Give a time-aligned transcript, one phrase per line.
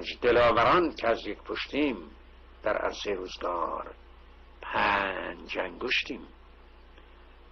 [0.00, 1.96] پنج دلاوران که از یک پشتیم
[2.62, 3.94] در عرصه روزگار
[4.62, 6.20] پنج انگشتیم.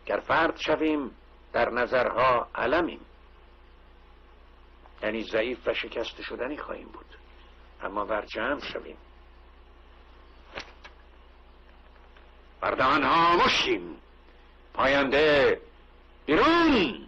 [0.06, 1.10] گر فرد شویم
[1.52, 3.00] در نظرها علمیم.
[5.02, 7.06] یعنی ضعیف و شکست شدنی خواهیم بود.
[7.82, 8.96] اما بر جمع شویم
[12.60, 13.96] بردهان ها مشیم
[14.74, 15.60] پاینده
[16.26, 17.07] بیرون!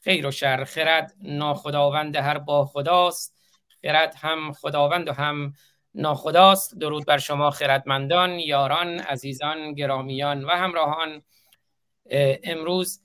[0.00, 3.36] خیر و شر خرد ناخداوند هر با خداست.
[3.82, 5.52] خرد هم خداوند و هم
[5.94, 6.78] ناخداست.
[6.78, 11.22] درود بر شما خردمندان یاران عزیزان گرامیان و همراهان.
[12.44, 13.00] امروز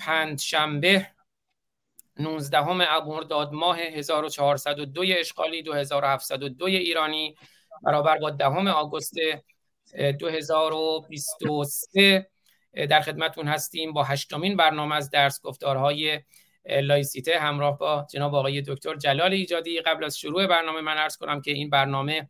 [0.00, 1.06] پنج شنبه
[2.18, 7.34] 19 مرداد ماه 1402 اشغالی 2702 ایرانی.
[7.82, 9.14] برابر با دهم آگوست
[10.20, 12.30] 2023
[12.74, 16.20] در خدمتون هستیم با هشتمین برنامه از درس گفتارهای
[16.66, 19.80] لائیسیته همراه با جناب آقای دکتر جلال ایجادی.
[19.80, 22.28] قبل از شروع برنامه من عرض کنم که این برنامه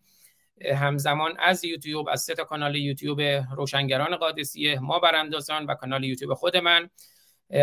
[0.74, 3.20] همزمان از یوتیوب از سه تا کانال یوتیوب
[3.56, 6.90] روشنگران قادسیه ما براندازان و کانال یوتیوب خود من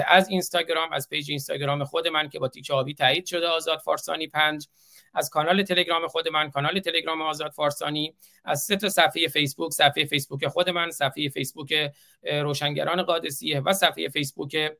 [0.07, 4.27] از اینستاگرام از page اینستاگرام خود من که با تیک آبی تایید شده آزاد فارسانی
[4.27, 4.67] پنج.
[5.13, 10.05] از کانال تلگرام خود من کانال تلگرام آزاد فارسانی از سه تا صفحه فیسبوک صفحه
[10.05, 11.91] فیسبوک خود من صفحه فیسبوک
[12.23, 14.71] روشنگران قادسیه و صفحه فیسبوک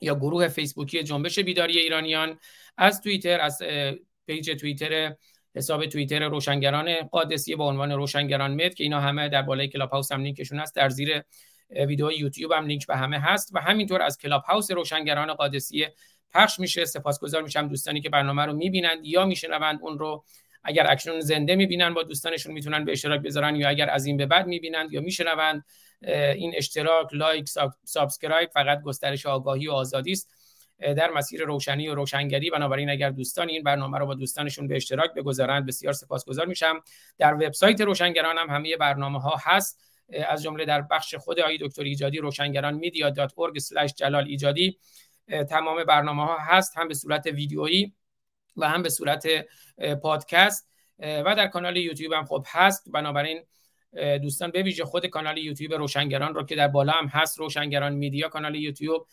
[0.00, 2.38] یا گروه فیسبوکی جنبش بیداری ایرانیان.
[2.76, 3.62] از توییتر از
[4.26, 5.14] page توییتر
[5.54, 10.12] حساب توییتر روشنگران قادسیه با عنوان روشنگران مد که اینا همه در بالای کلاب هاوس
[10.12, 10.76] هم لینکشون هست.
[10.76, 11.22] در زیر
[11.70, 15.94] ویدیو یوتیوب هم لینک به همه هست و همینطور از کلاب هاوس روشنگران قادسیه
[16.32, 20.24] پخش میشه سپاسگزار میشم دوستانی که برنامه رو می‌بینند یا میشنوند اون رو
[20.64, 24.26] اگر اکنون زنده می‌بینن با دوستانشون می‌تونن به اشتراک بذارن یا اگر از این به
[24.26, 25.64] بعد می‌بینند یا میشنوند.
[26.34, 27.48] این اشتراک like
[27.84, 30.34] subscribe فقط گسترش آگاهی و آزادی است.
[30.80, 35.14] در مسیر روشنی و روشنگری بنابراین اگر دوستان این برنامه رو با دوستانشون به اشتراک
[35.14, 36.80] بگذارند بسیار سپاسگزار میشم.
[37.18, 39.80] در وبسایت روشنگران هم همه برنامه ها هست
[40.28, 44.78] از جمله در بخش خود آقای دکتر ایجادی روشنگران media.org جلال ایجادی.
[45.50, 47.94] تمام برنامه ها هست هم به صورت ویدیویی
[48.56, 49.26] و هم به صورت
[50.02, 50.70] پادکست.
[50.98, 52.90] و در کانال یوتیوب هم خب هست.
[52.92, 53.44] بنابراین
[54.22, 58.28] دوستان به ویژه خود کانال یوتیوب روشنگران رو که در بالا هم هست روشنگران media
[58.28, 59.06] کانال یوتیوب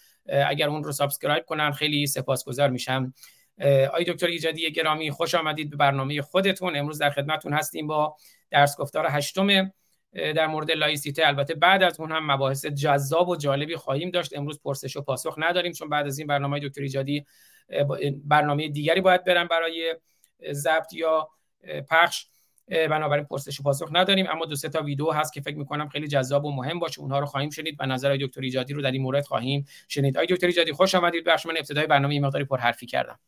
[0.47, 3.13] اگر اون رو subscribe کنن خیلی سپاسگزار میشم.
[3.93, 6.75] آقای دکتر ایجادی گرامی خوش آمدید به برنامه خودتون.
[6.75, 8.15] امروز در خدمتتون هستیم با
[8.51, 9.71] درس گفتار هشتم
[10.13, 11.27] در مورد لائیسیته.
[11.27, 14.37] البته بعد از اون هم مباحث جذاب و جالبی خواهیم داشت.
[14.37, 17.25] امروز پرسش و پاسخ نداریم چون بعد از این برنامه دکتر ایجادی
[18.23, 19.95] برنامه دیگری باید برن برای
[20.51, 21.29] ضبط یا
[21.89, 22.25] پخش.
[22.67, 24.27] بنابراین پرسش و پاسخ نداریم.
[24.29, 27.01] اما دو سه تا ویدیو هست که فکر می‌کنم خیلی جذاب و مهم باشه.
[27.01, 30.17] اونها رو خواهیم شنید و نظر دکتر ایجادی رو در این مورد خواهیم شنید.
[30.17, 31.23] آقای دکتر ایجادی خوش آمدید.
[31.23, 33.19] بخش من ابتدای برنامه این مقداری پر حرفی کردم.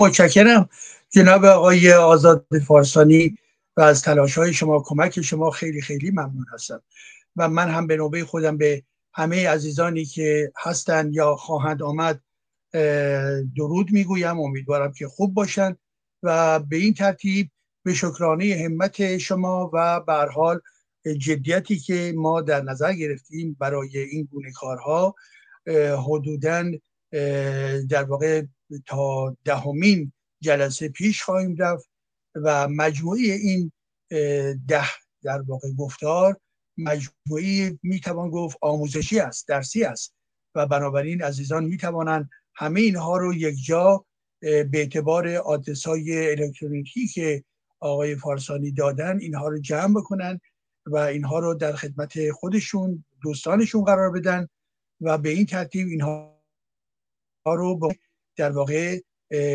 [0.00, 0.68] متشکرم.
[1.10, 3.38] جناب آقای آزاد فارسانی
[3.82, 6.82] از تلاش های شما کمک شما خیلی خیلی ممنون هستم.
[7.36, 8.82] و من هم به نوبه خودم به
[9.12, 12.20] همه عزیزانی که هستند یا خواهند آمد
[13.56, 14.40] درود می‌گویم.
[14.40, 15.78] امیدوارم که خوب باشند
[16.22, 17.50] و به این ترتیب
[17.82, 20.60] به شکرانه همت شما و به حال
[21.18, 25.14] جدیتی که ما در نظر گرفتیم برای این گونه کارها
[26.06, 26.70] حدودا
[27.88, 28.42] در واقع
[28.86, 31.89] تا دهمین جلسه پیش خواهیم رفت.
[32.34, 33.72] و مجموعه این
[34.68, 34.86] ده
[35.22, 36.40] در واقع گفتار
[36.78, 40.14] مجموعی می‌توان گفت آموزشی است درسی است
[40.54, 44.04] و بنابراین عزیزان می‌توانند همه اینها رو یک جا
[44.40, 47.44] به اعتبار آدرس های الکترونیکی که
[47.80, 50.40] آقای فارسانی دادن اینها رو جمع بکنن
[50.86, 54.48] و اینها رو در خدمت خودشون دوستانشون قرار بدن
[55.00, 56.40] و به این ترتیب اینها
[57.46, 57.92] رو
[58.36, 59.00] در واقع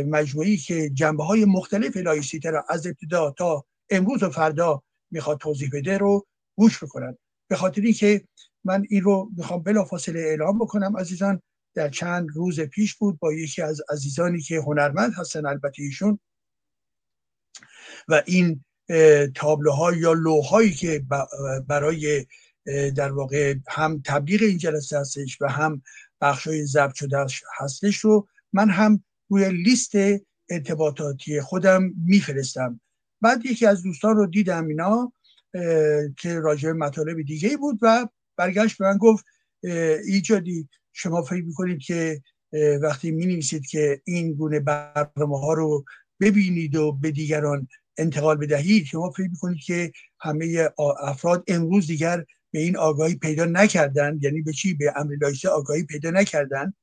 [0.05, 5.69] مجموعی که جنبه های مختلف لایسیته را از ابتدا تا امروز و فردا می‌خواد توضیح
[5.73, 6.25] بده رو
[6.57, 7.17] گوش بکنن.
[7.47, 8.27] به خاطری که
[8.63, 11.41] من این رو می‌خوام بلافاصله اعلام بکنم عزیزان
[11.73, 16.19] در چند روز پیش بود با یکی از عزیزانی که هنرمند هستن البته ایشون.
[18.07, 18.63] و این
[19.35, 21.05] تابلوها یا لوهایی که
[21.67, 22.25] برای
[22.95, 25.81] در واقع هم تبلیغ این جلسه هستش و هم
[26.21, 27.25] بخشای ضبط شده
[27.59, 29.91] هستش رو من هم روی لیست
[30.49, 32.81] ارتباطاتی خودم میفرستم.
[33.21, 35.13] بعد یکی از دوستان رو دیدم اینا
[36.17, 38.07] که راجع مطالب دیگه بود و
[38.37, 39.25] برگشت به من گفت
[40.07, 42.21] ایجادی شما فکر می‌کنید که
[42.81, 45.85] وقتی می نویسید که این گونه برنامه ها رو
[46.19, 47.67] ببینید و به دیگران
[47.97, 50.69] انتقال بدهید شما فکر می‌کنید که همه
[50.99, 55.15] افراد امروز دیگر به این آگاهی پیدا نکردن یعنی به چی؟ به امر
[55.51, 56.73] آگاهی پیدا نکردن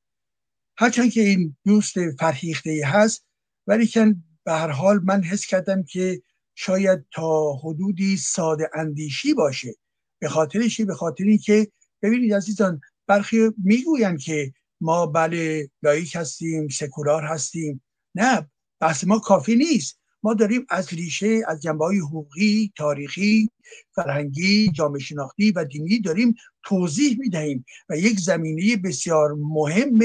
[0.77, 3.27] هرچند که این دوست فرهیخته هست
[3.67, 6.23] ولی که به هر حال من حس کردم که
[6.55, 9.75] شاید تا حدودی ساده اندیشی باشه.
[10.19, 11.69] به خاطرشی به خاطر اینکه
[12.03, 17.83] ببینید عزیزان برخی می‌گویند که ما بله لایک هستیم سکولار هستیم.
[18.15, 19.99] نه بحث ما کافی نیست.
[20.23, 23.51] ما داریم از ریشه از جنبه های حقوقی تاریخی
[23.95, 26.35] فرهنگی جامعه شناختی و دینی داریم
[26.65, 29.99] توضیح می‌دهیم و یک زمینه بسیار مهم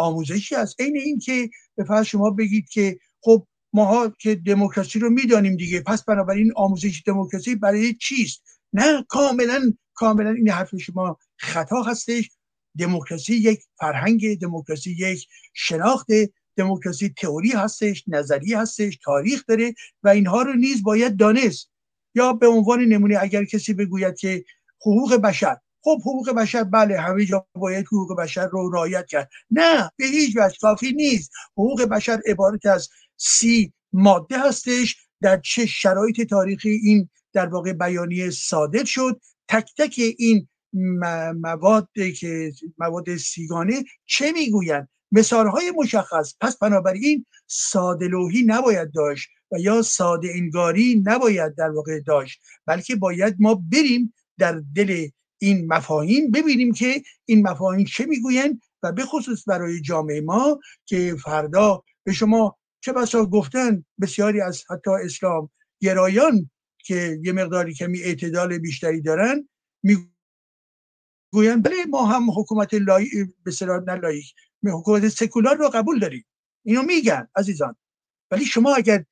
[0.00, 5.56] آموزشی است عین این که به شما بگید که خب ماها که دموکراسی رو می‌دانیم
[5.56, 8.42] دیگه پس بنابراین آموزش دموکراسی برای چیست؟
[8.72, 12.30] نه کاملا کاملا این حرف شما خطا هستش.
[12.78, 16.06] دموکراسی یک فرهنگ دموکراسی یک شناخت
[16.56, 21.70] دموکراسی تئوری هستش نظری هستش تاریخ داره و اینها رو نیز باید دانست.
[22.14, 24.44] یا به عنوان نمونه اگر کسی بگوید که
[24.80, 29.30] حقوق بشر خب حقوق بشر بله همه جا باید حقوق بشر رو رعایت کرد.
[29.50, 31.30] نه به هیچ وجه کافی نیست.
[31.52, 34.96] حقوق بشر عبارت از سی ماده هستش.
[35.20, 39.20] در چه شرایط تاریخی این در واقع بیانیه صادر شد.
[39.48, 40.48] تک تک این
[41.42, 41.88] مواد
[42.20, 46.34] که مواد سیگانه چه می‌گویند؟ مثال های مشخص.
[46.40, 48.08] پس بنابراین ساده
[48.46, 54.62] نباید داشت و یا ساده انگاری نباید در واقع داشت بلکه باید ما بریم در
[54.76, 55.08] دل
[55.42, 61.16] این مفاهیم ببینیم که این مفاهیم چه می‌گویند و به خصوص برای جامعه ما که
[61.24, 65.50] فردا به شما چه بسا گفتن بسیاری از حتی اسلام
[65.80, 69.48] گرایان که یه مقداری کمی اعتدال بیشتری دارن
[69.82, 73.08] می‌گویند بله ما هم حکومت لای
[73.44, 73.52] به
[74.62, 76.26] نه حکومت سکولار رو قبول داریم.
[76.64, 77.76] اینو میگن عزیزان.
[78.30, 79.04] ولی شما اگر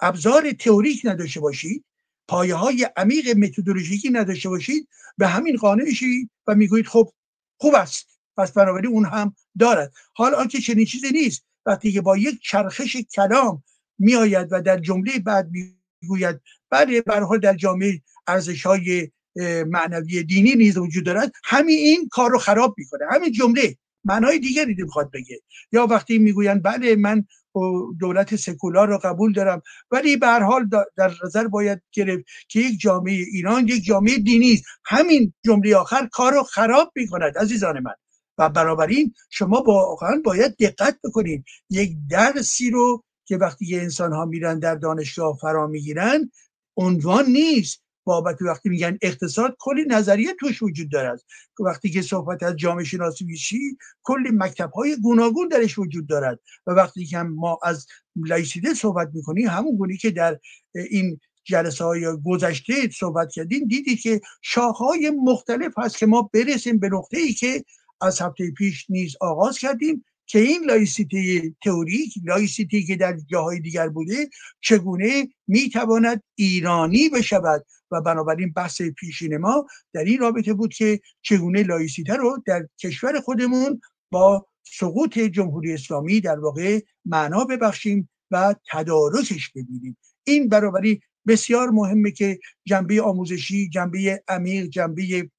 [0.00, 1.85] ابزار تئوریک نداشته باشید
[2.28, 4.88] پایه های عمیق متدولوژیکی نداشته باشید
[5.18, 7.12] به همین قانع میشید و می‌گویید خب
[7.60, 8.18] خوب است.
[8.36, 9.92] پس بنابراین اون هم دارد.
[10.14, 11.46] حال آنکه چنین چیزی نیست.
[11.66, 13.62] وقتی که با یک چرخش کلام
[13.98, 15.50] میآید و در جمله بعد
[16.02, 16.40] می‌گوید
[16.70, 19.10] بله به در جامعه ارزش های
[19.66, 23.04] معنوی دینی نیز وجود دارد همین این کار رو خراب می‌کنه.
[23.10, 23.76] همین جمله
[24.06, 25.40] معنای دیگری می‌خواد بگه.
[25.72, 27.24] یا وقتی می‌گویند بله من
[28.00, 32.80] دولت سکولار رو قبول دارم ولی به هر حال در نظر باید گرفت که یک
[32.80, 34.64] جامعه ایران یک جامعه دینی است.
[34.84, 37.94] همین جمله آخر کار رو خراب می‌کند عزیزان من.
[38.38, 41.44] و بنابراین شما واقعا باید دقت بکنید.
[41.70, 46.30] یک درسی رو که وقتی انسان ها میرن در دانشگاه فرا می‌گیرن
[46.76, 47.85] عنوان نیست.
[48.06, 51.22] بابت وقتی میگن اقتصاد کلی نظریه توش وجود دارد
[51.60, 56.40] وقتی که صحبت از جامعه شناسی میشه کلی مکتب های گوناگون درش وجود دارد.
[56.66, 57.86] و وقتی که ما از
[58.16, 60.38] لائیسیته صحبت می‌کنیم همون گونی که در
[60.74, 66.88] این جلسه های گذشته صحبت کردیم دیدی که شاخهای مختلف هست که ما برسیم به
[66.88, 67.64] نقطه ای که
[68.00, 70.04] از هفته پیش نیز آغاز کردیم.
[70.26, 74.28] که این لائیسیته‌ی تئوریک لائیسیته‌ی که در جاهای دیگر بوده
[74.60, 81.62] چگونه می‌تواند ایرانی بشود؟ و بنابراین بحث پیشین ما در این رابطه بود که چگونه
[81.62, 83.80] لایسیته رو در کشور خودمون
[84.10, 89.96] با سقوط جمهوری اسلامی در واقع معنا ببخشیم و تدارکش ببینیم.
[90.24, 95.30] این برابری بسیار مهمه که جنبه آموزشی جنبه عمیق جنبه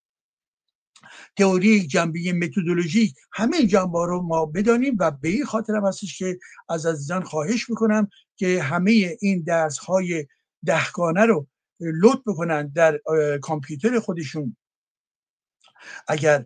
[1.38, 6.40] تئوری جنبه متدولوژی همه جنبه رو ما بدانیم و به این خاطر هم هستش که
[6.70, 10.26] از عزیزان خواهش می‌کنم که همه این درس های
[10.66, 11.48] دهگانه رو
[11.80, 13.00] لطف بکنن در
[13.42, 14.58] کامپیوتر خودشون.
[16.08, 16.46] اگر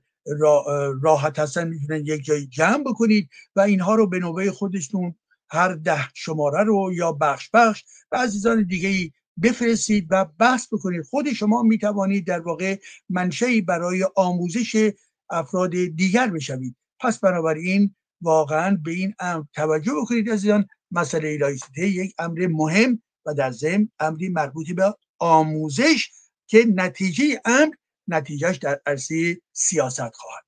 [1.02, 5.16] راحت هستن می‌تونن یک جای جمع بکنید و اینها رو به نوبه خودشون
[5.50, 11.06] هر ده شماره رو یا بخش بخش و عزیزان دیگه ای بفرستید و بحث بکنید.
[11.06, 12.80] خود شما می توانید در واقع
[13.10, 14.92] منشهی برای آموزش
[15.30, 16.76] افراد دیگر بشوید.
[17.00, 20.68] پس بنابراین واقعا به این امر توجه بکنید عزیزان.
[20.92, 26.12] مسئله لایسیته یک امر مهم و در ضمن امری مربوط به آموزش
[26.48, 27.74] که نتیجه امر
[28.08, 30.46] نتیجهش در عرصه سیاست خواهد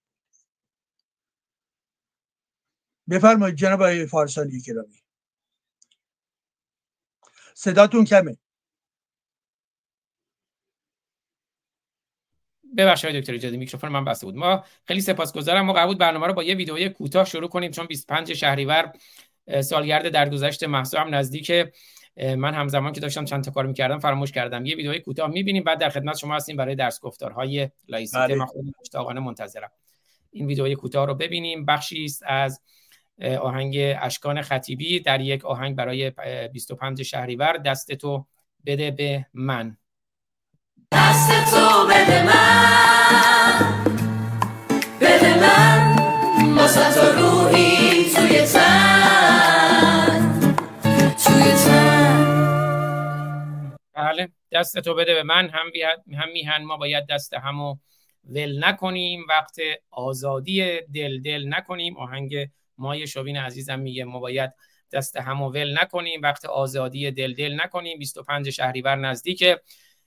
[3.09, 5.03] بفرمایید جناب فارسانی کرامی
[7.55, 8.37] صداتون کمه.
[12.77, 14.35] ببخشید دکتر ایجادی میکروفون من بسته بود.
[14.35, 15.65] ما خیلی سپاسگزارم.
[15.65, 18.93] ما قبول برنامه رو با یه ویدئوی کوتاه شروع کنیم چون 25 شهریور
[19.61, 21.51] سالگرد درگذشت محسا هم نزدیک
[22.17, 24.65] من همزمان که داشتم چند تا کار می‌کردم فراموش کردم.
[24.65, 28.19] یه ویدئوی کوتاه می‌بینیم بعد در خدمت شما هستیم برای درس گفتارهای لایسیته.
[28.19, 28.35] بله.
[28.35, 29.71] من خودم مشتاقانه منتظرم.
[30.31, 31.65] این ویدئوی کوتاه رو ببینیم.
[31.65, 32.61] بخشی است از
[33.41, 36.11] آهنگ اشکان خطیبی در یک آهنگ برای
[36.53, 37.57] 25 شهریور.
[37.57, 38.25] دست تو
[38.65, 39.77] بده به من.
[40.95, 43.83] دست تو بده من.
[45.01, 45.95] بده من
[46.93, 48.73] تو روحی تن.
[53.95, 54.29] بله
[54.97, 55.49] بده به من.
[55.49, 55.71] هم,
[56.17, 57.75] هم میهن ما باید دست همو
[58.23, 59.25] ول نکنیم.
[59.29, 59.55] وقت
[59.91, 61.97] آزادی دل دل نکنیم.
[61.97, 64.51] آهنگ مای شوین عزیزم میگه ما باید
[64.91, 66.21] دست همو ول نکنیم.
[66.21, 67.99] وقت آزادی دل دل نکنیم.
[67.99, 69.43] 25 شهریور نزدیک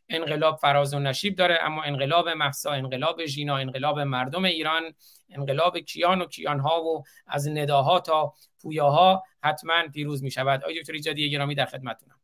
[0.09, 4.83] انقلاب فراز و نشیب داره اما انقلاب محسا انقلاب ژینا انقلاب مردم ایران
[5.31, 10.93] انقلاب کیان و کیانها و از نداها تا پویاها حتما پیروز می شود آقای دکتر
[10.93, 12.21] ایجادی گرامی در خدمتتونم.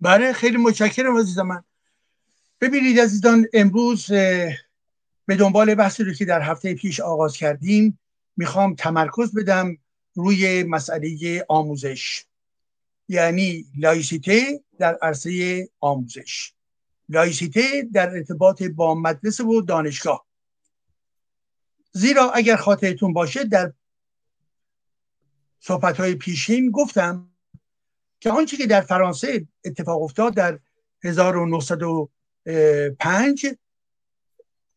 [0.00, 1.64] بله خیلی متشکرم عزیز من.
[2.60, 4.12] ببینید عزیزان امروز
[5.26, 7.98] به دنبال بحثی رو که در هفته پیش آغاز کردیم
[8.36, 9.78] می‌خوام تمرکز بدم
[10.14, 12.24] روی مسئله آموزش.
[13.08, 16.52] یعنی لایسیته در عرصه آموزش
[17.08, 20.26] لایسیته در ارتباط با مدرسه و دانشگاه.
[21.92, 23.72] زیرا اگر خاطرتون باشه در
[25.60, 27.30] صحبت های پیشین گفتم
[28.20, 30.58] که آنچه که در فرانسه اتفاق افتاد در
[31.04, 33.46] 1905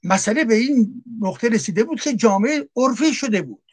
[0.03, 3.63] مسئله به این نقطه رسیده بود که جامعه عرفی شده بود.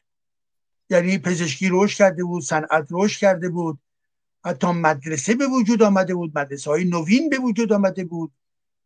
[0.91, 3.79] یعنی پزشکی رشد کرده بود صنعت رشد کرده بود.
[4.45, 8.33] حتی مدرسه به وجود آمده بود مدرسه های نوین به وجود آمده بود.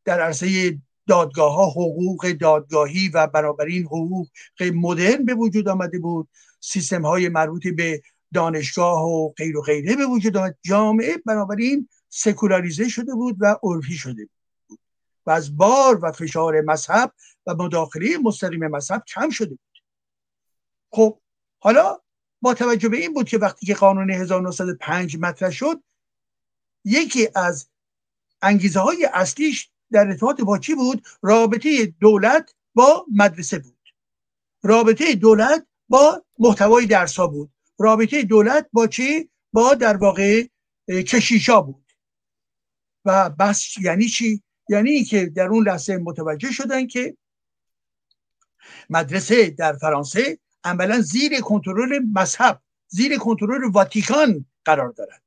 [0.04, 4.28] در عرصه دادگاه ها حقوق دادگاهی و بنابراین حقوق
[4.74, 6.28] مدرن به وجود آمده بود.
[6.60, 8.02] سیستم های مربوط به
[8.34, 10.56] دانشگاه و غیر و غیره به وجود آمد.
[10.62, 14.24] جامعه بنابراین سکولاریزه شده بود و عرفی شده
[14.68, 14.78] بود.
[15.26, 17.12] و از بار و فشار مذهب
[17.46, 19.60] و مداخله مستقیم مذهب کم شده بود.
[20.90, 21.18] خب
[21.58, 22.00] حالا
[22.40, 25.82] با توجه به این بود که وقتی که قانون 1905 مطرح شد
[26.84, 27.68] یکی از
[28.42, 33.94] انگیزه های اصلیش در ارتباط با چی بود؟ رابطه دولت با مدرسه بود.
[34.62, 37.50] رابطه دولت با محتوای درسا بود.
[37.78, 40.46] رابطه دولت با چی؟ با در واقع
[40.88, 41.92] کشیشا بود.
[43.04, 47.16] و بس یعنی چی؟ یعنی که در اون لحظه متوجه شدن که
[48.90, 55.22] مدرسه در فرانسه عملا زیر کنترل مذهب زیر کنترل واتیکان قرار دارد.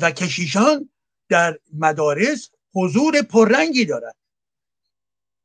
[0.00, 0.90] و کشیشان
[1.28, 4.16] در مدارس حضور پررنگی دارد.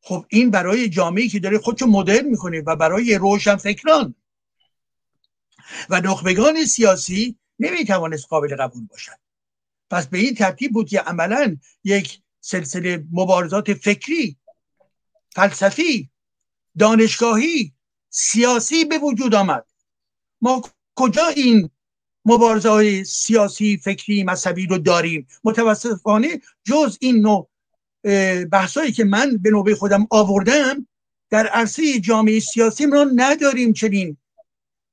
[0.02, 4.16] خب این برای جامعه که داره خودشو مدرن می‌کنه و برای روشن فکران
[5.90, 9.20] و نخبگان سیاسی نمی‌توانست قابل قبول باشد.
[9.90, 14.38] پس به این ترتیب بود که عملا یک سلسله مبارزات فکری
[15.30, 16.10] فلسفی
[16.80, 17.74] دانشگاهی
[18.17, 19.65] سیاسی به وجود آمد.
[20.41, 20.62] ما
[20.95, 21.69] کجا این
[22.25, 27.50] مبارزه های سیاسی فکری مذهبی رو داریم؟ متاسفانه جز این نوع
[28.51, 30.88] بحثایی که من به نوبه خودم آوردم
[31.29, 34.17] در عرصه جامعه سیاسی را نداریم چنین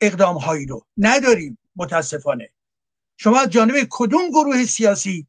[0.00, 0.86] اقدام هایی رو.
[0.96, 2.50] نداریم متاسفانه.
[3.16, 5.26] شما از جانب کدوم گروه سیاسی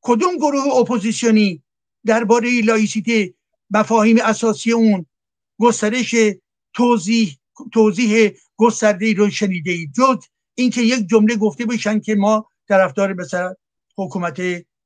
[0.00, 1.62] کدوم گروه اپوزیسیونی
[2.06, 3.34] درباره لائیسیته
[3.70, 5.06] مفاهیم اساسی اون
[5.60, 6.14] گسترش
[6.74, 7.38] توضیح
[7.72, 13.54] توضیح گسترده رو شنیده اید جز اینکه یک جمله گفته باشن که ما طرفدار مثلا
[13.96, 14.40] حکومت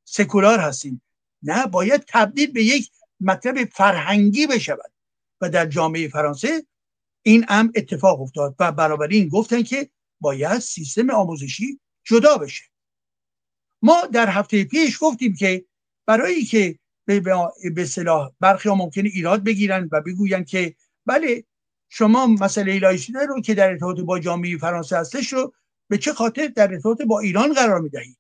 [0.05, 1.03] سکولار هستیم.
[1.43, 2.91] نه باید تبدیل به یک
[3.21, 4.93] مطلب فرهنگی بشود.
[5.41, 6.67] و در جامعه فرانسه
[7.23, 9.91] این هم اتفاق افتاد و بنابراین گفتن که
[10.21, 12.65] باید سیستم آموزشی جدا بشه.
[13.83, 15.65] ما در هفته پیش گفتیم که
[16.07, 16.79] برای که
[17.75, 20.75] به صلاح برخی ها ممکنه ایراد بگیرن و بگوین که
[21.07, 21.45] بله
[21.89, 25.55] شما مسئله لایسیته رو که در ارتباط با جامعه فرانسه هستش رو
[25.89, 28.19] به چه خاطر در ارتباط با ایران قرار می‌دهید؟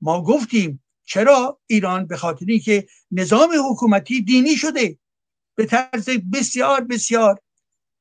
[0.00, 4.98] ما گفتیم چرا ایران به خاطر که نظام حکومتی دینی شده
[5.54, 7.40] به طرز بسیار بسیار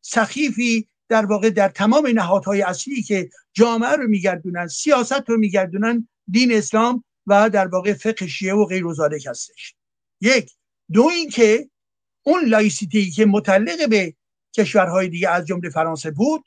[0.01, 6.53] سخیفی در واقع در تمام نهادهای اصلی که جامعه رو میگردونن سیاست رو میگردونن دین
[6.53, 8.86] اسلام و در واقع فقه شیعه و غیره
[9.27, 9.75] هستش.
[10.21, 10.51] یک.
[10.93, 11.69] دو اینکه
[12.24, 14.15] اون لایسیته‌ای که متعلق به
[14.56, 16.44] کشورهای دیگه از جمله فرانسه بود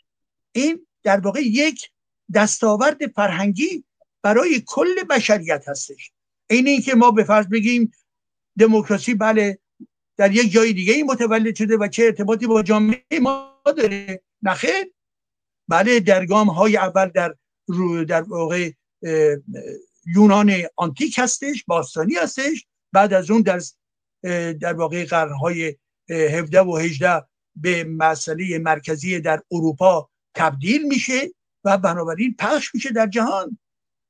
[0.52, 1.90] این در واقع یک
[2.34, 3.84] دستاورد فرهنگی
[4.22, 6.12] برای کل بشریت هستش.
[6.50, 7.92] این اینکه ما به فرض بگیم
[8.58, 9.58] دموکراسی بله
[10.16, 14.92] در یک جای دیگه ای متولد شده و چه ارتباطی با جامعه ما داره نخیر
[15.68, 17.34] بله در گام های اول در
[17.68, 18.70] رو در واقع
[20.06, 22.66] یونان آنتیک هستش باستانی هستش.
[22.92, 23.60] بعد از اون در
[24.52, 25.76] در واقع قرنهای
[26.08, 27.22] 17 و 18
[27.56, 31.30] به مسئله مرکزی در اروپا تبدیل میشه
[31.64, 33.58] و بنابراین پخش میشه در جهان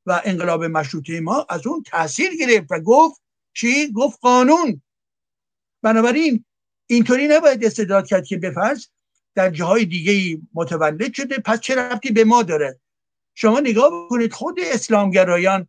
[0.07, 3.23] و انقلاب مشروطه ما از اون تاثیر گرفت و گفت
[3.55, 4.83] چی؟ گفت قانون.
[5.83, 6.45] بنابراین
[6.87, 8.87] اینطوری نباید استدلال کرد که بفرض
[9.35, 12.81] در جاهای دیگه متولد شده پس چه ربطی به ما داره؟
[13.35, 15.69] شما نگاه بکنید خود اسلامگرایان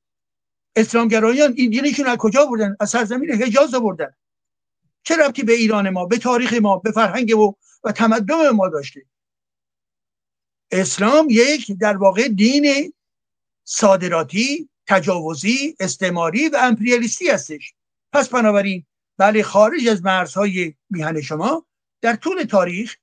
[0.76, 4.14] اسلامگرایان این دینشون از کجا بردن؟ از سرزمین حجاز بردن
[5.04, 9.06] چه ربطی به ایران ما به تاریخ ما به فرهنگ و و تمدن ما داشته؟
[10.72, 12.94] اسلام یک در واقع دین
[13.64, 17.74] صادراتی تجاوزی استعماری و امپریالیستی هستش.
[18.14, 18.86] پس بنابراین
[19.18, 21.66] بله خارج از مرزهای میهن شما
[22.02, 22.96] در طول تاریخ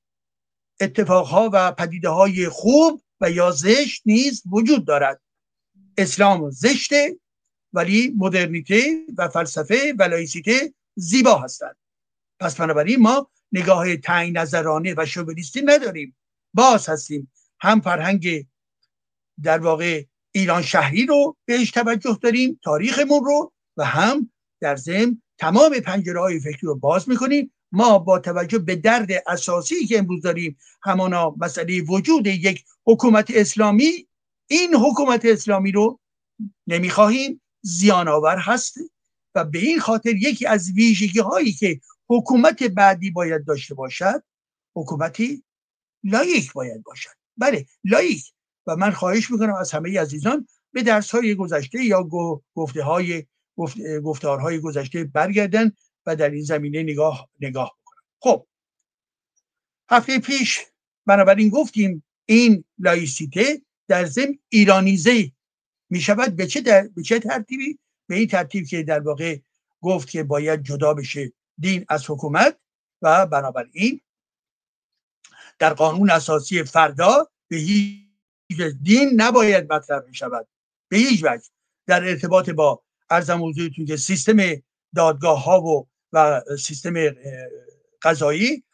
[0.80, 5.20] اتفاقها و پدیده های خوب و یا زشت نیز وجود دارد.
[5.98, 7.18] اسلام زشته
[7.72, 11.76] ولی مدرنیته و فلسفه و لایسیته زیبا هستند.
[12.40, 16.16] پس بنابراین ما نگاه تنگ نظرانه و شوونیستی نداریم.
[16.54, 17.32] باز هستیم.
[17.60, 18.46] هم فرهنگ
[19.42, 24.30] در واقع ایران شهری رو بهش توجه داریم تاریخمون رو و هم
[24.60, 27.52] در ضمن تمام پنجره های فکری رو باز می‌کنیم.
[27.72, 34.08] ما با توجه به درد اساسی که امروز داریم همانا مسئله وجود یک حکومت اسلامی
[34.46, 36.00] این حکومت اسلامی رو
[36.66, 37.40] نمی‌خواهیم.
[37.62, 38.74] زیان آور هست
[39.34, 41.80] و به این خاطر یکی از ویژگی هایی که
[42.10, 44.22] حکومت بعدی باید داشته باشد
[44.74, 45.44] حکومتی
[46.04, 47.10] لایک باید باشد.
[47.36, 48.24] بله لایک.
[48.66, 52.08] و من خواهش می‌کنم از همه عزیزان به درس های گذشته یا
[52.54, 53.26] گفته های
[54.04, 55.72] گفتارهای گذشته برگردن
[56.06, 58.46] و در این زمینه نگاه نگاه بکنن خب.
[59.90, 60.60] هفته پیش
[61.06, 65.32] بنابراین گفتیم این لایسیته در ضمن ایرانیزه
[65.90, 66.88] می شود به چه, در...
[66.88, 69.38] به چه ترتیبی؟ به این ترتیب که در واقع
[69.80, 72.56] گفت که باید جدا بشه دین از حکومت
[73.02, 74.00] و بنابراین
[75.58, 78.10] در قانون اساسی فردا به هیچ
[78.82, 80.48] دین نباید مطرح می شود
[80.88, 81.44] به هیچ وجه.
[81.86, 84.36] در ارتباط با ارزم حضورتون که سیستم
[84.94, 86.94] دادگاه ها و و سیستم
[88.02, 88.64] قضایی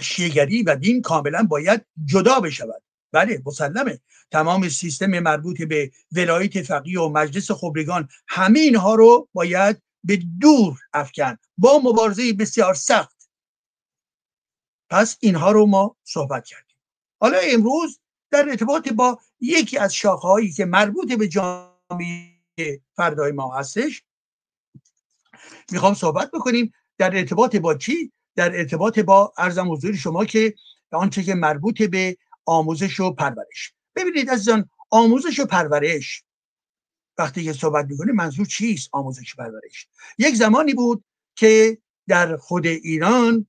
[0.00, 2.82] شیگری و دین کاملا باید جدا بشود.
[3.12, 4.00] بله مسلمه.
[4.30, 10.78] تمام سیستم مربوط به ولایت فقیه و مجلس خبرگان همه اینها رو باید به دور
[10.92, 11.38] افکن.
[11.58, 13.30] با مبارزه بسیار سخت.
[14.90, 16.76] پس اینها رو ما صحبت کردیم.
[17.20, 24.02] حالا امروز در ارتباط با یکی از شاخهایی که مربوط به جامعه فردای ما هستش
[25.70, 30.54] می‌خوام صحبت بکنیم در ارتباط با چی در ارتباط با ارزم حضور شما که
[30.92, 33.72] آنچه که مربوط به آموزش و پرورش.
[33.96, 36.24] ببینید عزیزان آموزش و پرورش
[37.18, 41.04] وقتی که صحبت می‌کنه منظور چیست آموزش و پرورش؟ یک زمانی بود
[41.36, 41.78] که
[42.08, 43.46] در خود ایران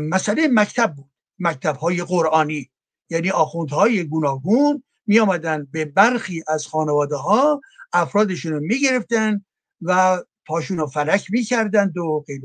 [0.00, 2.70] مسئله مکتب بود مکتب های قرآنی
[3.10, 7.60] یعنی آخوندهای گوناگون می آمدن به برخی از خانواده ها
[7.92, 9.44] افرادشون رو می گرفتن
[9.82, 12.40] و پاشون رو فلک می کردند و غیر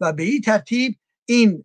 [0.00, 1.64] و به این ترتیب این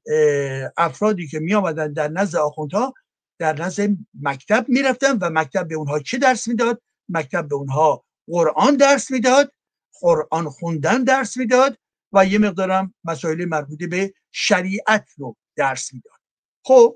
[0.77, 2.93] افرادی که می آمدن در نزد آخوندها
[3.39, 3.89] در نزد
[4.21, 9.11] مکتب می رفتن و مکتب به اونها چه درس می‌داد؟ مکتب به اونها قرآن درس
[9.11, 9.53] می‌داد
[10.01, 11.77] قرآن خوندن درس می‌داد
[12.13, 16.19] و یه مقدارم مسائل مربوط به شریعت رو درس می‌داد.
[16.63, 16.95] خب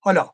[0.00, 0.30] حالا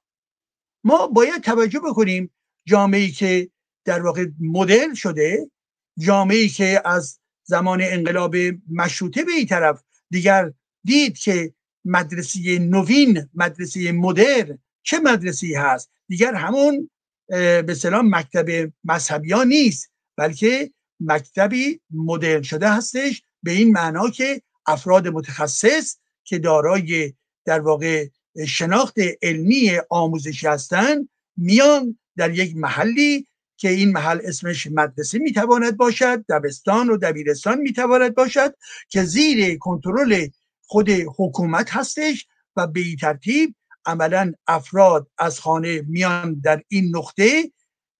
[0.85, 2.35] ما باید توجه بکنیم
[2.67, 3.51] جامعه که
[3.85, 5.51] در واقع مدل شده
[5.99, 8.37] جامعه که از زمان انقلاب
[8.71, 10.53] مشروطه به این طرف دیگر
[10.85, 16.91] دید که مدرسه نوین مدرسه مدرن چه مدرسه هست؟ دیگر همون
[17.29, 25.09] به سلام مکتب مذهبیان نیست بلکه مکتبی مدرن شده هستش به این معنا که افراد
[25.09, 27.13] متخصص که دارای
[27.45, 28.07] در واقع
[28.47, 36.25] شناخت علمی آموزشی هستند میان در یک محلی که این محل اسمش مدرسه می‌تواند باشد
[36.29, 38.55] دبستان و دبیرستان می‌تواند باشد
[38.89, 40.27] که زیر کنترل
[40.63, 43.55] خود حکومت هستش و به این ترتیب
[43.89, 47.53] عملا افراد از خانه میان در این نقطه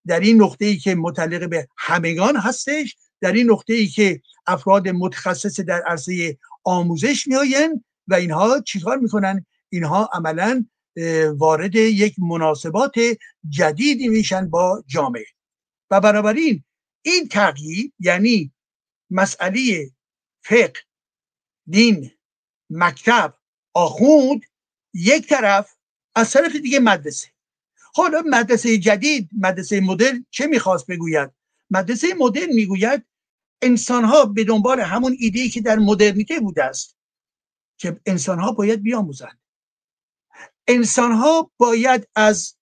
[0.07, 4.89] در این نقطه ای که متعلق به همگان هستش در این نقطه ای که افراد
[4.89, 10.67] متخصص در عرصه آموزش میآیند و اینها چیکار می‌کنن؟ اینها عملا
[11.37, 12.95] وارد یک مناسبات
[13.49, 15.25] جدیدی میشن با جامعه.
[15.91, 16.65] و بنابراین
[17.03, 18.53] این تغییر یعنی
[19.11, 19.91] مسئله
[20.45, 20.73] فقه
[21.67, 22.11] دین
[22.71, 23.35] مکتب
[23.75, 24.41] آخوند
[24.95, 25.78] یک طرف
[26.19, 27.29] از طرف دیگه مدرسه.
[27.95, 31.31] حالا مدرسه جدید مدرسه مدرن چه می‌خواست بگوید؟
[31.71, 33.05] مدرسه مدرن می‌گوید
[33.63, 36.97] انسان ها به دنبال همون ایده که در مدرنیته بوده است
[37.77, 39.41] که انسان ها باید بیاموزند.
[40.69, 42.55] انسان ها باید از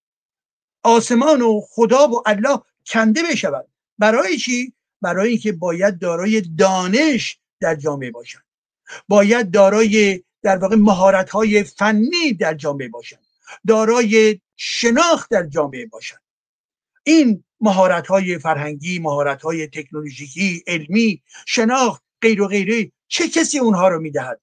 [0.83, 3.69] آسمان و خدا و الله کنده بشوند.
[3.99, 8.45] برای چی؟ برای اینکه باید دارای دانش در جامعه باشند.
[9.09, 13.26] باید دارای در واقع مهارت های فنی در جامعه باشند.
[13.67, 16.23] دارای شناخت در جامعه باشند
[17.05, 23.89] این مهارت های فرهنگی مهارت های تکنولوژیکی علمی شناخت غیر و غیره چه کسی اونها
[23.89, 24.41] رو می‌دهد؟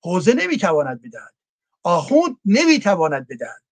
[0.00, 1.34] حوزه نمی‌تواند بدهد.
[1.82, 3.62] آخوند نمی‌تواند بدهد.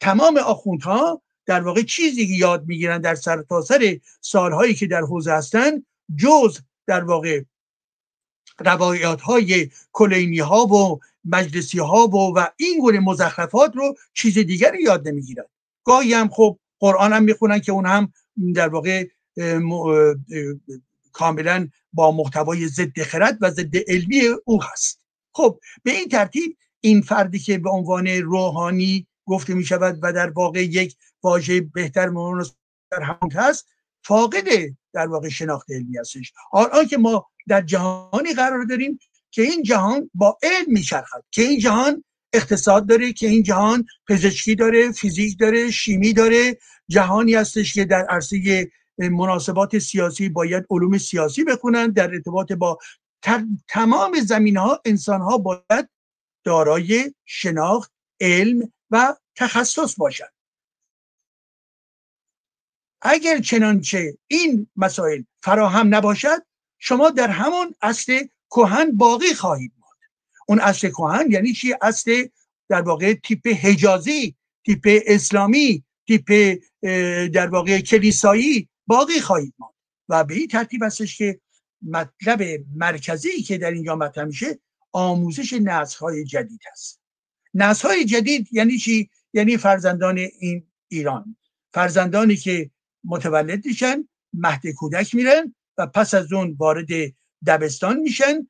[0.00, 5.86] تمام آخوندها در واقع چیزی که یاد می‌گیرن در سرتاسر سالهایی که در حوزه هستن
[6.16, 7.42] جز در واقع
[8.58, 14.82] روایات های کلینی ها و مجلسی ها و, و این گونه مزخرفات رو چیز دیگری
[14.82, 15.44] یاد نمی‌گیرن.
[15.84, 18.12] گاهی هم خب قرآن هم می‌خونن که اون هم
[18.54, 19.06] در واقع
[21.12, 25.04] کاملا با محتوای ضد خرد و ضد علمی او هست.
[25.32, 30.30] خب به این ترتیب این فردی که به عنوان روحانی گفته می شود و در
[30.30, 32.10] واقع یک واژه بهتر
[32.90, 33.66] در همون هست
[34.02, 34.44] فاقد
[34.92, 36.32] در واقع شناخت علمی هستش.
[36.52, 38.98] آن که ما در جهانی قرار داریم
[39.30, 44.54] که این جهان با علم میچرخد که این جهان اقتصاد داره که این جهان پزشکی
[44.54, 51.44] داره فیزیک داره شیمی داره جهانی هستش که در عرصه مناسبات سیاسی باید علوم سیاسی
[51.44, 52.78] بخونن در ارتباط با
[53.68, 55.88] تمام زمین ها انسان ها باید
[56.44, 60.32] دارای شناخت علم و تخصص باشند
[63.02, 66.46] اگر چنانچه این مسائل فراهم نباشد
[66.78, 70.12] شما در همون اصل کهن باقی خواهید ماند.
[70.48, 72.26] اون اصل کهن یعنی چی؟ اصل
[72.68, 74.34] در واقع تیپ حجازی
[74.64, 76.58] تیپ اسلامی تیپ
[77.32, 79.74] در واقع کلیسایی باقی خواهید ماند.
[80.08, 81.40] و به این ترتیب هستش که
[81.82, 82.42] مطلب
[82.76, 84.58] مرکزی که در اینجا مطرح میشه
[84.92, 87.00] آموزش نسل های جدید هست
[87.54, 91.36] نسل های جدید یعنی چی؟ یعنی فرزندان این ایران.
[91.72, 92.70] فرزندانی که
[93.04, 96.86] متولد میشن مهد کودک میرن و پس از اون وارد
[97.46, 98.48] دبستان میشن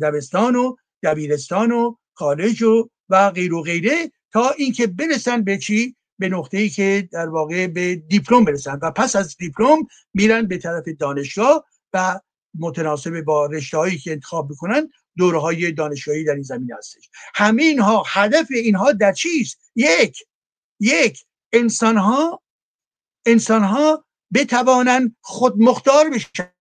[0.00, 5.96] دبستان و دبیرستان و کالج و و غیر و غیره تا اینکه برسن به چی؟
[6.18, 9.78] به نقطه ای که در واقع به دیپلم برسن و پس از دیپلم
[10.14, 12.20] میرن به طرف دانشگاه و
[12.58, 17.10] متناسب با رشته هایی که انتخاب بکنن دوره های دانشگاهی در این زمین هستش.
[17.34, 20.18] همه اینها هدف اینها در چیست؟ یک
[20.80, 22.42] یک انسان ها
[23.26, 26.55] انسان ها بتوانند خود مختار بشن.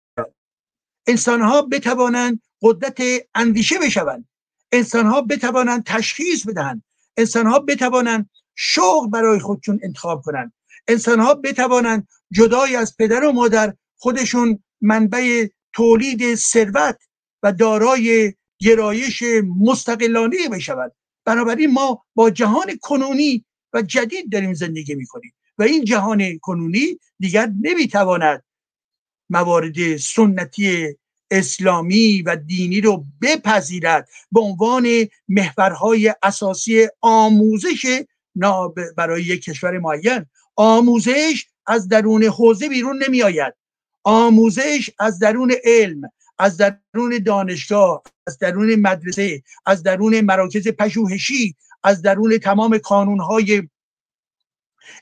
[1.12, 3.02] انسان ها بتوانند قدرت
[3.36, 4.26] اندیشه بشوند.
[4.71, 6.84] انسان ها بتوانند تشخیص بدهند.
[7.17, 10.54] انسان ها بتوانند شوق برای خودشون انتخاب کنند.
[10.88, 16.97] انسان ها بتوانند جدای از پدر و مادر خودشون منبع تولید ثروت
[17.43, 19.24] و دارای گرایش
[19.60, 20.91] مستقلانه بشود
[21.26, 27.52] بنابراین ما با جهان کنونی و جدید داریم زندگی می‌کنیم و این جهان کنونی دیگر
[27.62, 28.43] نمی‌تواند
[29.30, 30.88] موارد سنتی
[31.32, 34.88] اسلامی و دینی رو بپذیرد به عنوان
[35.30, 37.86] محورهای اساسی آموزش
[38.98, 40.26] برای یک کشور معین.
[40.56, 43.54] آموزش از درون حوزه بیرون نمی آید
[44.04, 46.02] آموزش از درون علم
[46.38, 53.70] از درون دانشگاه از درون مدرسه از درون مراکز پژوهشی از درون تمام کانونهای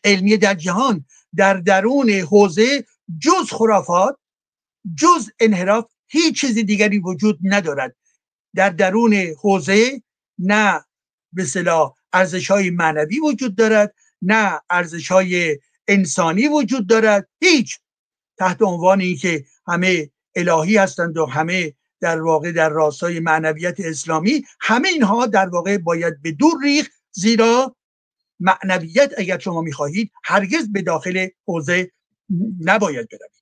[0.03, 2.85] علمی در جهان در درون حوزه
[3.19, 4.17] جز خرافات
[4.97, 7.95] جز انحراف هیچ چیز دیگری وجود ندارد.
[8.55, 10.01] در درون حوزه
[10.39, 10.85] نه
[11.33, 17.29] به صلاح ارزش های معنوی وجود دارد نه ارزش های انسانی وجود دارد.
[17.41, 17.79] هیچ.
[18.37, 24.87] تحت عنوان اینکه همه الهی هستند و همه در واقع در راستای معنویت اسلامی همه
[24.89, 27.75] اینها در واقع باید به دور ریخ زیرا
[28.39, 31.91] معنویت اگر شما می‌خواهید هرگز به داخل حوزه
[32.59, 33.38] نباید بروید.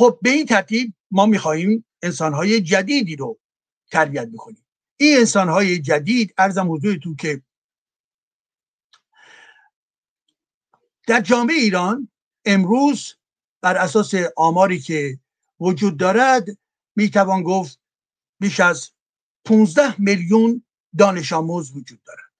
[0.00, 3.38] خب به این ترتیب ما می‌خواهیم انسانهای جدیدی رو
[3.90, 4.66] تربیت بکنیم.
[4.96, 7.42] این انسانهای جدید ارزم حضورتون که
[11.06, 12.10] در جامعه ایران
[12.44, 13.14] امروز
[13.60, 15.20] بر اساس آماری که
[15.60, 16.44] وجود دارد
[16.96, 17.80] می‌توان گفت
[18.40, 18.90] بیش از
[19.44, 20.64] 15 میلیون
[20.98, 22.32] دانش آموز وجود دارد.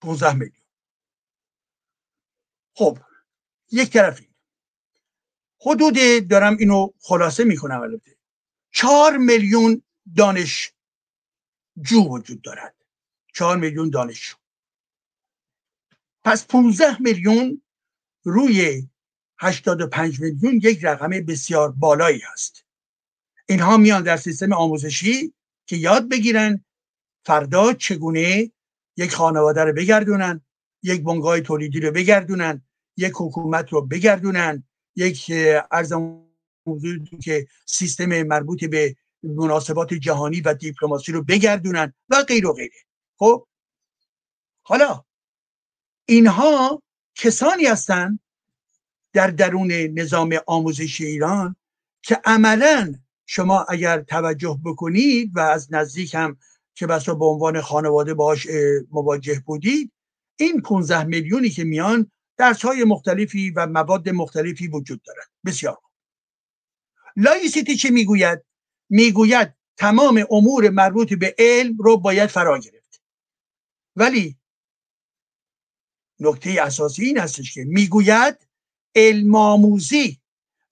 [0.00, 0.64] 15 میلیون.
[2.76, 2.98] خب
[3.72, 4.33] یک طرفی
[5.64, 8.16] حدود دارم اینو خلاصه می‌کنم البته.
[8.70, 9.82] چهار میلیون
[10.16, 10.72] دانش
[11.80, 12.74] جو وجود دارد.
[13.34, 14.36] چهار میلیون دانشجو
[16.24, 17.62] پس 15 میلیون
[18.24, 18.88] روی
[19.38, 22.64] 85 میلیون یک رقم بسیار بالایی هست.
[23.48, 25.34] اینها میان در سیستم آموزشی
[25.66, 26.64] که یاد بگیرن
[27.26, 28.52] فردا چگونه
[28.96, 30.40] یک خانواده رو بگردونن
[30.82, 32.62] یک بنگاه تولیدی رو بگردونن
[32.96, 34.64] یک حکومت رو بگردونن
[34.96, 35.32] یک
[35.70, 36.24] ارزم
[37.22, 42.74] که سیستم مربوط به مناسبات جهانی و دیپلماسی رو بگردونن و غیر و غیره.
[43.18, 43.46] خب؟
[44.62, 45.04] حالا
[46.06, 46.82] اینها
[47.14, 48.20] کسانی هستند
[49.12, 51.56] در درون نظام آموزشی ایران
[52.02, 52.94] که عملا
[53.26, 56.38] شما اگر توجه بکنید و از نزدیک هم
[56.74, 58.46] که بسا به عنوان خانواده باش
[58.90, 59.92] مواجه بودید
[60.36, 65.30] این 15 میلیونی که میان درس های مختلفی و مواد مختلفی وجود دارد.
[65.44, 65.78] بسیار
[67.16, 68.44] لایسیتی چه می‌گوید؟
[68.90, 73.02] می‌گوید تمام امور مربوط به علم رو باید فرا گرفت.
[73.96, 74.36] ولی
[76.20, 78.46] نکته اساسی این هستش که می‌گوید
[78.94, 80.20] علم آموزی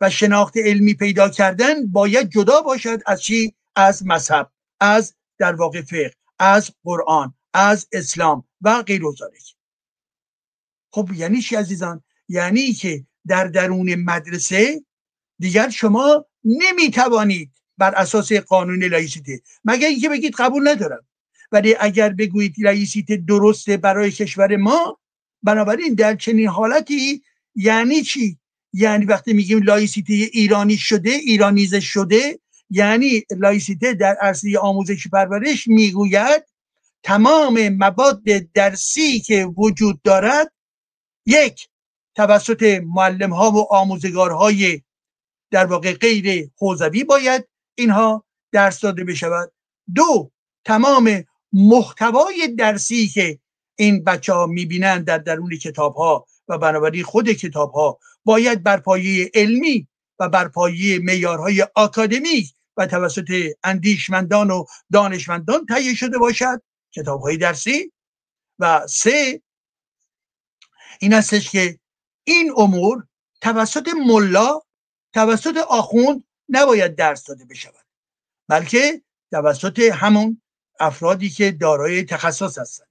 [0.01, 5.83] و شناخت علمی پیدا کردن باید جدا باشد از چی؟ از مذهب از در واقع
[5.83, 9.03] فقه از قرآن از اسلام و غیر
[10.93, 14.83] خب یعنی چی عزیزان؟ یعنی که در درون مدرسه
[15.39, 21.05] دیگر شما نمی‌توانید بر اساس قانون لایسیته مگر اینکه بگید قبول ندارم.
[21.53, 24.99] ولی اگر بگویید لایسیته درسته برای کشور ما
[25.43, 27.23] بنابراین در چنین حالتی
[27.55, 28.39] یعنی چی؟
[28.73, 36.45] یعنی وقتی میگیم لایسیته ایرانی شده ایرانیزه شده یعنی لایسیته در عرصه آموزش پرورش می‌گوید
[37.03, 38.23] تمام مواد
[38.55, 40.52] درسی که وجود دارد
[41.27, 41.69] یک
[42.17, 44.83] توسط معلم ها و آموزگارهای
[45.51, 49.53] در واقع غیر حوزوی باید اینها درس داده بشود.
[49.95, 50.31] دو
[50.65, 53.39] تمام محتوای درسی که
[53.79, 58.77] این بچه ها می‌بینند در درون کتاب ها و بنابراین خود کتاب ها باید بر
[58.77, 63.33] پایه علمی و بر پایه معیارهای آکادمیک و توسط
[63.65, 66.63] اندیشمندان و دانشمندان تهیه شده باشد.
[66.95, 67.93] کتاب های درسی.
[68.59, 69.43] و سه
[71.03, 71.79] این استش که
[72.25, 73.07] این امور
[73.41, 74.61] توسط ملا
[75.15, 77.87] توسط آخوند نباید درس داده بشود
[78.49, 80.43] بلکه توسط همون
[80.81, 82.89] افرادی که دارای تخصص هستند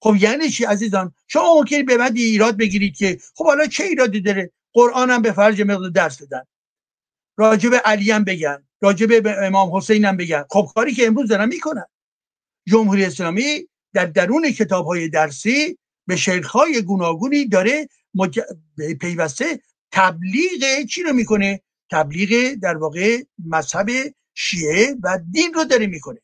[0.00, 4.20] خب یعنی چی عزیزان؟ شما ممکنی به من ایراد بگیرید که خب حالا چه ایرادی
[4.20, 6.42] داره؟ قرآن هم به فرج مقدار درس بدن.
[7.36, 10.44] راجب علی هم بگن راجب امام حسین هم بگن.
[10.50, 11.86] خب کاری که امروز دارن می‌کنن.
[12.66, 18.40] جمهوری اسلامی در درون کتاب های درسی به شیخهای گوناگونی داره مج...
[19.00, 19.60] پیوسته
[19.92, 23.86] تبلیغ چی رو می‌کنه؟ تبلیغ در واقع مذهب
[24.34, 26.20] شیعه و دین رو داره می‌کنه.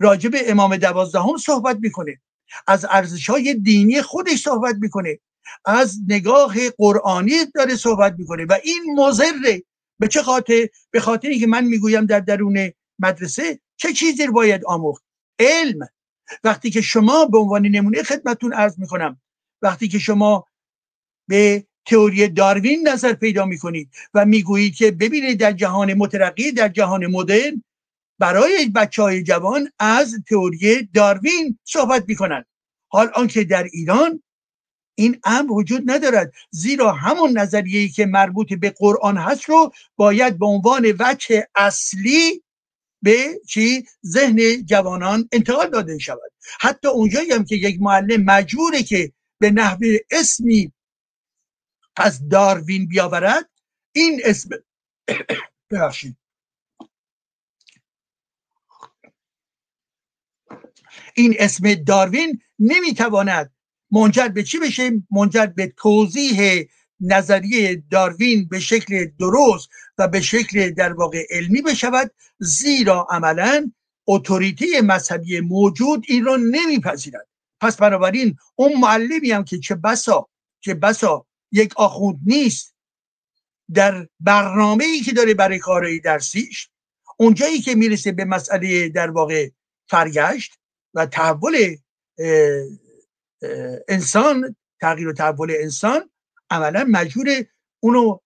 [0.00, 2.20] راجب امام دوازدهم صحبت می‌کنه.
[2.66, 5.18] از ارزش های دینی خودش صحبت می‌کنه.
[5.64, 9.62] از نگاه قرآنی داره صحبت می‌کنه و این مزره
[9.98, 14.64] به چه خاطر؟ به خاطری که من می‌گویم در درون مدرسه چه چیزی رو باید
[14.64, 15.04] آموخت؟
[15.38, 15.88] علم.
[16.44, 19.20] وقتی که شما به عنوان نمونه خدمتون عرض می‌کنم
[19.62, 20.46] وقتی که شما
[21.28, 27.06] به تئوری داروین نظر پیدا می‌کنید و می‌گویید که ببینید در جهان مترقی در جهان
[27.06, 27.62] مدرن
[28.18, 32.46] برای بچه های جوان از تئوری داروین صحبت می‌کنند
[32.88, 34.22] حال آنکه در ایران
[34.98, 40.46] این امر وجود ندارد زیرا همون نظریه که مربوط به قرآن هست رو باید به
[40.46, 42.42] عنوان وجه اصلی
[43.02, 46.32] به چی؟ ذهن جوانان انتقال داده شود.
[46.60, 50.72] حتی اونجایی هم که یک معلم مجبوره که به نحوه اسمی
[51.96, 53.50] از داروین بیاورد
[53.92, 54.48] این اسم
[55.70, 56.16] ببخشید.
[61.14, 63.52] این اسم داروین نمی‌تواند
[63.90, 66.66] منجر به چی بشه؟ منجر به توضیح
[67.00, 73.72] نظریه داروین به شکل درست و به شکل در واقع علمی بشود زیرا عملا
[74.06, 77.28] اتوریته مذهبی موجود این را نمیپذیرد.
[77.60, 80.28] پس بنابراین اون معلمی هم که چه بسا
[80.60, 82.74] که بسا یک آخوند نیست
[83.74, 86.70] در برنامه ای که داره برای کارهای درسیش
[87.16, 89.50] اونجایی که می‌رسه به مسئله در واقع
[89.88, 90.52] فرگشت
[90.94, 91.76] و تحول
[93.88, 96.10] انسان تغییر و تحول انسان
[96.50, 97.26] عملا مجبور
[97.80, 98.18] اونو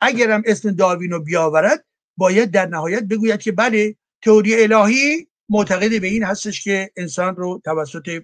[0.00, 1.84] اگرم اسم داروین رو بیاورد
[2.16, 7.60] باید در نهایت بگوید که بله تئوری الهی معتقد به این هستش که انسان رو
[7.64, 8.22] توسط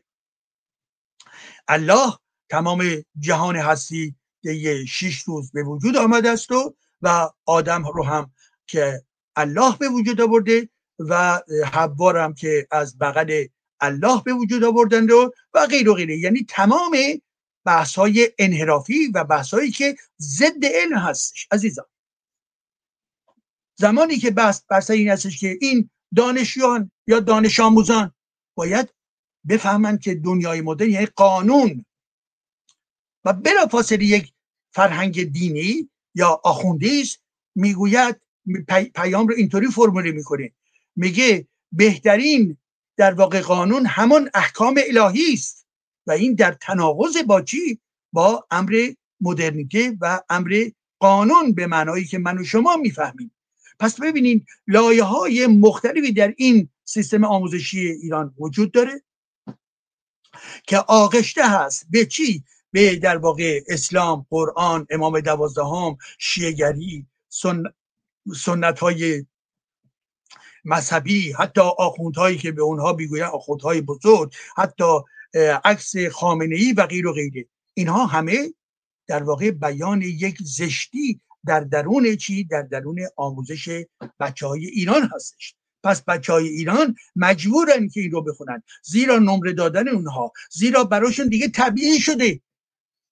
[1.69, 2.13] الله
[2.49, 2.83] تمام
[3.19, 8.33] جهان هستی یه شیش روز به وجود آمده است و و آدم رو هم
[8.67, 9.03] که
[9.37, 10.69] الله به وجود آورده
[10.99, 11.41] و
[11.73, 13.45] حوا هم که از بغل
[13.81, 16.19] الله به وجود آوردند و و غیر و غیره.
[16.19, 16.97] یعنی تمام
[17.65, 21.87] بحث های انحرافی و بحث هایی که ضد علم هستش عزیزان.
[23.79, 28.15] زمانی که بحث بر این هستش که این دانشیان یا دانش آموزان
[28.55, 28.95] باید
[29.49, 31.85] بفهمند که دنیای مدرن یعنی قانون.
[33.25, 34.33] و بلافاصله یک
[34.73, 37.19] فرهنگ دینی یا آخوندی است
[37.55, 38.21] می‌گوید
[38.95, 40.53] پیام رو اینطوری فرموله می‌کنه.
[40.97, 42.57] میگه بهترین
[42.97, 45.67] در واقع قانون همان احکام الهی است.
[46.07, 47.81] و این در تناقض با چی؟
[48.13, 53.31] با امر مدرنیته و امر قانون به معنایی که من و شما می‌فهمیم.
[53.79, 59.03] پس ببینین لایه های مختلفی در این سیستم آموزشی ایران وجود داره
[60.67, 67.63] که آغشته هست به چی؟ به در واقع اسلام قرآن امام دوازدهم شیعگری سن...
[68.37, 69.27] سنت های
[70.65, 74.99] مذهبی حتی آخوندهایی که به اونها می‌گوین آخوندهای بزرگ حتی
[75.65, 77.47] عکس خامنه ای و غیر و غیره.
[77.75, 78.55] اینها همه
[79.07, 83.85] در واقع بیان یک زشتی در درون چی؟ در درون آموزش
[84.21, 85.55] بچه های ایران هستش.
[85.85, 88.63] پس بچه های ایران مجبورن که این رو بخونن.
[88.83, 92.41] زیرا نمره دادن اونها زیرا براشون دیگه طبیعی شده.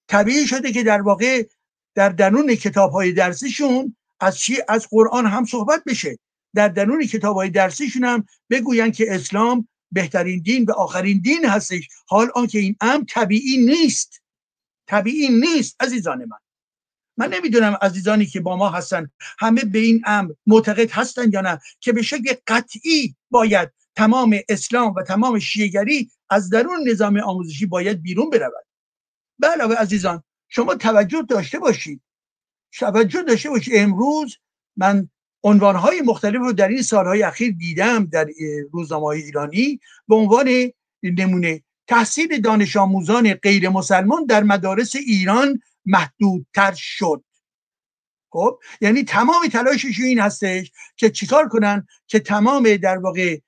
[0.08, 1.46] طبیعی شده که در واقع
[1.94, 6.18] در درون کتاب های درسیشون از چی؟ از قرآن هم صحبت بشه.
[6.54, 11.88] در درون کتاب های درسیشون هم بگوین که اسلام بهترین دین و آخرین دین هستش.
[12.06, 14.22] حال آنکه این امر طبیعی نیست.
[14.88, 16.38] طبیعی نیست عزیزان من.
[17.16, 21.60] من نمی‌دونم عزیزانی که با ما هستن همه به این امر معتقد هستن یا نه
[21.80, 28.02] که به شکل قطعی باید تمام اسلام و تمام شیعگری از درون نظام آموزشی باید
[28.02, 28.66] بیرون برود.
[29.38, 32.02] به علاوه عزیزان شما توجه داشته باشید.
[32.72, 33.74] توجه داشته باشید.
[33.76, 34.36] امروز
[34.76, 35.10] من
[35.44, 38.26] عنوانهای مختلف رو در این سالهای اخیر دیدم در
[38.72, 40.48] روزنامه ایرانی به عنوان
[41.02, 41.62] نمونه.
[41.86, 47.24] تحصیل دانش آموزان غیر مسلمان در مدارس ایران محدودتر شد.
[48.30, 53.38] خب یعنی تمام تلاشش این هستش که چیکار کنن که تمام در واقع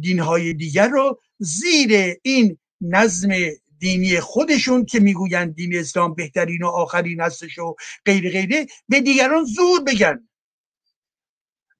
[0.00, 3.28] دینهای دیگر رو زیر این نظم
[3.78, 9.44] دینی خودشون که می‌گویند دین اسلام بهترین و آخرین هستش و غیر غیره به دیگران
[9.44, 10.28] زور بگن.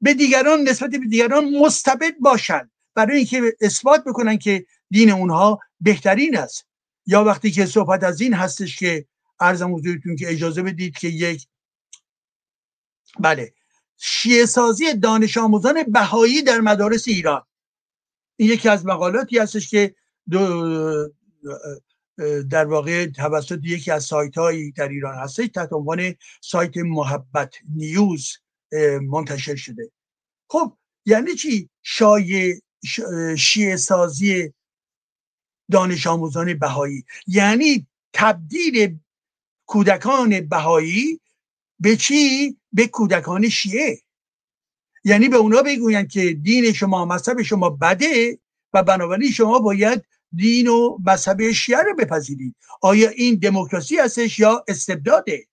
[0.05, 6.39] به دیگران نسبت به دیگران مستبد باشند برای اینکه اثبات بکنن که دین اونها بهترین
[6.39, 6.67] است.
[7.07, 9.07] یا وقتی که صحبت از این هستش که
[9.41, 11.47] ارزم حضورتون که اجازه بدید که یک
[13.21, 13.55] بله.
[13.97, 17.43] شیعه سازی دانش آموزان بهایی در مدارس ایران.
[18.37, 19.95] این یکی از مقالاتی هستش که
[20.31, 21.09] دو
[22.51, 28.44] در واقع توسط یکی از سایت هایی در ایران هستش تحت عنوان سایت محبت نیوز.
[29.03, 29.91] منتشر شده.
[30.49, 32.61] خب یعنی چی؟ شای
[33.39, 34.53] شیعه سازی
[35.71, 37.05] دانش آموزان بهایی.
[37.27, 38.99] یعنی تبدیل
[39.67, 41.21] کودکان بهایی
[41.81, 44.01] به چی؟ به کودکان شیعه.
[45.05, 48.39] یعنی به اونا بگویند که دین شما مذهب شما بده
[48.73, 52.57] و بنابراین شما باید دین و مذهب شیعه رو بپذیرید.
[52.83, 55.47] آیا این دموکراسی هستش یا استبداده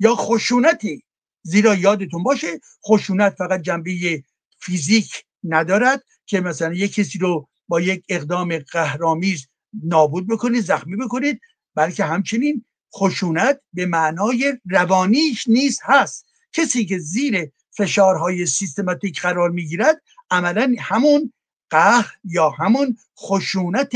[0.00, 1.04] یا خشونتی؟
[1.42, 4.22] زیرا یادتون باشه خشونت فقط جنبه
[4.58, 9.46] فیزیک ندارد که مثلا یک کسی رو با یک اقدام قهرامیز
[9.84, 11.40] نابود بکنید زخمی بکنید
[11.74, 16.26] بلکه همچنین خشونت به معنای روانیش نیست هست.
[16.52, 21.32] کسی که زیر فشارهای سیستماتیک قرار می‌گیرد عملا همون
[21.70, 23.92] قهر یا همون خشونت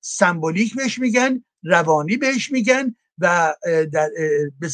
[0.00, 3.54] سمبولیک بهش میگن روانی بهش میگن و
[3.92, 4.10] در
[4.60, 4.68] به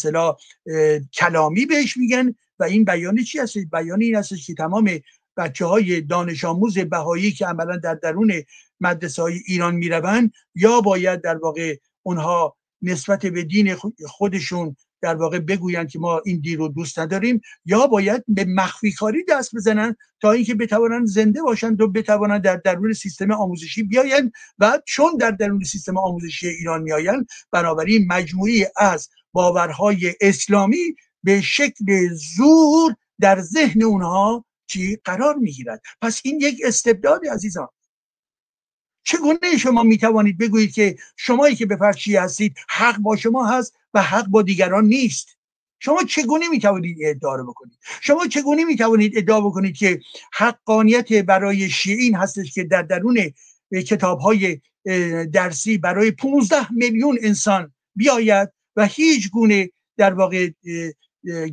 [1.14, 4.90] کلامی بهش میگن و این بیان چی هست؟ بیان این هست که تمام
[5.37, 8.33] بچه های دانش آموز بهایی که عملا در درون
[8.80, 13.74] مدرسه های ایران می‌روند یا باید در واقع اونها نسبت به دین
[14.07, 18.92] خودشون در واقع بگویند که ما این دین رو دوست نداریم یا باید به مخفی
[18.92, 24.33] کاری دست بزنن تا اینکه بتوانند زنده باشند و بتوانند در درون سیستم آموزشی بیایند
[24.58, 32.08] و چون در درون سیستم آموزشی ایران میآیند بنابراین مجموعی از باورهای اسلامی به شکل
[32.37, 35.83] زور در ذهن اونها چی قرار می‌گیرد.
[36.02, 37.68] پس این یک استبداد عزیزان.
[39.05, 43.77] چگونه شما می توانید بگویید که شمایی که به فرشی هستید حق با شما هست
[43.94, 45.38] و حق با دیگران نیست؟
[45.79, 50.00] شما چگونه می توانید ادعا رو بکنید؟ شما چگونه می توانید ادعا بکنید که
[50.33, 53.33] حقانیت برای شیعین هستش که در درون
[53.73, 54.61] کتاب های
[55.33, 60.50] درسی برای 15 میلیون انسان بیاید و هیچ گونه در واقع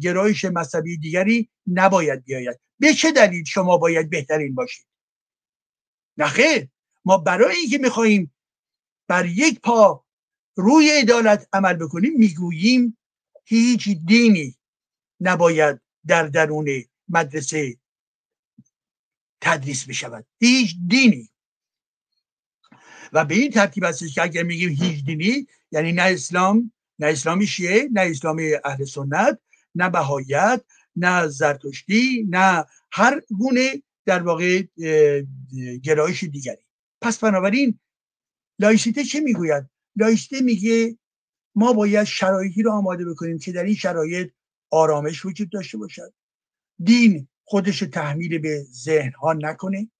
[0.01, 2.59] گرایش مذهبی دیگری نباید بیاید.
[2.79, 4.85] به چه دلیل شما باید بهترین باشید؟
[6.17, 6.67] نخیر
[7.05, 8.33] ما برای اینکه می‌خواهیم
[9.07, 10.05] بر یک پا
[10.55, 12.97] روی عدالت عمل بکنیم می‌گوییم
[13.45, 14.55] هیچ دینی
[15.19, 16.67] نباید در درون
[17.09, 17.77] مدرسه
[19.41, 20.25] تدریس بشود.
[20.39, 21.29] هیچ دینی.
[23.13, 27.47] و به این ترتیب هستش که اگر میگیم هیچ دینی یعنی نه اسلام نه اسلامی
[27.47, 29.39] شیعه نه اسلامی اهل سنت
[29.75, 30.61] نه بهایت
[30.95, 34.63] نه زرتشتی نه هر گونه در واقع
[35.83, 36.65] گرایش دیگری.
[37.01, 37.79] پس بنابراین
[38.59, 40.97] لایسیته چه می‌گوید؟ لایسیته میگه
[41.55, 44.31] ما باید شرایطی رو آماده بکنیم که در این شرایط
[44.71, 46.13] آرامش وجود داشته باشد.
[46.83, 49.91] دین خودش تحمیل به ذهن ها نکنه.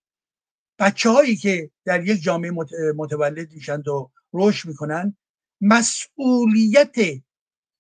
[0.80, 2.52] بچه هایی که در یک جامعه
[2.96, 5.18] متولد میشند و رشد می‌کنن
[5.62, 6.96] مسئولیت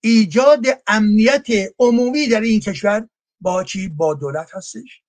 [0.03, 1.47] ایجاد امنیت
[1.79, 3.09] عمومی در این کشور
[3.41, 5.01] با چی؟ با دولت هستش.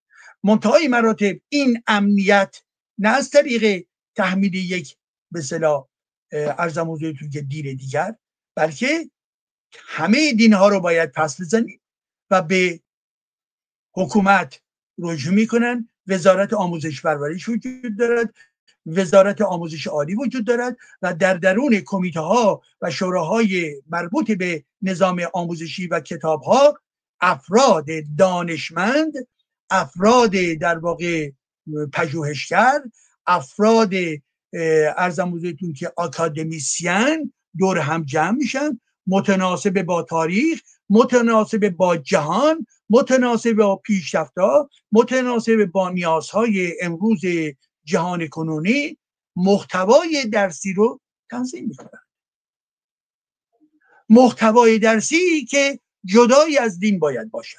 [0.44, 2.56] منتهای مراتب این امنیت
[2.98, 3.86] نه از طریق
[4.16, 4.96] تحمیل یک
[5.30, 5.88] به صلاح
[6.32, 8.14] ارزم حضورتون که دین دیگر.
[8.56, 9.10] بلکه
[9.72, 11.80] همه دین ها رو باید پس بزنیم
[12.30, 12.80] و به
[13.94, 14.60] حکومت
[14.98, 15.88] رجوع می‌کنن.
[16.06, 18.34] وزارت آموزش پرورش وجود دارد.
[18.86, 25.22] وزارت آموزش عالی وجود دارد و در درون کمیته ها و شوراهای مربوط به نظام
[25.34, 26.78] آموزشی و کتاب ها
[27.20, 27.86] افراد
[28.18, 29.12] دانشمند
[29.70, 31.30] افراد در واقع
[31.92, 32.80] پژوهشگر
[33.26, 33.90] افراد
[34.96, 35.40] ارزم
[35.78, 44.70] که اکادمیسیان دور هم جمع میشن متناسب با تاریخ متناسب با جهان متناسب با پیشرفتها
[44.92, 47.20] متناسب با نیازهای امروز
[47.84, 48.98] جهان کنونی
[49.36, 51.00] محتوای درسی رو
[51.30, 52.02] تنظیم می‌کنن.
[54.08, 57.58] محتوای درسی که جدایی از دین باید باشد.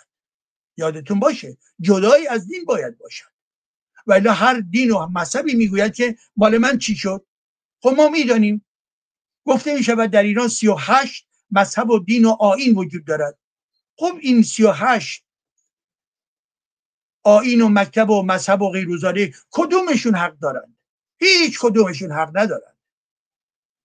[0.78, 3.33] یادتون باشه جدایی از دین باید باشد.
[4.08, 7.26] ولی هر دین و مذهبی می‌گوید که مال من چی شد؟
[7.82, 8.66] خب ما می‌دانیم.
[9.46, 13.38] گفته می شود در ایران 38 مذهب و دین و آین وجود دارد.
[13.96, 15.24] خب این 38
[17.24, 18.88] آین و مکتب و مذهب و غیر
[19.52, 20.78] کدومشون حق دارند؟
[21.20, 22.78] هیچ کدومشون حق ندارند.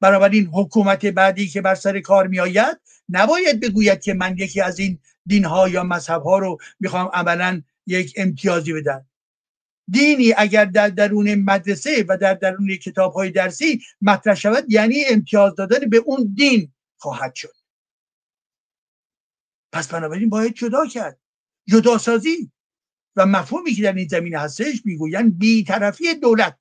[0.00, 4.78] بنابراین حکومت بعدی که بر سر کار می آید نباید بگوید که من یکی از
[4.78, 9.06] این دین ها یا مذهب ها رو می‌خوام عملا یک امتیازی بدن
[9.90, 15.54] دینی اگر در درون مدرسه و در درون کتاب های درسی مطرح شود یعنی امتیاز
[15.54, 17.54] دادن به اون دین خواهد شد.
[19.72, 21.20] پس بنابراین باید جدا کرد.
[21.66, 22.52] جدا سازی
[23.16, 26.58] و مفهومی که در این زمینه هستش می‌گویند بیطرفی دولت.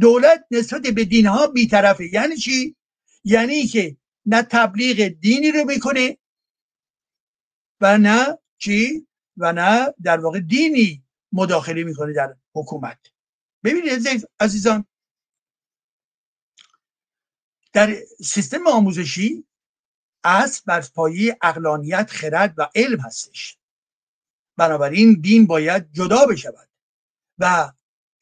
[0.00, 2.14] دولت نسبت به دین ها بیطرفه.
[2.14, 2.76] یعنی چی؟
[3.24, 3.96] یعنی که
[4.26, 6.18] نه تبلیغ دینی رو می‌کنه
[7.80, 9.06] و نه چی؟
[9.36, 12.98] و نه در واقع دینی مداخله می‌کنه در حکومت.
[13.64, 14.84] ببینید عزیزان
[17.72, 19.44] در سیستم آموزشی
[20.24, 23.58] اصل بر پایه اقلانیت خرد و علم هستش.
[24.56, 26.68] بنابراین دین باید جدا بشود
[27.38, 27.72] و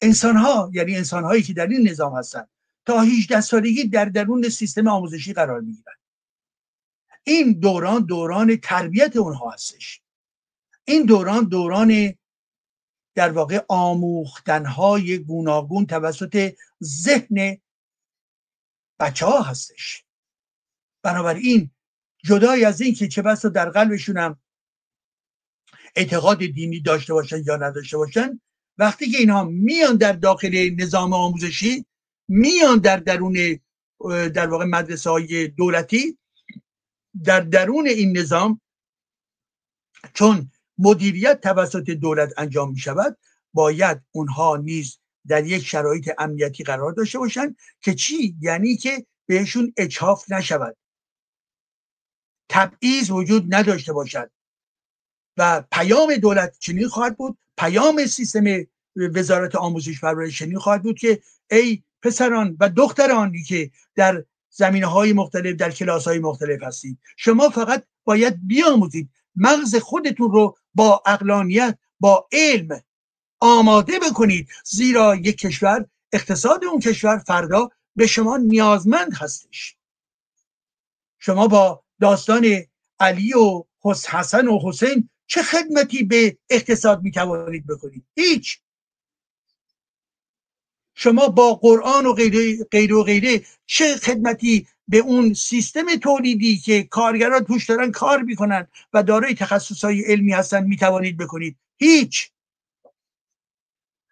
[0.01, 2.49] انسان ها یعنی انسان هایی که در این نظام هستند
[2.85, 5.99] تا 18 سالگی در درون سیستم آموزشی قرار می‌گیرند
[7.23, 10.01] این دوران دوران تربیت اونها هستش.
[10.85, 12.15] این دوران دوران
[13.19, 16.53] در واقع آموختنهای گوناگون توسط
[16.83, 17.57] ذهن
[18.99, 20.05] بچه ها هستش.
[21.03, 21.71] بنابراین
[22.25, 24.35] جدای از این که چه بسا در قلبشون
[25.95, 28.41] اعتقاد دینی داشته باشن یا نداشته باشن
[28.77, 31.85] وقتی که اینها میان در داخل نظام آموزشی
[32.27, 33.59] میان در درون
[34.33, 36.17] در واقع مدرسه های دولتی
[37.23, 38.61] در درون این نظام
[40.13, 43.17] چون مدیریت توسط دولت انجام می شود
[43.53, 49.73] باید اونها نیز در یک شرایط امنیتی قرار داشته باشند که چی؟ یعنی که بهشون
[49.77, 50.77] اچاف نشود.
[52.49, 54.31] تبعیض وجود نداشته باشد.
[55.37, 57.37] و پیام دولت چنین خواهد بود.
[57.57, 58.43] پیام سیستم
[58.95, 61.21] وزارت آموزش پرورش چنین خواهد بود که
[61.51, 67.49] ای پسران و دخترانی که در زمینه های مختلف در کلاس های مختلف هستید شما
[67.49, 69.09] فقط باید بیاموزید.
[69.39, 72.81] مغز خودتون رو با اقلانیت با علم
[73.39, 74.49] آماده بکنید.
[74.65, 79.75] زیرا یک کشور اقتصاد اون کشور فردا به شما نیازمند هستش.
[81.19, 82.45] شما با داستان
[82.99, 88.59] علی و حسن و حسین چه خدمتی به اقتصاد می توانید بکنید؟ هیچ.
[90.93, 96.83] شما با قرآن و غیره, غیره و غیره چه خدمتی به اون سیستم تولیدی که
[96.83, 101.57] کارگران توش دارن کار می‌کنن و دارای تخصص های علمی هستن می‌توانید بکنید.
[101.77, 102.31] هیچ.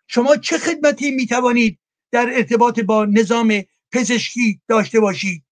[0.07, 1.79] شما چه خدمتی می‌توانید
[2.11, 5.43] در ارتباط با نظام پزشکی داشته باشید؟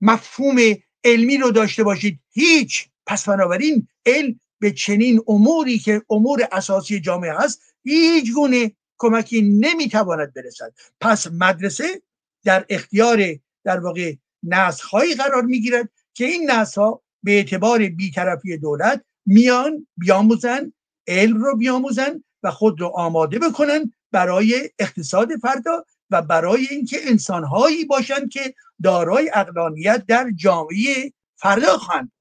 [0.00, 0.56] مفهوم
[1.04, 2.20] علمی رو داشته باشید.
[2.32, 2.88] هیچ.
[3.06, 10.34] پس بنابراین علم به چنین اموری که امور اساسی جامعه هست هیچ گونه کمکی نمی‌تواند
[10.34, 10.74] برسد.
[11.00, 12.02] پس مدرسه
[12.44, 13.34] در اختیار
[13.66, 19.86] در واقع نسل هایی قرار می‌گیرد که این نسل ها به اعتبار بیطرفی دولت میان
[19.96, 20.72] بیاموزن
[21.06, 27.84] علم رو بیاموزن و خود رو آماده بکنن برای اقتصاد فردا و برای اینکه انسانهایی
[27.84, 32.12] باشند که دارای اقلانیت در جامعه فردا خواهند.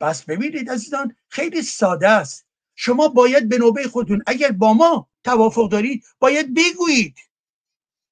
[0.00, 2.46] پس ببینید عزیزان خیلی ساده است.
[2.74, 7.14] شما باید به نوبه خودتون اگر با ما توافق دارید باید بگویید.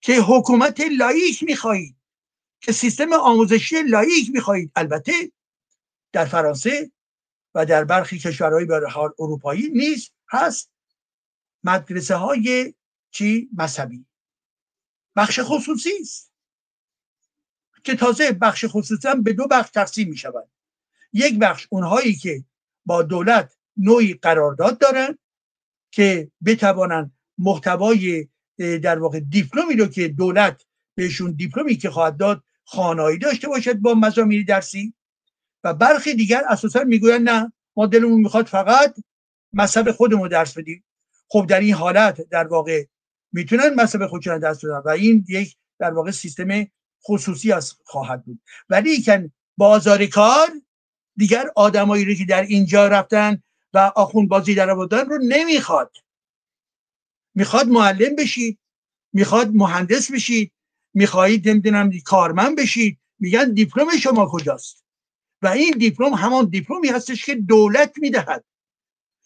[0.02, 1.96] که حکومت لایک می‌خواهید
[2.60, 4.72] که سیستم آموزشی لایک می‌خواهید.
[4.76, 5.32] البته
[6.12, 6.92] در فرانسه
[7.54, 8.66] و در برخی کشورهای
[9.18, 10.72] اروپایی نیست هست
[11.64, 12.74] مدرسه های
[13.10, 14.06] چی؟ مذهبی.
[15.16, 16.32] بخش خصوصی است.
[17.84, 20.48] که تازه بخش خصوصی هم به دو بخش تقسیم می شود
[21.12, 22.44] یک بخش اونهایی که
[22.86, 25.18] با دولت نوعی قرارداد دارن
[25.90, 28.28] که بتوانند محتوای
[28.62, 30.62] در واقع دیپلمی رو که دولت
[30.94, 34.94] بهشون دیپلمی که خواهد داد خانایی داشته باشد با مزامین درسی.
[35.64, 38.94] و برخی دیگر اساسا می‌گویند نه ما دلمون می‌خواد فقط
[39.52, 40.84] مذهب خودمون درس بدیم.
[41.28, 42.84] خب در این حالت در واقع
[43.32, 46.66] می‌تونن مذهب خودشون درس بدن و این یک در واقع سیستم
[47.04, 48.40] خصوصی از خواهد بود.
[48.68, 50.48] ولی که بازار کار
[51.16, 53.42] دیگر آدمایی رو که در اینجا رفتن
[53.74, 55.96] و آخون بازی در رو نمی‌خواد.
[57.34, 58.58] می‌خواد معلم بشید
[59.12, 60.52] می‌خواد مهندس بشید
[60.94, 64.84] می‌خواهید نمی‌دونم کارمند بشید میگن دیپلم شما کجاست؟
[65.42, 68.44] و این دیپلم همان دیپلمی هستش که دولت می‌دهد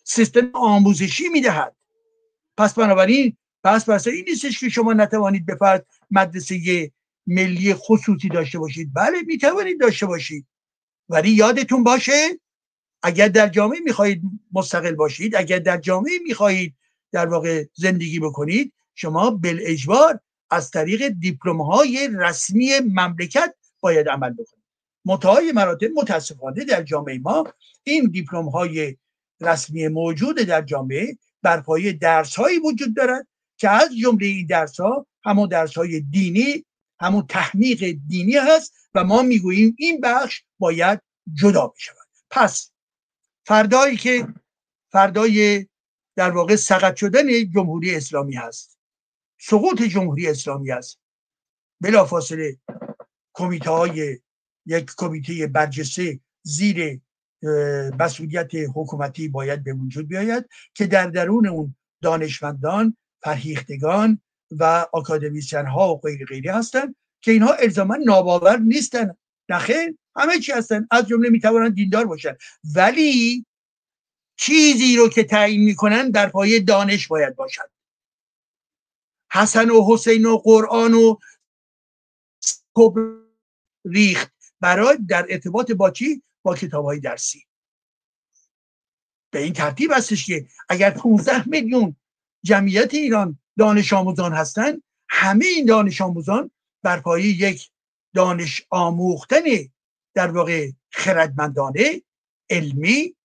[0.04, 1.76] سیستم آموزشی می‌دهد.
[2.56, 6.92] پس بنابراین پس پس این نیستش که شما نتوانید به فرد مدرسه
[7.26, 8.90] ملی خصوصی داشته باشید.
[8.94, 10.46] بله می‌توانید داشته باشید.
[11.08, 12.40] ولی یادتون باشه
[13.02, 16.74] اگر در جامعه می‌خواهید مستقل باشید اگر در جامعه می‌خواهید
[17.12, 24.32] در واقع زندگی بکنید شما بل اجبار از طریق دیپلم های رسمی مملکت باید عمل
[24.32, 24.64] بکنید.
[25.04, 27.52] متهای مراتب متاسفانه در جامعه ما
[27.82, 28.96] این دیپلم های
[29.40, 33.26] رسمی موجود در جامعه بر پایه درس هایی وجود دارد
[33.56, 36.64] که از جمله این درس ها همون درس های دینی
[37.00, 41.00] همون تحمیق دینی هست و ما می‌گوییم این بخش باید
[41.34, 42.06] جدا بشود.
[42.30, 42.70] پس
[43.46, 44.28] فردایی که
[44.92, 45.66] فردای
[46.16, 48.78] در واقع سقط شدن جمهوری اسلامی هست.
[49.40, 50.98] سقوط جمهوری اسلامی هست.
[51.80, 52.58] بلافاصله
[53.34, 54.18] کمیته های
[54.66, 57.00] یک کمیته برجسته زیر
[57.98, 65.94] مسئولیت حکومتی باید به وجود بیاید که در درون اون دانشمندان فرهیختگان و اکادمیسیان ها
[65.94, 69.14] و غیر غیری هستند که اینها الزاما ناباور نیستن.
[69.48, 70.86] نخیر همه چی هستن.
[70.90, 72.36] از جمله می‌توانند دیندار باشن.
[72.74, 73.46] ولی
[74.36, 77.70] چیزی رو که تعیین می‌کنن در پایه دانش باید باشد.
[79.32, 81.16] حسن و حسین و قرآن و
[83.84, 84.32] ریخت.
[84.60, 87.46] برای در ارتباط با چی؟ با کتاب های درسی.
[89.30, 91.96] به این ترتیب هستش که اگر 15 میلیون
[92.42, 96.50] جمعیت ایران دانش آموزان هستند همه این دانش آموزان
[96.82, 97.70] بر پایه یک
[98.14, 99.42] دانش آموختن
[100.14, 102.02] در واقع خردمندانه
[102.50, 103.16] علمی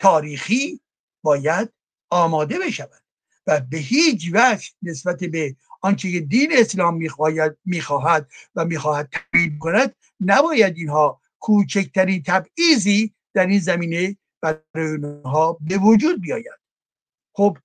[0.00, 0.80] تاریخی
[1.22, 1.72] باید
[2.10, 3.02] آماده بشود
[3.46, 9.58] و به هیچ وجه نسبت به آنچه که دین اسلام می‌خواهد می‌خواهد و می‌خواهد تبیین
[9.58, 16.60] کند نباید اینها کوچکترین تبعیضی در این زمینه برای اونها به وجود بیاید.
[17.32, 17.58] خب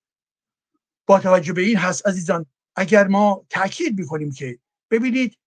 [1.06, 4.58] با توجه به این هست عزیزان اگر ما تاکید می‌کنیم که
[4.90, 5.38] ببینید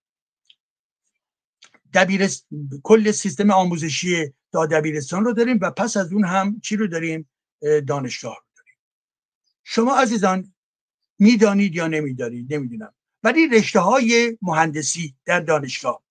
[1.93, 2.47] دبیرست...
[2.83, 7.29] کل سیستم آموزشی تا دبیرستان رو داریم و پس از اون هم چی رو داریم؟
[7.87, 8.77] دانشگاه رو داریم.
[9.63, 10.53] شما عزیزان
[11.19, 12.93] می‌دانید یا نمی‌دانید؟ نمی‌دونم.
[13.23, 16.03] ولی رشته های مهندسی در دانشگاه.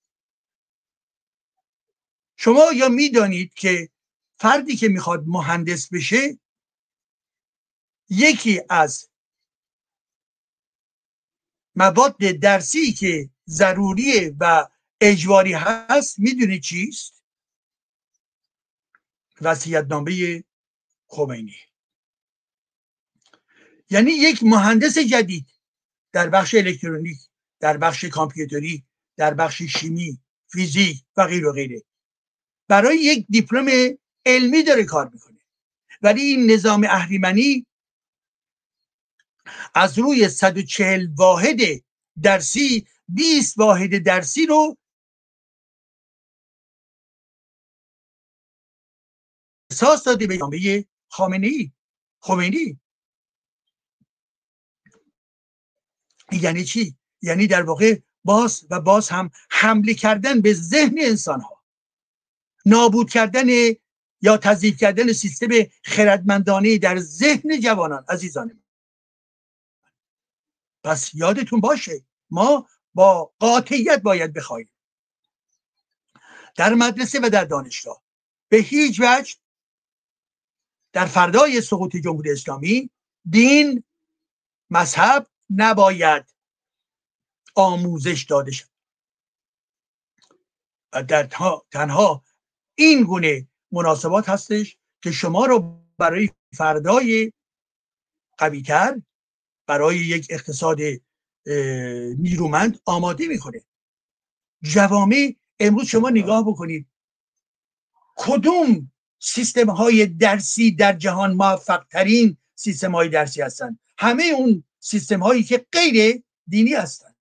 [2.37, 3.89] شما یا می‌دانید که
[4.37, 6.39] فردی که می‌خواد مهندس بشه
[8.11, 9.09] یکی از
[11.77, 14.69] مواد درسی که ضروریه و
[15.01, 17.18] اجباری هست می‌دونی چیست؟
[19.91, 20.45] نامه
[21.07, 21.57] خمینی.
[23.91, 25.47] یعنی یک مهندس جدید
[26.13, 27.19] در بخش الکترونیک
[27.61, 28.85] در بخش کامپیوتری
[29.17, 30.21] در بخش شیمی
[30.53, 31.83] فیزیک و غیر و غیره.
[32.69, 35.39] برای یک دیپلم علمی داره کار می‌کنه.
[36.03, 37.67] ولی این نظام اهریمنی
[39.75, 41.61] از روی 140 واحد
[42.23, 44.77] درسی 20 واحد درسی رو
[49.71, 51.73] احساس داده به جامعه خامنه ای
[52.21, 52.81] خمینی.
[56.33, 61.65] یعنی چی؟ یعنی در واقع باز و باز هم حمله کردن به ذهن انسان ها
[62.67, 63.47] نابود کردن
[64.21, 65.49] یا تضییف کردن سیستم
[65.85, 68.63] خردمندانه در ذهن جوانان عزیزان
[70.85, 74.71] پس یادتون باشه ما با قاطعیت باید بخواهیم.
[76.57, 78.03] در مدرسه و در دانشگاه
[78.49, 79.35] به هیچ وجه
[80.93, 82.91] در فردای سقوط جمهوری اسلامی
[83.31, 83.85] دین
[84.71, 86.35] مذهب نباید
[87.55, 88.69] آموزش داده شد
[91.09, 91.27] در
[91.71, 92.25] تنها
[92.75, 97.33] این گونه مناسبات هستش که شما رو برای فردای
[98.39, 99.03] قویتر
[99.67, 100.79] برای یک اقتصاد
[102.19, 103.65] نیرومند آماده می‌کنه.
[104.63, 106.87] جوامع امروز شما نگاه بکنید.
[108.17, 113.79] کدوم سیستم های درسی در جهان موفق ترین سیستم های درسی هستند.
[113.99, 117.17] همه اون سیستم هایی که غیر دینی هستند.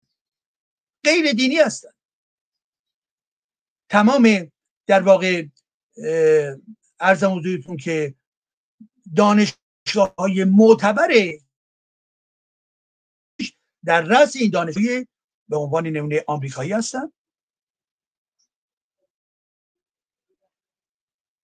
[1.04, 1.94] غیر دینی هستند.
[3.88, 4.52] تمام
[4.86, 5.46] در واقع
[7.00, 8.14] ارزم حضورتون که
[9.16, 11.08] دانشگاه های معتبر
[13.84, 15.04] در رأس این دانشگاه
[15.48, 17.12] به عنوان نمونه آمریکایی هستند.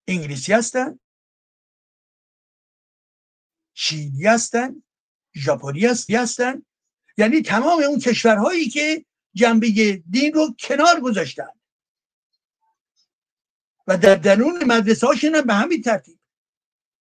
[0.07, 0.99] انگلیسی هستن.
[3.73, 4.83] چینی هستن.
[5.35, 5.85] ژاپنی
[6.15, 6.65] هستن.
[7.17, 11.49] یعنی تمام اون کشورهایی که جنبه دین رو کنار گذاشتن.
[13.87, 16.19] و در درون مدرسه هاشون به همین ترتیب.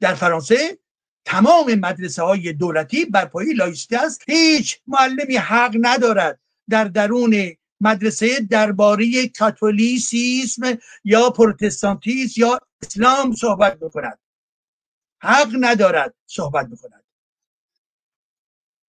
[0.01, 0.79] در فرانسه
[1.25, 4.23] تمام مدرسه های دولتی بر پایه لایستی است.
[4.31, 14.19] هیچ معلمی حق ندارد در درون مدرسه درباره کاتولیسیسم یا پروتستانتیسم یا اسلام صحبت بکند.
[15.23, 17.05] حق ندارد صحبت بکند.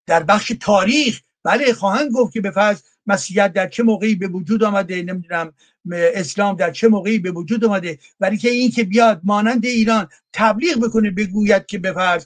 [0.05, 4.63] در بخش تاریخ بله خواهند گفت که به فرض مسیحیت در چه موقعی به وجود
[4.63, 5.53] آمده نمی‌دونم
[5.91, 10.79] اسلام در چه موقعی به وجود آمده ولی که این که بیاد مانند ایران تبلیغ
[10.79, 12.25] بکنه بگوید که به فرض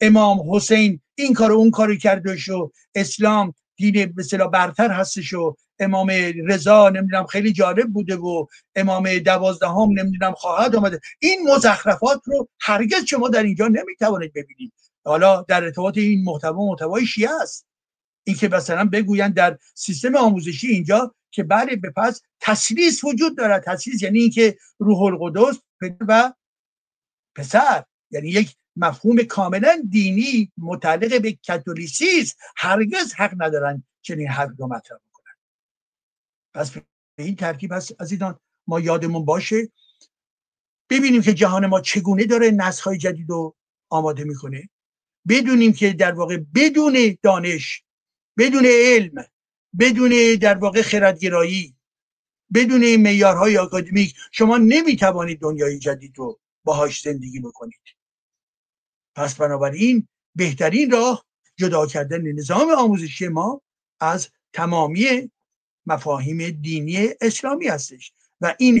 [0.00, 6.10] امام حسین این کار اون کارو کرده و اسلام دین به برتر هستش و امام
[6.46, 11.00] رضا نمی‌دونم خیلی جالب بوده و امام دوازدهم نمی‌دونم خواهد آمده.
[11.18, 14.72] این مزخرفات رو هرگز شما در اینجا نمی‌توانید ببینید.
[15.04, 17.66] حالا در ارتباط این محتوا محتوای شیعه است.
[18.24, 23.64] اینکه مثلا بگویند در سیستم آموزشی اینجا که بله به پس تسلیس وجود دارد.
[23.66, 25.56] تسلیس یعنی اینکه روح القدس
[26.08, 26.32] و
[27.36, 34.66] پسر یعنی یک مفهوم کاملا دینی متعلق به کاتولیسیسم هرگز حق ندارن چنین حرف رو
[34.66, 35.34] مطرح بکنن.
[36.54, 36.82] پس به
[37.18, 39.72] این ترتیب هست عزیزان ما یادمون باشه
[40.90, 43.56] ببینیم که جهان ما چگونه داره نسخ جدید رو
[43.88, 44.68] آماده می‌کنه.
[45.28, 47.82] بدونیم که در واقع بدون دانش
[48.38, 49.24] بدون علم
[49.80, 50.10] بدون
[50.40, 51.76] در واقع خردگرایی
[52.54, 57.80] بدون معیارهای آکادمیک شما نمی‌توانید دنیای جدید رو باهاش زندگی بکنید.
[59.14, 63.62] پس بنابراین بهترین راه جدا کردن نظام آموزشی ما
[64.00, 65.30] از تمامی
[65.86, 68.80] مفاهیم دینی اسلامی هستش و این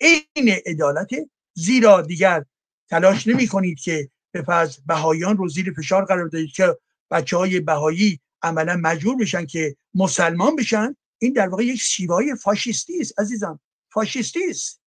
[0.00, 1.10] عین عدالت
[1.54, 2.44] زیرا دیگر
[2.88, 6.78] تلاش نمی کنید که به فرض بهاییان رو زیر فشار قرار دهید که
[7.10, 13.00] بچه های بهایی عملا مجبور بشن که مسلمان بشن این در واقع یک شیوای فاشیستی
[13.00, 13.60] است عزیزان
[13.92, 14.80] فاشیستی است.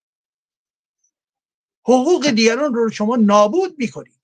[1.84, 4.17] حقوق دیگران رو شما نابود می‌کنید.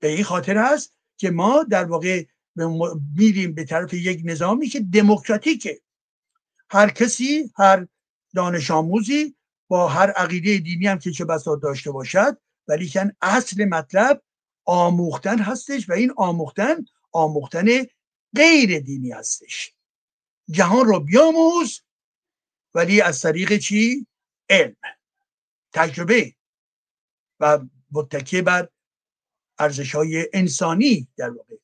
[0.00, 2.24] به این خاطر هست که ما در واقع
[3.16, 5.80] میریم به طرف یک نظامی که دموکراتیکه.
[6.70, 7.86] هر کسی هر
[8.34, 9.36] دانش آموزی
[9.68, 14.22] با هر عقیده دینی هم که چه بساط داشته باشد ولی کن اصل مطلب
[14.64, 17.66] آموختن هستش و این آموختن آموختن
[18.36, 19.72] غیر دینی هستش.
[20.50, 21.80] جهان رو بیاموز
[22.74, 24.06] ولی از طریق چی؟
[24.50, 24.76] علم.
[25.72, 26.34] تجربه.
[27.40, 27.58] و
[27.92, 28.68] متکیه بر
[29.58, 31.54] ارزش های انسانی در واقع.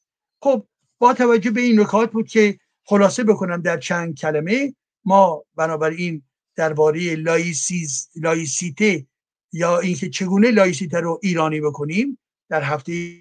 [0.41, 0.67] خب
[0.99, 4.75] با توجه به این نکات بود که خلاصه بکنم در چند کلمه
[5.05, 6.23] ما بنابراین
[6.57, 7.17] درباره
[8.15, 9.07] لایسیته
[9.53, 12.19] یا اینکه چگونه لایسیته رو ایرانی بکنیم
[12.49, 13.21] در هفته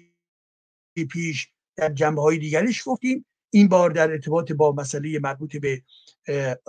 [1.10, 3.26] پیش در جنبه های دیگرش گفتیم.
[3.50, 5.82] این بار در ارتباط با مسئله مربوط به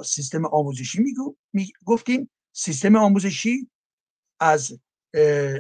[0.05, 1.03] سیستم آموزشی
[1.53, 2.29] می گفتیم.
[2.51, 3.69] سیستم آموزشی
[4.39, 4.79] از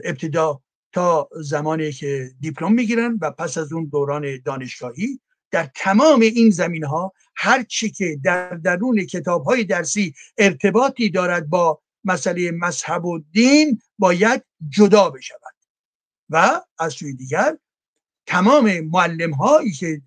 [0.03, 0.61] ابتدا
[0.95, 5.19] تا زمانی که دیپلم می‌گیرن و پس از اون دوران دانشگاهی
[5.51, 11.49] در تمام این زمین ها هر چی که در درون کتاب های درسی ارتباطی دارد
[11.49, 15.55] با مسئله مذهب و دین باید جدا بشود.
[16.29, 17.57] و از سوی دیگر
[18.25, 20.01] تمام معلم هایی که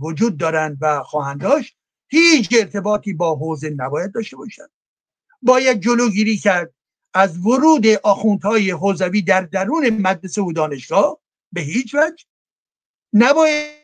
[0.00, 1.76] وجود دارند و خواهند داشت
[2.08, 4.70] هیچ ارتباطی با حوزه نباید داشته باشند.
[5.42, 6.74] باید جلوگیری کرد
[7.14, 11.18] از ورود آخوندهای حوزوی در درون مدرسه و دانشگاه
[11.52, 12.24] به هیچ وجه
[13.12, 13.82] نباید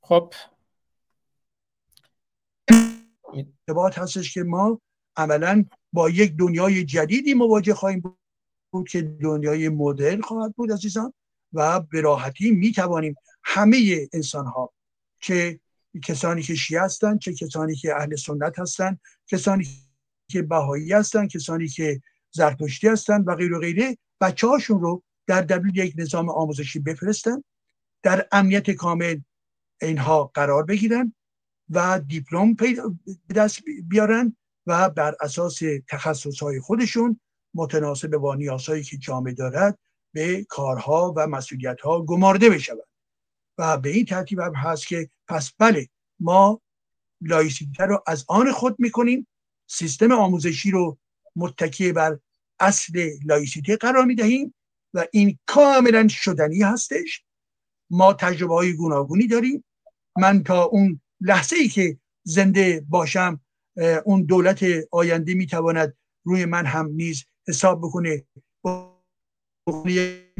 [0.00, 0.34] خب.
[3.34, 4.80] ارتباط هستش که ما
[5.16, 8.23] عملا با یک دنیای جدیدی مواجه خواهیم بود.
[8.82, 11.12] که دنیای مدرن خواهد بود عزیزان
[11.52, 13.14] و به راحتی می توانیم
[13.44, 14.72] همه انسان ها
[15.20, 15.60] که
[16.04, 19.66] کسانی که شیعه هستند چه کسانی که اهل سنت هستند کسانی
[20.30, 22.00] که بهایی هستند کسانی که
[22.30, 27.44] زرتشتی هستند و غیر و غیره بچه هاشون رو در درون یک نظام آموزشی بفرستن
[28.02, 29.20] در امنیت کامل
[29.82, 31.14] اینها قرار بگیرن
[31.70, 32.56] و دیپلم
[33.36, 37.20] دست بیارن و بر اساس تخصص های خودشون
[37.54, 39.78] متناسب با نیازهایی که جامعه دارد
[40.14, 42.88] به کارها و مسئولیت ها گمارده بشود.
[43.58, 45.88] و به این ترتیب هم هست که پس بله
[46.20, 46.60] ما
[47.20, 49.26] لایسیته رو از آن خود می‌کنیم.
[49.66, 50.98] سیستم آموزشی رو
[51.36, 52.18] متکی بر
[52.60, 54.54] اصل لایسیته قرار می‌دهیم
[54.94, 57.24] و این کاملا شدنی هستش.
[57.90, 59.64] ما تجربه های گوناگونی داریم.
[60.18, 63.40] من تا اون لحظه ای که زنده باشم
[64.04, 68.24] اون دولت آینده می‌تواند روی من هم نیز حساب بکنه.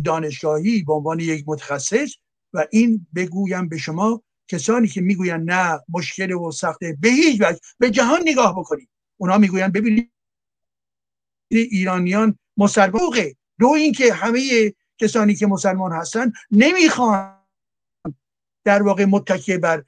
[0.05, 2.15] دانشگاهی به عنوان یک متخصص
[2.53, 7.59] و این بگویم به شما کسانی که می‌گوین نه مشکل و سخته به هیچ وجه
[7.79, 8.89] به جهان نگاه بکنید.
[9.17, 10.13] اونا می‌گوین ببینید
[11.51, 13.37] ایرانیان مسلمانه.
[13.59, 17.45] دو اینکه همه کسانی که مسلمان هستن نمی‌خوان
[18.65, 19.85] در واقع متکی بر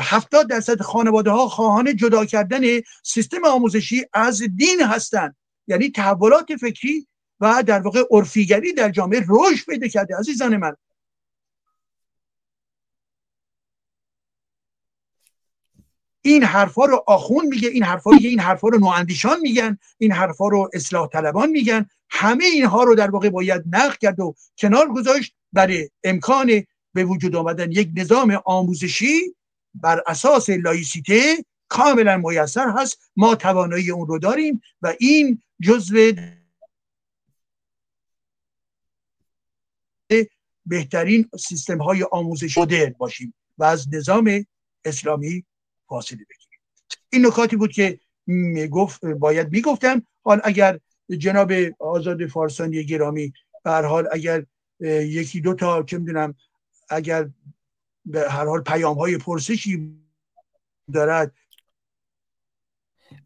[0.00, 2.60] هفتاد درصد خانواده ها خواهان جدا کردن
[3.04, 5.36] سیستم آموزشی از دین هستند
[5.66, 7.06] یعنی تحولات فکری
[7.40, 10.76] و در واقع عرفیگری در جامعه رشد پیدا کرده عزیزان من.
[16.22, 20.48] این حرفا رو آخون میگه این حرفا میگه این حرفا رو نواندیشان میگن این حرفا
[20.48, 21.86] رو اصلاح طلبان میگن.
[22.10, 26.50] همه اینها رو در واقع باید نقد کرد و کنار گذاشت برای امکان
[26.94, 29.34] به وجود آمدن یک نظام آموزشی
[29.74, 33.10] بر اساس لایسیته کاملا میسر هست.
[33.16, 36.12] ما توانایی اون رو داریم و این جزو
[40.66, 44.46] بهترین سیستم های آموزش مدرن باشیم و از نظام
[44.84, 45.44] اسلامی
[45.88, 46.60] فاصله بگیریم.
[47.12, 48.00] این نکاتی بود که
[48.70, 50.06] گفت باید می‌گفتم.
[50.24, 50.80] حال اگر
[51.18, 53.32] جناب آزاد فارسانی گرامی
[53.64, 54.46] به حال اگر
[54.80, 56.34] یکی دو تا چه می‌دونم
[56.88, 57.30] اگر
[58.06, 59.98] به هر حال پیام های پرسشی
[60.92, 61.34] دارد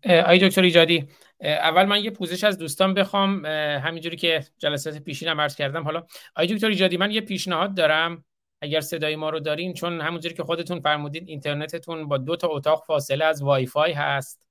[0.04, 1.08] آی دکتر ایجادی
[1.40, 5.84] اول من یه پوزش از دوستان بخوام همینجوری که جلسات پیشین هم عرض کردم.
[5.84, 6.06] حالا
[6.36, 8.24] آی دکتر ایجادی من یه پیشنهاد دارم
[8.60, 12.84] اگر صدای ما رو دارین چون همونجوری که خودتون فرمودید اینترنتتون با دو تا اتاق
[12.86, 14.46] فاصله از وای فای هست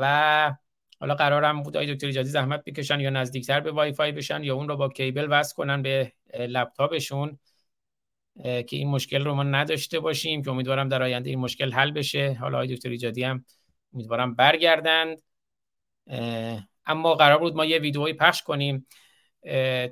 [0.00, 0.54] و
[1.00, 4.54] حالا قرارم بود آقای دکتر ایجادی زحمت بکشن یا نزدیکتر به وای فای بشن یا
[4.54, 7.38] اون رو با cable وصل کنن به لپتاپشون.
[8.42, 12.36] که این مشکل رو ما نداشته باشیم که امیدوارم در آینده این مشکل حل بشه.
[12.40, 13.44] حالا آقای دکتر ایجادی هم
[13.94, 15.22] امیدوارم برگردند.
[16.86, 18.86] اما قرار بود ما یه ویدئویی پخش کنیم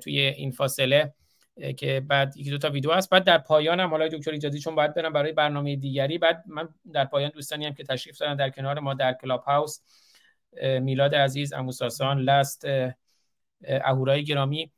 [0.01, 1.13] توی این فاصله
[1.77, 3.09] که بعد یکی دو تا ویدیو هست.
[3.09, 6.69] بعد در پایان هم حالا دکتر ایجادی چون باید برم برای برنامه دیگری بعد من
[6.93, 9.79] در پایان دوستانی هم که تشریف دارن در کنار ما در کلاب هاوس
[10.81, 12.65] میلاد عزیز اموساسان لست
[13.63, 14.71] اهورای گرامی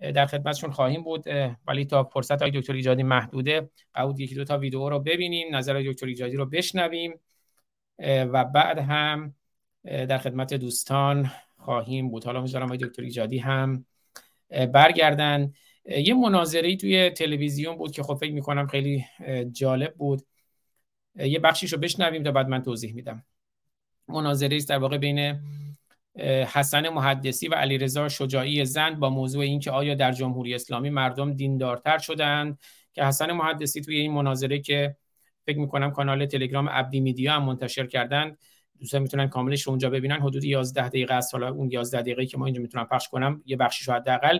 [0.00, 1.24] در خدمتشون خواهیم بود.
[1.66, 5.82] ولی تا فرصت های دکتر ایجادی محدوده قبول یکی دو تا ویدیو رو ببینیم نظر
[5.86, 7.20] دکتر ایجادی رو بشنویم.
[8.02, 9.34] و بعد هم
[9.84, 12.24] در خدمت دوستان خواهیم بود.
[12.24, 13.86] حالا می‌ذارم های دکتر ایجادی هم
[14.72, 15.52] برگردن.
[15.84, 19.04] یه مناظری توی تلویزیون بود که خب فکر می‌کنم خیلی
[19.52, 20.22] جالب بود.
[21.16, 23.24] یه بخشیش رو بشنویم تا بعد من توضیح میدم.
[24.08, 25.40] مناظری است در واقع بین
[26.52, 31.98] حسن محدثی و علیرضا شجاعی زند با موضوع اینکه آیا در جمهوری اسلامی مردم دیندارتر
[31.98, 32.58] شدند
[32.92, 34.96] که حسن محدثی توی این مناظره که
[35.46, 38.36] فکر می‌کنم کانال تلگرام عبدی میدیا هم منتشر کردن
[38.78, 40.20] دوستان می‌تونن کاملش رو اونجا ببینن.
[40.20, 41.34] حدود 11 دقیقه است.
[41.34, 44.38] حالا اون 11 دقیقه که ما اینجا می‌تونم پخش کنم یه بخشش رو حداقل.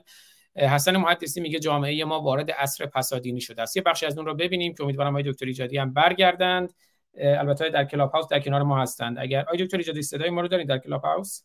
[0.56, 3.76] حسن محدثی میگه جامعه ما وارد عصر پسادینی شده است.
[3.76, 6.72] یه بخشی از اون رو ببینیم که امیدوارم آقای دکتر ایجادی هم برگردند.
[7.18, 9.18] البته در کلاب هاوس در کنار ما هستند.
[9.18, 11.42] اگر آقای دکتر ایجادی صدای ما رو دارید در کلاب هاوس؟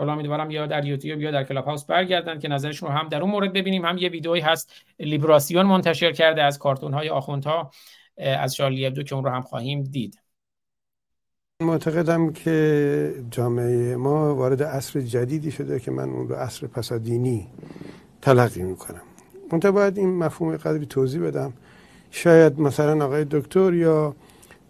[0.00, 3.22] حالا امیدوارم یا در یوتیوب یا در کلاب هاوس برگردن که نظرشون رو هم در
[3.22, 3.84] اون مورد ببینیم.
[3.84, 7.70] هم یه ویدئویی هست لیبراسیون منتشر کرده از کارتون های آخوندها
[8.16, 10.22] از شارلی ابدو که اون رو هم خواهیم دید.
[11.62, 17.46] معتقدم که جامعه ما وارد عصر جدیدی شده که من اون رو عصر پسادینی
[18.22, 19.02] تلقی می‌کنم.
[19.52, 21.52] منتها باید این مفهوم قدری توضیح بدم.
[22.10, 24.14] شاید مثلا آقای دکتر یا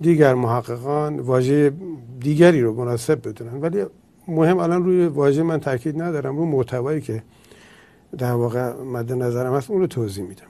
[0.00, 1.72] دیگر محققان واژه
[2.20, 3.84] دیگری رو مناسب بدونن ولی
[4.30, 7.22] مهم الان روی واژه من تاکید ندارم روی محتوایی که
[8.18, 10.44] در واقع مد نظرم هست اون رو توضیح میدم.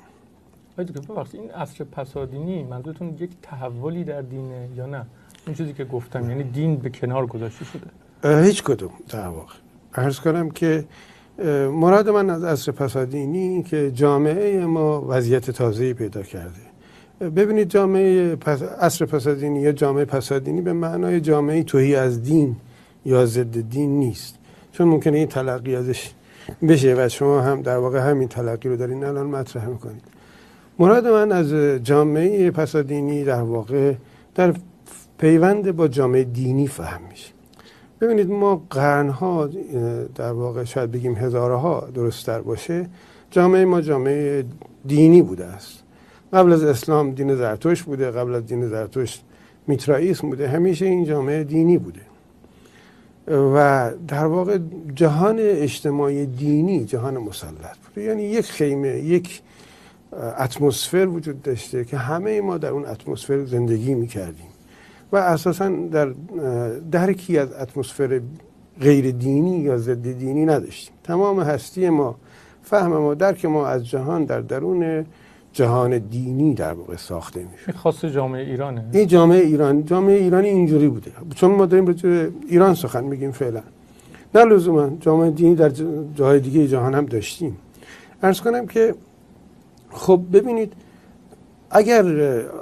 [1.08, 5.06] ببخشید این عصر پسادینی منظورتون یک تحولی در دینه یا نه؟
[5.46, 8.42] این چیزی که گفتم یعنی دین به کنار گذاشته شده.
[8.42, 9.54] هیچ کدوم در واقع.
[9.94, 10.84] عرض کنم که
[11.72, 16.60] مراد من از عصر پسادینی که جامعه ما وضعیت تازه‌ای پیدا کرده.
[17.20, 18.62] ببینید جامعه پس...
[18.62, 22.56] عصر پسادینی یا جامعه پسادینی به معنای جامعه توهی از دین
[23.04, 24.34] یا ضد دین نیست.
[24.72, 26.10] چون ممکنه این تلقی ازش
[26.68, 30.02] بشه و شما هم در واقع همین تلقی رو دارین الان مطرح می‌کنید.
[30.78, 31.52] مراد من از
[31.84, 33.94] جامعه پسادینی در واقع
[34.34, 34.54] در
[35.18, 37.32] پیوند با جامعه دینی فهم میشه.
[38.00, 39.50] ببینید ما قرنها
[40.14, 42.86] در واقع شاید بگیم هزارها درستتر باشه
[43.30, 44.44] جامعه ما جامعه
[44.86, 45.82] دینی بوده است.
[46.32, 49.20] قبل از اسلام دین زرتوش بوده قبل از دین زرتوش
[49.66, 52.00] میترائیسم بوده همیشه این جامعه دینی بوده.
[53.30, 54.58] و در واقع
[54.94, 59.42] جهان اجتماعی دینی جهان مسلط بوده یعنی یک خیمه یک
[60.38, 64.46] اتمسفر وجود داشته که همه ما در اون اتمسفر زندگی می‌کردیم.
[65.12, 66.14] و اساسا در
[66.90, 68.20] درکی از اتمسفر
[68.80, 70.94] غیر دینی یا ضد دینی نداشتیم.
[71.04, 72.16] تمام هستی ما
[72.62, 75.06] فهم ما درک ما از جهان در درون
[75.52, 77.78] جهان دینی در واقع ساخته میشه.
[77.78, 78.84] خاص جامعه ایرانه.
[78.92, 81.12] این جامعه ایران جامعه ایرانی اینجوری بوده.
[81.34, 83.62] چون ما داریم به ایران سخن میگیم فعلا.
[84.34, 85.72] نه لزوما جامعه دینی در
[86.14, 87.56] جای دیگه جهان هم داشتیم.
[88.22, 88.94] ارز کنم که
[89.90, 90.72] خب ببینید
[91.70, 92.04] اگر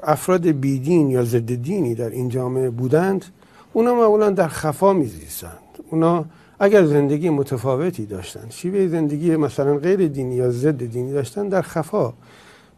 [0.02, 3.24] افراد بیدین یا ضد دینی در این جامعه بودند
[3.72, 5.58] اونا معمولا در خفا میزیستند.
[5.90, 6.24] اونا
[6.60, 12.12] اگر زندگی متفاوتی داشتند شیوه زندگی مثلا غیر دینی یا ضد دینی داشتن در خفا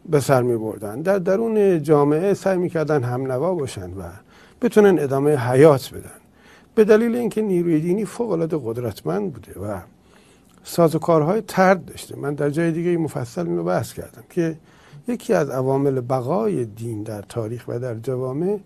[0.09, 4.03] به سر می بردن در درون جامعه سعی می‌کردن هم نوا باشن و
[4.61, 6.21] بتونن ادامه حیات بدن.
[6.75, 9.79] به دلیل اینکه نیروی دینی فوق العاده قدرتمند بوده و
[10.63, 12.15] سازوکارهای ترد داشته.
[12.15, 14.57] من در جای دیگه مفصل اینو بحث کردم که
[15.07, 18.59] یکی از عوامل بقای دین در تاریخ و در جوامع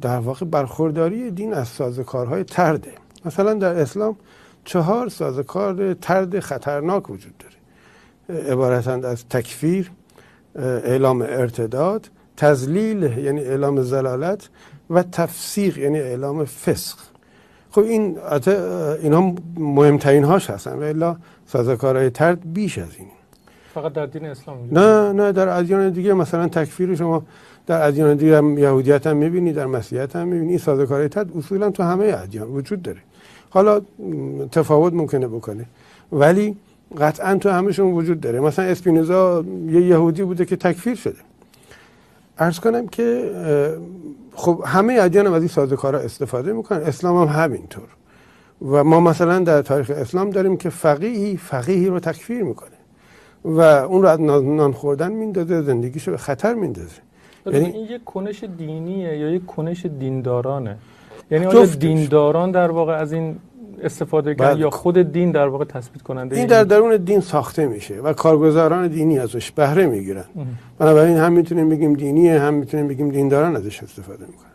[0.00, 2.92] در واقع برخورداری دین از سازوکارهای ترده.
[3.24, 4.16] مثلا در اسلام
[4.64, 7.56] چهار سازوکار ترد خطرناک وجود داره.
[8.52, 9.90] عبارتند از تکفیر
[10.58, 14.48] اعلام ارتداد تزلیل یعنی اعلام زلالت
[14.90, 16.98] و تفسیق یعنی اعلام فسق.
[17.70, 18.18] خب این
[19.02, 23.08] اینا مهمترین هاش هستن و الا سازوکارهای ترد بیش از این.
[23.74, 27.22] فقط در دین اسلام نه نه در ادیان دیگه مثلا تکفیر شما
[27.66, 30.58] در ادیان دیگه هم یهودیت هم می‌بینی در مسیحیت هم می‌بینی.
[30.58, 32.98] سازوکارهای ترد اصولا تو همه ادیان وجود داره.
[33.50, 33.80] حالا
[34.52, 35.66] تفاوت ممکنه بکنه.
[36.12, 36.56] ولی
[36.98, 38.40] قطعا تو همشون وجود داره.
[38.40, 41.18] مثلا اسپینوزا یه یهودی بوده که تکفیر شده.
[42.38, 43.30] ارز کنم که
[44.34, 46.80] خب همه ادیان از این سازوکارا استفاده می‌کنن.
[46.80, 47.88] اسلام هم همینطور.
[48.62, 52.70] و ما مثلا در تاریخ اسلام داریم که فقیهی فقیهی رو تکفیر می‌کنه.
[53.44, 56.96] و اون رو از نان خوردن میندازه زندگیشو به خطر میندازه.
[57.46, 60.76] یعنی این یک کنش دینیه یا یک کنش دیندارانه؟
[61.30, 63.36] یعنی آیا دینداران در واقع از این
[63.82, 67.94] استفاده کرد یا خود دین در واقع تثبیت کننده این در درون دین ساخته میشه
[67.94, 70.24] و کارگزاران دینی ازش بهره می‌گیرن.
[70.78, 74.52] بنابراین هم می‌تونیم بگیم دینیه هم می‌تونیم بگیم دینداران ازش استفاده می‌کنن.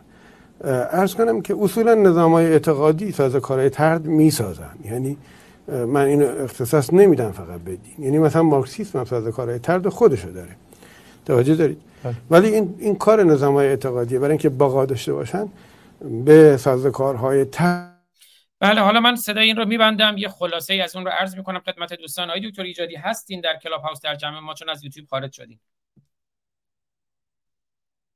[0.92, 3.12] ارز کنم که اصولا نظام های اعتقادی
[3.42, 4.76] کارهای ترد می‌سازن.
[4.84, 5.16] یعنی
[5.86, 8.04] من اینو اختصاص نمیدم فقط به دین.
[8.04, 10.56] یعنی مثلا مارکسیسم هم کارهای ترد خودشو داره.
[11.26, 11.78] توجه دارید؟
[12.30, 14.18] ولی این این کار نظام های اعتقادیه.
[14.18, 15.48] برای اینکه بقا داشته باشن
[16.24, 17.91] به سازوکارهای ترد
[18.62, 20.18] بله حالا من صدای این رو میبندم.
[20.18, 21.60] یه خلاصه ای از اون رو عرض می‌کنم.
[21.60, 25.08] خدمت دوستان آقای دکتر ایجادی هستین در کلاب هاوس در جمع ما چون از یوتیوب
[25.08, 25.60] خارج شدیم.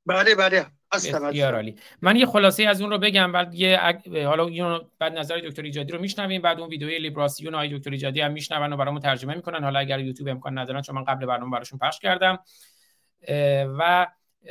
[0.05, 0.65] بله بله.
[1.53, 1.75] عالی.
[2.01, 3.31] من یه خلاصه از اون رو بگم.
[3.31, 3.79] بعد یه
[4.25, 6.41] حالا بعد نظر دکتر ایجادی رو میشنویم.
[6.41, 9.63] بعد اون ویدیوی لیبراسیون آقای دکتر ایجادی هم میشنون و برامون ترجمه می‌کنن.
[9.63, 12.39] حالا اگر یوتیوب امکان ندارن چون من قبل برنامه براشون پخش کردم.
[13.79, 14.07] و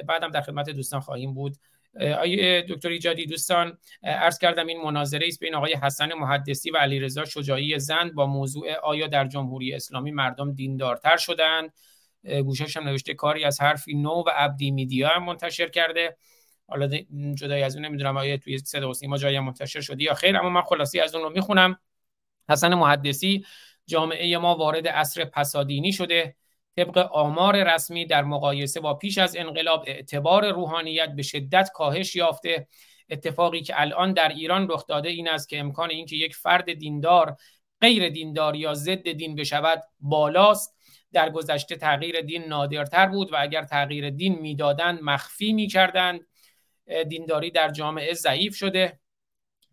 [0.06, 1.56] بعدم در خدمت دوستان خواهیم بود.
[2.00, 7.24] آقای دکتر ایجادی دوستان عرض کردم این مناظره است بین آقای حسن محدثی و علیرضا
[7.24, 11.72] شجاعی زند با موضوع آیا در جمهوری اسلامی مردم دیندارتر شدند؟
[12.44, 16.16] گوشش هم نوشته کاری از حرفی نو و عبدی میدیا هم منتشر کرده.
[16.68, 16.88] حالا
[17.34, 20.48] جدای از اون نمی‌دونم آیا توی صدا و سیما جایی منتشر شده یا خیر اما
[20.48, 21.78] من خلاصی از اون رو می‌خونم.
[22.48, 23.44] حسن محدثی
[23.86, 26.36] جامعه ما وارد عصر پسادینی شده.
[26.76, 32.68] طبق آمار رسمی در مقایسه با پیش از انقلاب اعتبار روحانیت به شدت کاهش یافته.
[33.10, 37.36] اتفاقی که الان در ایران رخ داده این است که امکان اینکه یک فرد دیندار
[37.80, 40.76] غیر دیندار یا ضد دین بشود بالاست.
[41.12, 46.20] در گذشته تغییر دین نادرتر بود و اگر تغییر دین می‌دادند مخفی می‌کردند.
[47.08, 49.00] دینداری در جامعه ضعیف شده.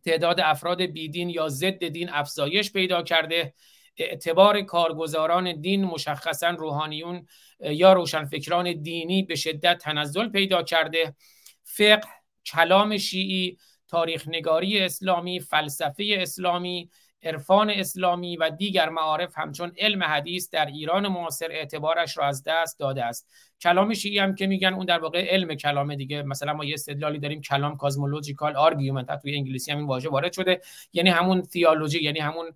[0.05, 3.53] تعداد افراد بیدین یا ضد دین افزایش پیدا کرده.
[3.97, 7.27] اعتبار کارگزاران دین مشخصا روحانیون
[7.59, 11.15] یا روشنفکران دینی به شدت تنزل پیدا کرده.
[11.63, 12.09] فقه
[12.45, 16.89] کلام شیعی تاریخ نگاری اسلامی فلسفه اسلامی
[17.23, 22.79] عرفان اسلامی و دیگر معارف همچون علم حدیث در ایران معاصر اعتبارش را از دست
[22.79, 23.27] داده است.
[23.61, 26.23] کلام شیعی هم که میگن اون در واقع علم کلام دیگه.
[26.23, 30.61] مثلا ما یه استدلالی داریم کلام cosmological argument توی انگلیسی هم این واژه وارد شده.
[30.93, 32.51] یعنی همون تیالوجی یعنی همون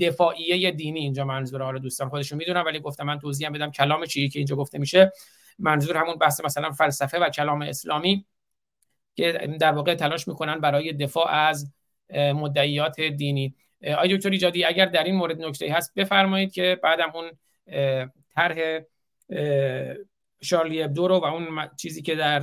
[0.00, 4.28] دفاعیه دینی اینجا منظور حالا دوستان خودشون می‌دونن ولی گفتم من توضیح بدم کلام چیزی
[4.28, 5.12] که اینجا گفته میشه.
[5.58, 8.26] منظور همون بحث مثلا فلسفه و کلام اسلامی
[9.14, 11.72] که در واقع تلاش می‌کنن برای دفاع از
[12.14, 13.54] مدعیات دینی.
[13.98, 17.30] آی دکتر ایجادی اگر در این مورد نکته هست بفرمایید که بعدم اون
[18.34, 18.80] طرح
[20.42, 22.40] شارلی ابدو رو و اون چیزی که در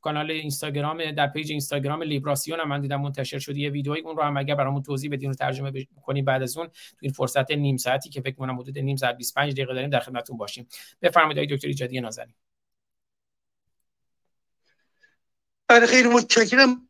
[0.00, 4.22] کانال اینستاگرام در پیج اینستاگرام لیبراسیون هم من دیدم منتشر شده یه ویدئوی اون رو
[4.22, 7.76] هم اگر برامون توضیح بدین و ترجمه کنیم بعد از اون تو این فرصت نیم
[7.76, 10.68] ساعتی که فکر کنم حدود نیم ساعت 25 دقیقه داریم در خدمتتون باشیم.
[11.02, 12.34] بفرمایید دکتر ایجادی نازنین.
[15.68, 16.88] بله خیلی متشکرم.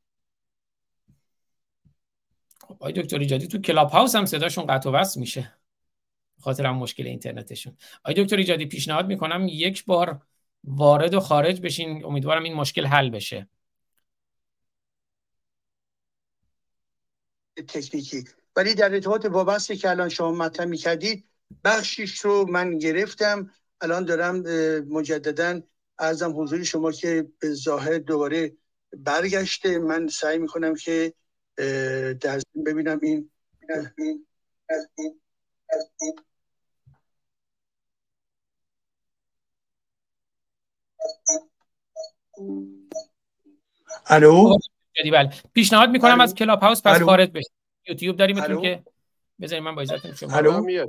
[2.61, 5.53] خب آقای دکتر ایجادی تو کلاب هاوس هم صداشون قطع و وصل میشه.
[6.41, 7.77] خاطر هم مشکل اینترنتشون.
[8.05, 10.23] آقای دکتر ایجادی پیشنهاد می‌کنم یک بار
[10.65, 12.05] وارد و خارج بشین.
[12.05, 13.49] امیدوارم این مشکل حل بشه.
[17.57, 18.25] تکنیکی.
[18.57, 21.29] ولی در ارتباط با بحثی که الان شما مطرح می‌کردید
[21.65, 23.51] بخشیش رو من گرفتم.
[23.81, 24.37] الان دارم
[24.89, 25.61] مجددا
[25.99, 28.53] ارزم حضور شما که به ظاهر دوباره
[28.97, 29.79] برگشته.
[29.79, 31.15] من سعی می‌کنم که
[32.21, 33.31] در ببینم این.
[44.07, 44.59] الو؟
[45.13, 45.33] بله.
[45.55, 47.51] پیشنهاد می‌کنم از کلاب هاوس پس خارج بشه
[47.89, 48.83] یوتیوب داریم که
[49.41, 50.37] بذارید من با اجازهتون شما.
[50.37, 50.87] الو؟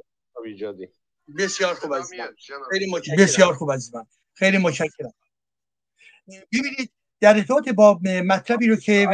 [1.38, 2.36] بسیار خوب عزیزم.
[2.72, 3.18] خیلی متشکرم.
[3.18, 4.08] بسیار خوب عزیزم.
[4.34, 5.14] خیلی متشکرم.
[6.28, 9.08] ببینید در ارتباط با مطلبی رو که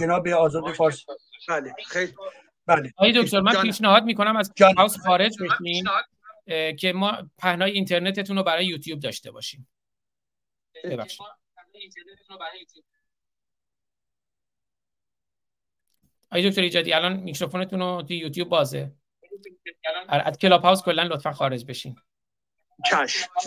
[0.00, 1.04] جناب آزاد فارس
[1.48, 1.74] بله.
[1.86, 2.14] خیلی
[2.66, 2.92] بله.
[2.96, 5.88] آقای دکتر من پیشنهاد می‌کنم از هاوس خارج بشین
[6.78, 9.68] که ما پهنای اینترنتتون رو برای یوتیوب داشته باشیم.
[10.84, 11.26] ببخشید.
[16.30, 18.92] آقای دکتر ایجادی الان میکروفونتون رو توی یوتیوب بازه.
[20.08, 21.96] از کلاب هاوس کلا لطفا خارج بشین.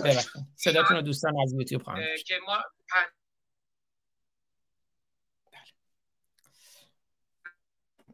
[0.04, 0.42] ببخشید.
[0.56, 2.64] صداتون رو دوستان از یوتیوب خواهم که ما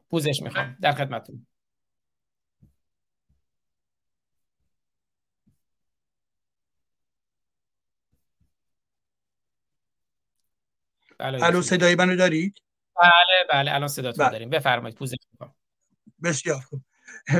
[0.09, 0.77] پوزش می‌خوام.
[0.81, 1.47] در خدمتتون.
[11.19, 12.57] الو صدای منو دارید؟
[13.01, 14.31] بله بله الان صداتون بله.
[14.31, 14.49] داریم.
[14.49, 15.55] بفرمایید پوزش می‌خوام
[16.23, 16.81] بسیار خوب.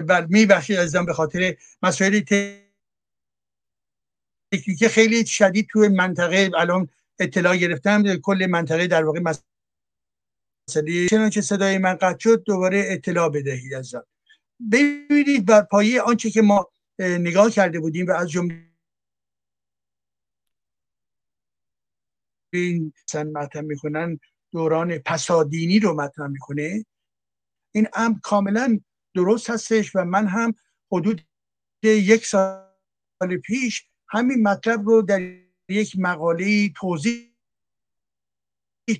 [0.07, 2.19] بله میبخشید عزیزم به خاطر مسائل
[4.51, 8.15] تکنیکی خیلی شدید توی منطقه الان اطلاع گرفتم.
[8.15, 14.03] کل منطقه در واقع مسئله چنانچه صدای من قطع شد دوباره اطلاع بدهید ازم
[14.71, 16.67] ببینید بر پایه آنچه که ما
[16.99, 18.66] نگاه کرده بودیم و از جمله
[22.59, 24.19] این سن مطرح می‌کنن
[24.51, 26.85] دوران پسادینی رو مطرح می‌کنه
[27.71, 28.79] این امر کاملا
[29.15, 30.53] درست هستش و من هم
[30.91, 31.21] حدود
[31.83, 35.21] یک سال پیش همین مطلب رو در
[35.69, 37.33] یک مقاله توضیح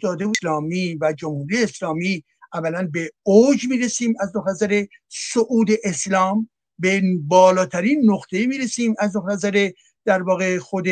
[0.01, 6.49] داده اسلامی و جمهوری اسلامی اولا به اوج می‌رسیم از نظر سعود اسلام.
[6.79, 9.71] به بالاترین نقطه می‌رسیم از نظر
[10.05, 10.87] در واقع خود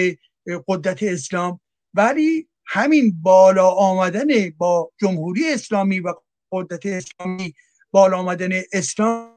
[0.68, 1.59] قدرت اسلام.
[1.93, 6.13] ولی همین بالا آمدن با جمهوری اسلامی و
[6.51, 7.53] قدرت اسلامی
[7.91, 9.36] بالا آمدن اسلام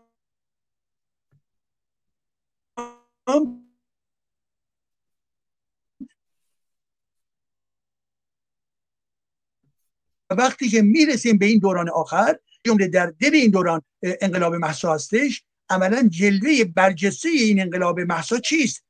[10.30, 15.44] وقتی که می‌رسیم به این دوران آخر جمله در دل این دوران انقلاب محسا هستش
[15.70, 18.84] عملا جلوه برجسته این انقلاب محسا چیست؟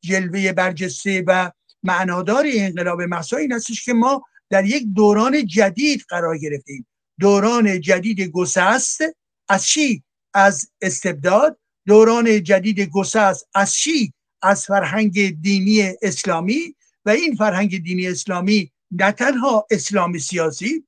[0.00, 1.52] جلوه برجسته و
[1.82, 6.86] معنادار انقلاب محسا این هستش که ما در یک دوران جدید قرار گرفتیم.
[7.20, 9.00] دوران جدید گسست
[9.48, 10.02] از چی؟
[10.34, 11.58] از استبداد.
[11.86, 14.12] دوران جدید گسست از چی؟
[14.42, 16.74] از فرهنگ دینی اسلامی.
[17.04, 20.86] و این فرهنگ دینی اسلامی نه تنها اسلام سیاسی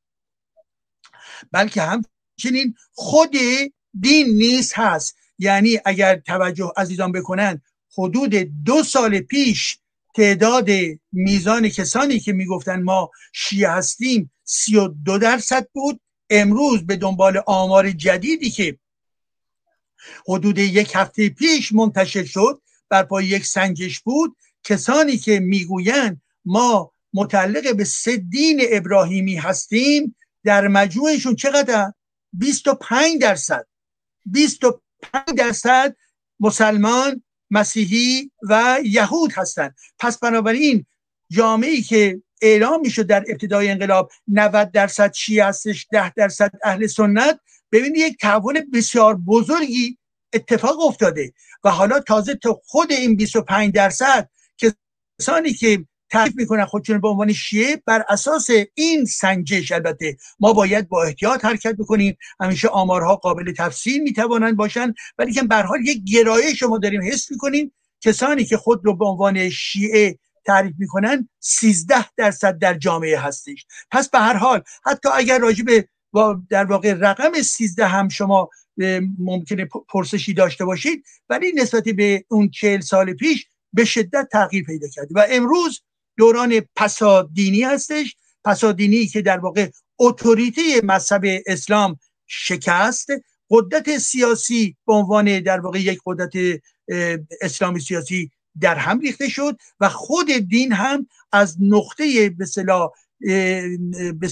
[1.52, 3.36] بلکه همچنین خود
[4.00, 5.16] دین نیز هست.
[5.38, 7.62] یعنی اگر توجه عزیزان بکنن
[7.98, 8.34] حدود
[8.64, 9.78] دو سال پیش
[10.18, 10.68] تعداد
[11.12, 16.00] میزان کسانی که می‌گفتن ما شیعه هستیم سی و دو درصد بود.
[16.30, 18.78] امروز به دنبال آمار جدیدی که
[20.28, 26.92] حدود یک هفته پیش منتشر شد بر پای یک سنجش بود کسانی که می‌گویند ما
[27.14, 31.92] متعلق به سه دین ابراهیمی هستیم در مجموعشون چقدر؟
[32.32, 33.66] 25 درصد.
[34.26, 34.82] 25
[35.36, 35.96] درصد
[36.40, 39.76] مسلمان مسیحی و یهود هستند.
[39.98, 40.86] پس بنابراین
[41.30, 47.40] جامعه که اعلام می‌شد در ابتدای انقلاب 90 درصد شیعه هستش 10 درصد اهل سنت
[47.72, 49.98] ببینید یک تحول بسیار بزرگی
[50.32, 51.32] اتفاق افتاده.
[51.64, 54.30] و حالا تازه تو خود این 25 درصد
[55.20, 59.72] کسانی که تعریف می‌کنن خودشون به عنوان شیعه بر اساس این سنجش.
[59.72, 62.16] البته ما باید با احتیاط حرکت بکنیم.
[62.40, 64.94] همیشه آمارها قابل تفسیر می‌توانند باشند.
[65.18, 67.02] ولی که به حال یک گرایش شما داریم.
[67.02, 73.18] حس می‌کنیم کسانی که خود رو به عنوان شیعه تعریف می‌کنن 13 درصد در جامعه
[73.18, 73.66] هستش.
[73.90, 75.88] پس به هر حال حتی اگر راجع به
[76.50, 78.48] در واقع رقم 13 هم شما
[79.18, 84.88] ممکنه پرسشی داشته باشید ولی نسبت به اون چهل سال پیش به شدت تغییر پیدا
[84.88, 85.82] کرده و امروز
[86.18, 88.16] دوران پسادینی هستش.
[88.44, 93.08] پسادینی که در واقع اتوریته مذهب اسلام شکست.
[93.50, 96.60] قدرت سیاسی به عنوان در واقع یک قدرت
[97.40, 104.26] اسلامی سیاسی در هم ریخته شد و خود دین هم از نقطه به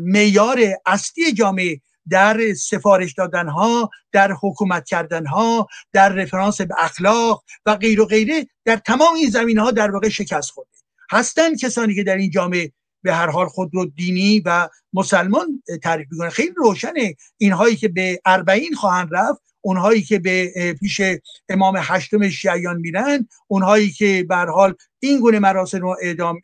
[0.00, 1.80] معیار اصلی جامعه
[2.10, 8.04] در سفارش دادن ها در حکومت کردن ها در رفرانس به اخلاق و غیر و
[8.04, 10.75] غیره در تمام این زمین ها در واقع شکست خورده.
[11.10, 16.06] هستن کسانی که در این جامعه به هر حال خود رو دینی و مسلمان تعریف
[16.10, 16.28] می‌کنن.
[16.28, 17.14] خیلی روشنه.
[17.38, 21.00] اینهایی که به اربعین خواهند رفت اونهایی که به پیش
[21.48, 26.40] امام هشتم شیعیان میرن اونهایی که به حال این گونه مراسم رو ادامه,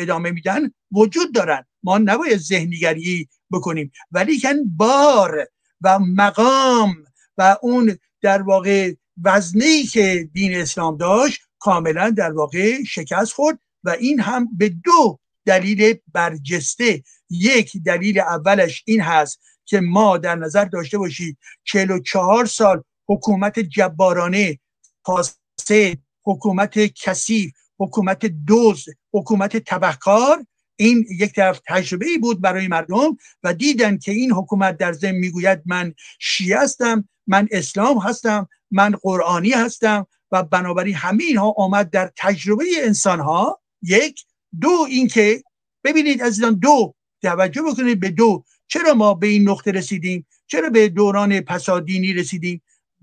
[0.00, 1.64] ادامه میدن وجود دارن.
[1.82, 3.92] ما نباید ذهنیگری بکنیم.
[4.12, 5.46] ولی کن بار
[5.80, 6.94] و مقام
[7.38, 8.92] و اون در واقع
[9.24, 15.18] وزنی که دین اسلام داشت کاملا در واقع شکست خورد و این هم به دو
[15.46, 17.02] دلیل برجسته.
[17.30, 24.58] یک دلیل اولش این هست که ما در نظر داشته باشید 44 سال حکومت جبارانه
[25.06, 30.46] فاسد حکومت کثیف حکومت دوز حکومت تبهکار
[30.76, 35.14] این یک طرف تجربه ای بود برای مردم و دیدن که این حکومت در ضمن
[35.14, 41.90] می‌گوید من شیعه هستم من اسلام هستم من قرآنی هستم و بنابراین همه اینها آمد
[41.90, 44.24] در تجربه انسان ها یک.
[44.60, 45.42] دو اینکه
[45.84, 48.44] ببینید عزیزان دو توجه بکنید به دو.
[48.66, 52.62] چرا ما به این نقطه رسیدیم؟ چرا به دوران پسادینی رسیدیم؟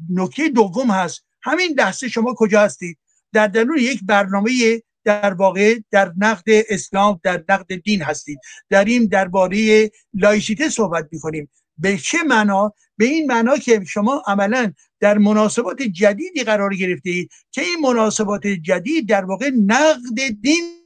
[0.09, 1.25] نکته دوم هست.
[1.41, 2.97] همین لحظه شما کجا هستید؟
[3.33, 4.51] در درون یک برنامه
[5.03, 8.39] در واقع در نقد اسلام در نقد دین هستید.
[8.69, 11.49] در این درباره لایسیته صحبت می‌کنیم.
[11.79, 17.31] به چه معنا؟ به این معنا که شما عملا در مناسبات جدیدی قرار گرفته اید
[17.51, 20.79] که این مناسبات جدید در واقع نقد دین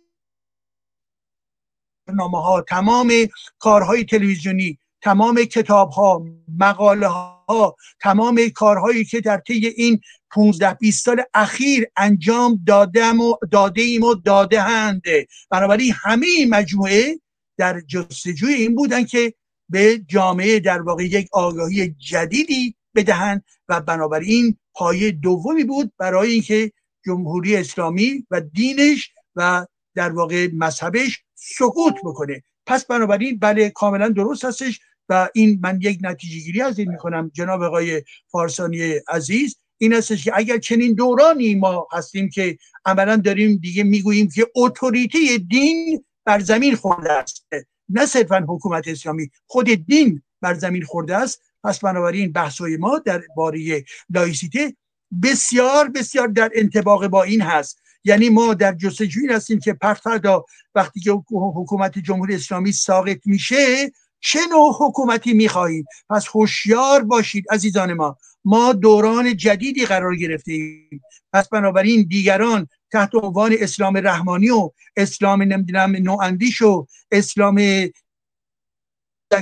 [2.08, 3.12] برنامه ها تمام
[3.60, 6.26] کارهای تلویزیونی تمام کتاب ها
[6.60, 10.02] مقاله ها تمام کارهایی که در طی این
[10.32, 17.20] 15 20 سال اخیر انجام دادم و داده ایم و داده هنده بنابراین همه مجموعه
[17.58, 19.34] در جستجوی این بودن که
[19.70, 26.72] به جامعه در واقع یک آگاهی جدیدی بدهند و بنابراین پایه دومی بود برای اینکه
[27.06, 29.66] جمهوری اسلامی و دینش و
[29.96, 32.44] در واقع مذهبش سقوط بکنه.
[32.66, 34.80] پس بنابراین بله کاملا درست هستش
[35.10, 39.56] و این من یک نتیجه گیری از این می‌کنم جناب آقای فارسانی عزیز.
[39.78, 45.20] این هستش که اگر چنین دورانی ما هستیم که عملا داریم دیگه می‌گوییم که اتوریته
[45.38, 47.48] دین بر زمین خورده است.
[47.90, 49.30] نه صرفا حکومت اسلامی.
[49.48, 51.42] خود دین بر زمین خورده است.
[51.64, 54.76] پس بنابراین بحثای ما در باره لایسیته
[55.24, 57.80] بسیار بسیار در انتباق با این هست.
[58.04, 60.46] یعنی ما در جستجوی هستیم که فردا
[60.76, 67.94] وقتی که حکومت جمهوری اسلامی ساقط میشه چه نوع حکومتی می‌خواهید پس هوشیار باشید عزیزان
[67.94, 68.18] ما.
[68.46, 71.02] ما دوران جدیدی قرار گرفتیم
[71.34, 77.60] پس بنابراین دیگران تحت عنوان اسلام رحمانی و اسلام نمی‌دونم نواندیش و اسلام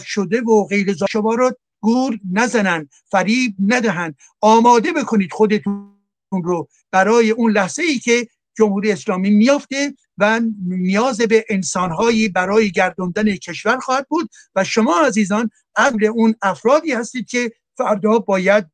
[0.05, 1.51] شده و غیر شما رو
[1.81, 4.15] گور نزنن فریب ندهن.
[4.41, 5.93] آماده بکنید خودتون
[6.31, 13.35] رو برای اون لحظه ای که جمهوری اسلامی میافته و نیاز به انسانهایی برای گردوندن
[13.35, 14.29] کشور خواهد بود.
[14.55, 18.65] و شما عزیزان قبل اون افرادی هستید که فردا باید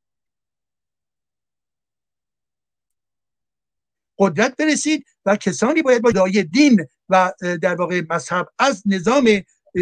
[4.19, 9.29] قدرت برسید و کسانی باید با دای دین و در واقع مذهب از نظام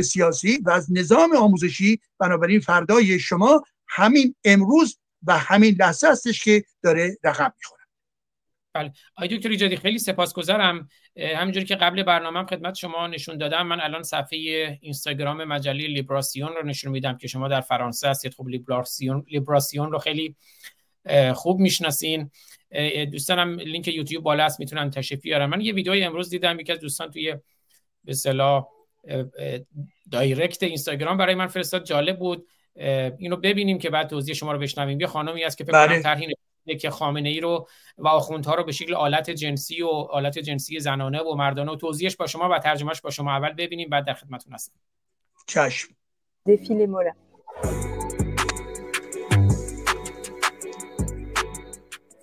[0.03, 4.97] سیاسی و از نظام آموزشی بنابراین فردای شما همین امروز
[5.27, 7.81] و همین لحظه هستش که داره رقم می‌خوره.
[8.73, 8.93] بله.
[9.15, 10.89] آقای دکتر ایجادی خیلی سپاسگزارم.
[11.17, 14.37] همینجوری که قبل برنامه خدمت شما نشون دادم من الان صفحه
[14.81, 18.33] اینستاگرام مجله لیبراسیون رو نشون میدم که شما در فرانسه هستید.
[18.33, 20.35] خب لیبراسیون لیبراسیون رو خیلی
[21.33, 22.31] خوب می‌شناسین.
[23.11, 25.45] دوستانم لینک یوتیوب بالا است می‌تونن تشریف بیارن.
[25.45, 27.31] من یه ویدیوی امروز دیدم یکی از دوستان توی
[28.03, 28.67] به اصطلاح
[30.11, 32.47] دایرکت اینستاگرام برای من فرستاد جالب بود.
[33.17, 34.99] اینو ببینیم که بعد توضیح شما رو بشنویم.
[34.99, 36.75] یه خانمی هست که فکر کنم بله.
[36.75, 41.21] که خامنه ای رو و آخوندها رو به شکل آلت جنسی و آلت جنسی زنانه
[41.21, 44.53] و مردانه و توضیحش با شما و ترجمهش با شما اول ببینیم بعد در خدمتتون
[44.53, 44.73] هستم.
[45.47, 45.87] چشم.
[46.45, 47.11] دفیل مولا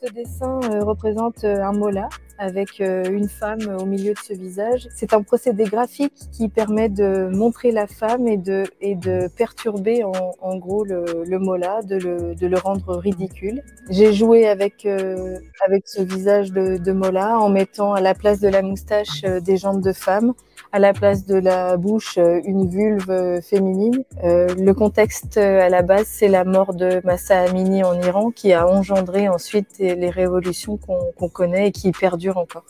[0.05, 4.33] Ce dessin euh, représente euh, un mola avec euh, une femme au milieu de ce
[4.33, 4.89] visage.
[4.97, 10.83] C'est un procédé graphique qui permet de montrer la femme et de, perturber en, gros
[10.85, 11.99] le, mola, de
[12.47, 13.63] le, rendre ridicule.
[13.91, 19.23] J'ai joué avec, ce visage de, mola en mettant à la place de la moustache
[19.23, 20.33] des jambes de femme,
[20.73, 24.05] à la place de la bouche euh, une vulve féminine.
[24.23, 28.67] le contexte à la base, c'est la mort de Massa Amini en Iran qui a
[28.67, 32.65] engendré ensuite les révolutions qu'on qu connaît et qui perdurent encore.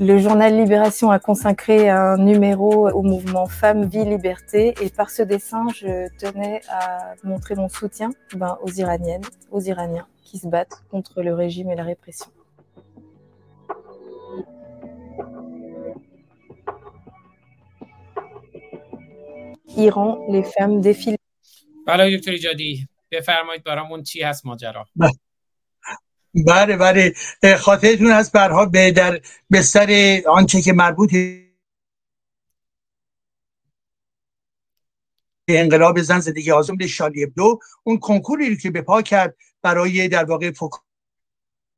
[0.00, 5.22] Le journal Libération a consacré un numéro au mouvement Femmes, Vie, Liberté et par ce
[5.22, 10.84] dessin, je tenais à montrer mon soutien ben, aux Iraniennes, aux Iraniens qui se battent
[10.90, 12.28] contre le régime et la répression.
[19.76, 21.16] Iran, les femmes défilent.
[23.10, 24.86] بفرمایید برامون چی هست ماجرا
[26.46, 27.14] بله بله
[27.56, 29.20] خاطرتون هست برها به در
[29.52, 31.14] بستر آنچه که مربوط
[35.48, 40.50] انقلاب زن زندگی آزم شالی دو اون کنکوری که به پا کرد برای در واقع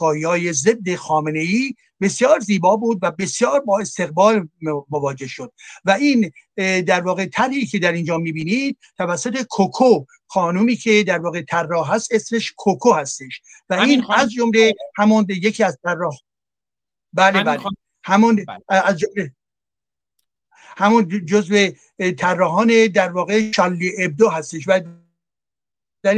[0.01, 4.49] های ضد خامنه ای بسیار زیبا بود و بسیار با استقبال
[4.91, 5.53] مواجه شد.
[5.85, 6.33] و این
[6.83, 12.15] در واقع تلی که در اینجا می‌بینید توسط کوکو خانومی که در واقع طراح هست
[12.15, 13.43] اسمش کوکو هستش.
[13.71, 16.17] و این از جمله همون یکی از طراح
[17.13, 17.61] بله بله.
[18.05, 18.59] همون بله.
[18.69, 19.35] از جمله
[20.77, 21.71] همون جزء
[22.19, 24.69] طراحان در واقع شالی ابدو هستش.
[24.69, 24.81] و
[26.03, 26.15] در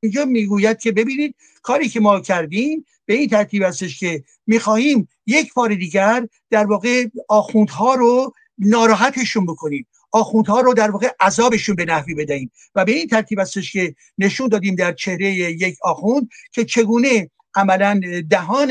[0.00, 5.54] اینجا می‌گوید که ببینید کاری که ما کردیم به این ترتیب هستش که می‌خواهیم یک
[5.54, 9.86] بار دیگر در واقع آخوندها رو ناراحتشون بکنیم.
[10.12, 12.50] آخوندها رو در واقع عذابشون به نحوی بدهیم.
[12.74, 18.00] و به این ترتیب هستش که نشون دادیم در چهره یک آخوند که چگونه عملا
[18.30, 18.70] دهان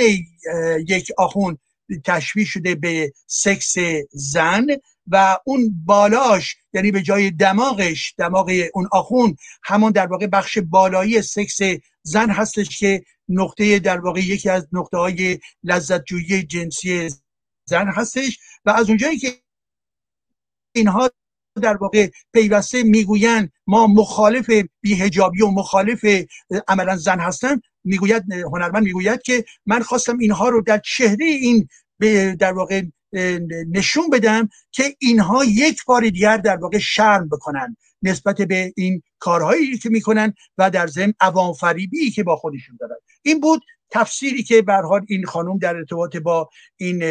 [0.87, 1.57] یک آخوند
[2.05, 3.75] تشبیه شده به سکس
[4.11, 4.67] زن.
[5.07, 11.21] و اون بالاش یعنی به جای دماغش دماغ اون آخون همون در واقع بخش بالایی
[11.21, 11.59] سکس
[12.03, 17.09] زن هستش که نقطه در واقع یکی از نقطه های لذت جویی جنسی
[17.65, 19.33] زن هستش و از اونجایی که
[20.75, 21.09] اینها
[21.61, 24.49] در واقع پیوسته می‌گویند ما مخالف
[24.81, 26.05] بیهجابی و مخالف
[26.67, 31.67] عملا زن هستن می‌گوید هنرمند می‌گوید که من خواستم اینها رو در چهره این
[32.39, 32.81] در واقع
[33.71, 39.77] نشون بدم که اینها یک بار دیگر در واقع شرم بکنن نسبت به این کارهایی
[39.77, 42.95] که می‌کنن و در ضمن عوام فریبی که با خودشون دارن.
[43.21, 43.61] این بود
[43.91, 44.73] تفسیری که به
[45.07, 47.03] این خانم در ارتباط با این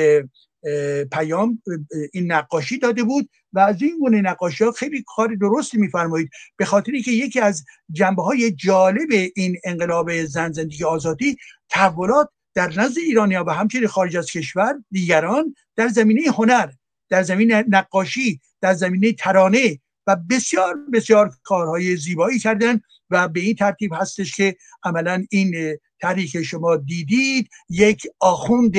[1.13, 1.63] پیام
[2.13, 6.31] این نقاشی داده بود و از این گونه نقاشی ها خیلی کار درستی میفرمایید.
[6.57, 11.37] به خاطری که یکی از جنبه های جالب این انقلاب زن زندگی آزادی
[11.69, 16.71] تحولات در نزد ایرانیا و همچنین خارج از کشور دیگران در زمینه هنر
[17.09, 22.81] در زمینه نقاشی در زمینه ترانه و بسیار بسیار کارهای زیبایی کردن
[23.11, 27.49] و به این ترتیب هستش که عملا این طرحی که شما دیدید.
[27.71, 28.75] یک آخوند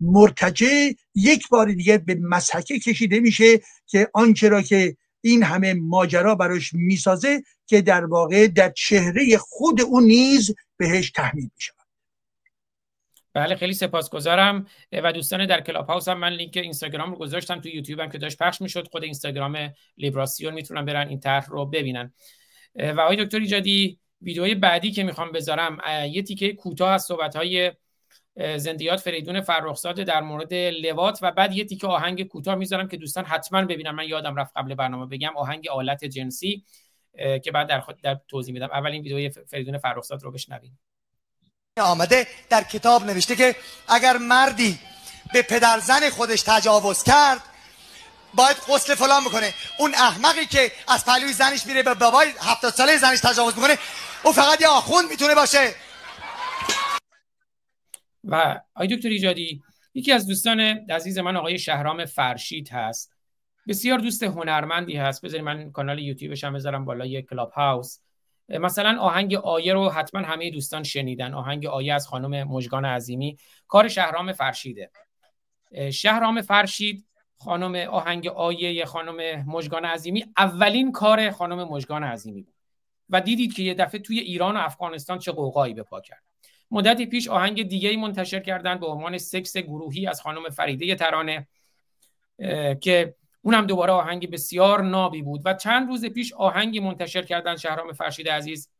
[0.00, 6.34] مرتجع یک بار دیگه به مسحکه کشیده میشه که آنچه را که این همه ماجرا
[6.34, 11.73] براش می‌سازه که در واقع در چهره خود اون نیز بهش تحمیل میشه.
[13.34, 14.66] بله خیلی سپاسگزارم.
[14.92, 18.18] و دوستان در کلاب هاوس هم من لینک اینستاگرام رو گذاشتم تو یوتیوب هم که
[18.18, 22.12] داشت پخش می‌شد خود اینستاگرام لیبراسیون می‌تونن برن این طرح رو ببینن.
[22.74, 25.78] و آقای دکتر ایجادی ویدیوی بعدی که می‌خوام بذارم
[26.10, 27.72] یه تیکه کوتاه از صحبت های
[28.56, 33.24] زندیات فریدون فرخزاده در مورد لوات و بعد یه تیکه آهنگ کوتاه می‌ذارم که دوستان
[33.24, 33.90] حتما ببینن.
[33.90, 36.64] من یادم رفت قبل برنامه بگم آهنگ آلت جنسی
[37.44, 38.68] که بعد در خود در توضیح میدم.
[38.72, 40.78] اولین ویدیوی فریدون فرخزاد رو بشنویم.
[41.82, 43.56] آمده در کتاب نوشته که
[43.88, 44.78] اگر مردی
[45.32, 47.40] به پدر زن خودش تجاوز کرد
[48.34, 49.54] باید غسل فلان بکنه.
[49.78, 53.78] اون احمقی که از پهلوی زنش میره به بابای هفتاد ساله زنش تجاوز می‌کنه
[54.24, 55.74] او فقط یه آخوند می‌تونه باشه.
[58.24, 59.62] و آقای دکتر ایجادی
[59.94, 60.60] یکی از دوستان
[60.90, 63.12] عزیز من آقای شهرام فرشید هست.
[63.68, 65.24] بسیار دوست هنرمندی هست.
[65.24, 67.98] بذارید من کانال یوتیوبش هم بذارم بالای کلاب هاوس.
[68.48, 71.34] مثلا آهنگ آیه رو حتما همه دوستان شنیدن.
[71.34, 73.36] آهنگ آیه از خانم مجگان عظیمی.
[73.68, 74.90] کار شهرام فرشیده.
[75.92, 77.06] شهرام فرشید
[77.38, 82.54] خانم آهنگ آیه خانم مجگان عظیمی اولین کار خانم مجگان عظیمی بود.
[83.10, 86.22] و دیدید که یه دفعه توی ایران و افغانستان چه قوقایی به پا کرد.
[86.70, 91.48] مدتی پیش آهنگ دیگه منتشر کردن به عنوان سکس گروهی از خانم فریده ترانه
[92.80, 93.14] که
[93.44, 98.28] اونم دوباره آهنگ بسیار نابی بود و چند روز پیش آهنگی منتشر کردن شهرام فرشید
[98.28, 98.70] عزیز.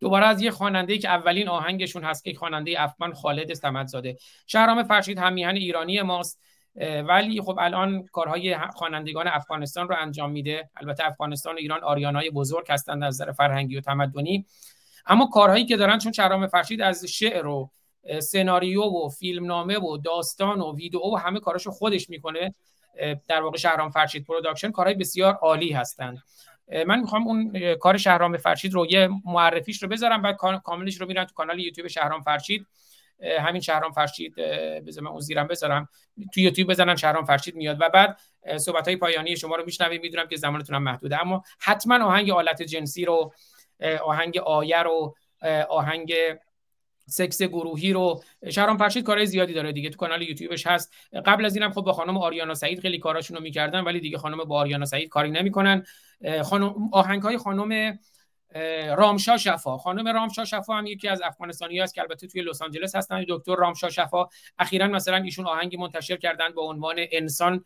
[0.00, 4.16] دوباره از یه خواننده که اولین آهنگشون هست که خواننده افغان خالد سمدزاده.
[4.46, 6.40] شهرام فرشید هم میهن ایرانی ماست
[7.08, 10.70] ولی خب الان کارهای خوانندگان افغانستان رو انجام میده.
[10.76, 14.46] البته افغانستان و ایران آریانای بزرگ هستند از نظر فرهنگی و تمدنی.
[15.06, 17.70] اما کارهایی که دارن چون شهرام فرشید از شعر و
[18.20, 22.54] سناریو و فیلمنامه و داستان و ویدیو و همه کاراشو خودش می‌کنه
[23.28, 26.22] در واقع شهرام فرشید production کارهای بسیار عالی هستند.
[26.86, 31.24] من می‌خوام اون کار شهرام فرشید رو یه معرفیش رو بذارم بعد کاملش رو میرن
[31.24, 32.66] تو کانال یوتیوب شهرام فرشید.
[33.40, 34.34] همین شهرام فرشید
[34.86, 35.88] بذار اون زیرم بذارم.
[36.34, 38.18] تو یوتیوب بزنن شهرام فرشید میاد و بعد
[38.56, 41.20] صحبت های پایانی شما رو میشنویم می‌دونم که زمانتون محدوده.
[41.20, 43.32] اما حتما آهنگ آلت جنسی رو
[44.04, 45.14] آهنگ آیه رو
[45.68, 46.14] آهنگ
[47.08, 48.22] سکس گروهی رو.
[48.50, 50.94] شهرام فرشید کارهای زیادی داره دیگه تو کانال یوتیوبش هست.
[51.26, 54.44] قبل از اینم خب با خانم آریانا سعید خیلی کاراشون رو می‌کردن ولی دیگه خانم
[54.44, 55.86] با آریانا سعید کاری نمی‌کنن.
[56.44, 57.98] خانم آهنگ های خانم
[58.96, 59.76] رامشا شفا.
[59.78, 63.24] خانم رامشا شفا هم یکی از افغانستانی هست که البته توی لس آنجلس هستن.
[63.28, 64.28] دکتر رامشا شفا
[64.58, 67.64] اخیرا مثلا ایشون آهنگی منتشر کردن با عنوان انسان.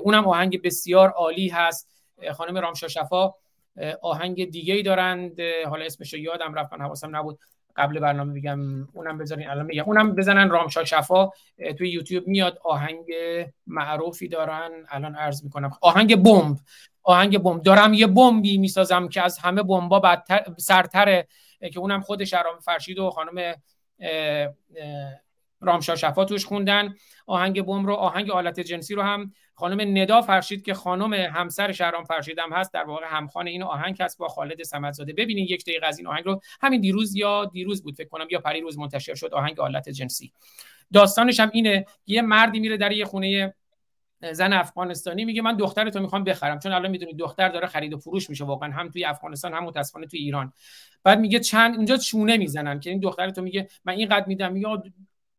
[0.00, 1.90] اونم آهنگ بسیار عالی هست.
[2.32, 3.34] خانم رامشا شفا
[4.02, 7.38] آهنگ دیگه ای دارند حالا اسمش یادم رفت من حواسم نبود.
[7.80, 9.84] قبل برنامه بگم اونم بذارین الان میگم.
[9.86, 11.30] اونم بزنن رامشا شفا
[11.78, 13.04] توی یوتیوب میاد آهنگ
[13.66, 14.70] معروفی دارن.
[14.88, 15.70] الان عرض می‌کنم.
[15.80, 16.56] آهنگ بمب.
[17.02, 17.62] آهنگ بمب.
[17.62, 21.28] دارم یه بمبی می‌سازم که از همه بمبا بدتر سرتره
[21.72, 23.54] که اونم خود شرام فرشید و خانم
[25.60, 26.94] رامشا شفا توش خوندن.
[27.26, 32.04] آهنگ بم رو آهنگ آلت جنسی رو هم خانم ندا فرشید که خانم همسر شهرام
[32.04, 35.12] فرشیدم هست در واقع همخوان این آهنگ هست با خالد سمدزاده.
[35.12, 36.40] ببینید یک دقیقه از این آهنگ رو.
[36.60, 40.32] همین دیروز یا دیروز بود فکر کنم یا پریروز منتشر شد آهنگ آلت جنسی.
[40.92, 41.84] داستانش هم اینه.
[42.06, 43.54] یه مردی میره در یه خونه
[44.32, 46.58] زن افغانستانی میگه من دخترتو می‌خوام بخرم.
[46.58, 48.44] چون الان می‌دونید دختر داره خرید و فروش میشه.
[48.44, 50.52] واقعا هم توی افغانستان هم متاسفانه توی ایران.
[51.04, 54.52] بعد میگه چند اونجا چونه می‌زنن که این دخترتو میگه من اینقدر میدم.
[54.52, 54.68] میگه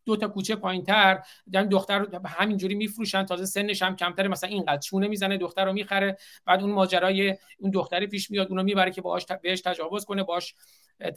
[0.05, 1.19] دو تا کوچه پایینتر
[1.53, 5.73] دارن دختر رو همینجوری میفروشن تازه سنش هم کمتره مثلا اینقدر چونه می‌زنه دختر رو
[5.73, 10.23] می‌خره بعد اون ماجرای اون دختری پیش میاد اونو می‌بره که باهاش بهش تجاوز کنه
[10.23, 10.55] باش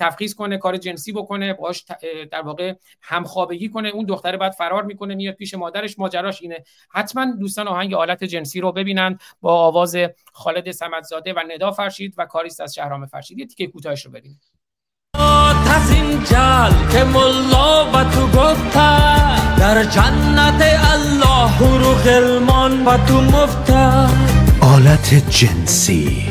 [0.01, 1.85] تفخیص کنه کار جنسی بکنه باش
[2.31, 5.99] در واقع همخوابگی کنه اون دختره بعد فرار می‌کنه میاد پیش مادرش.
[5.99, 6.65] ماجراش اینه.
[6.91, 9.97] حتما دوستان آهنگ آلت جنسی رو ببینن با آواز
[10.33, 13.39] خالد سمدزاده و ندا فرشید و کاریست از شهرام فرشید.
[13.39, 14.54] یه تیکه کوتاهش رو ببینید
[15.75, 23.21] از این جل که ملا و تو گفته در جنت الله رو غلمان و تو
[23.21, 23.89] مفته
[24.61, 26.29] آلت جنسی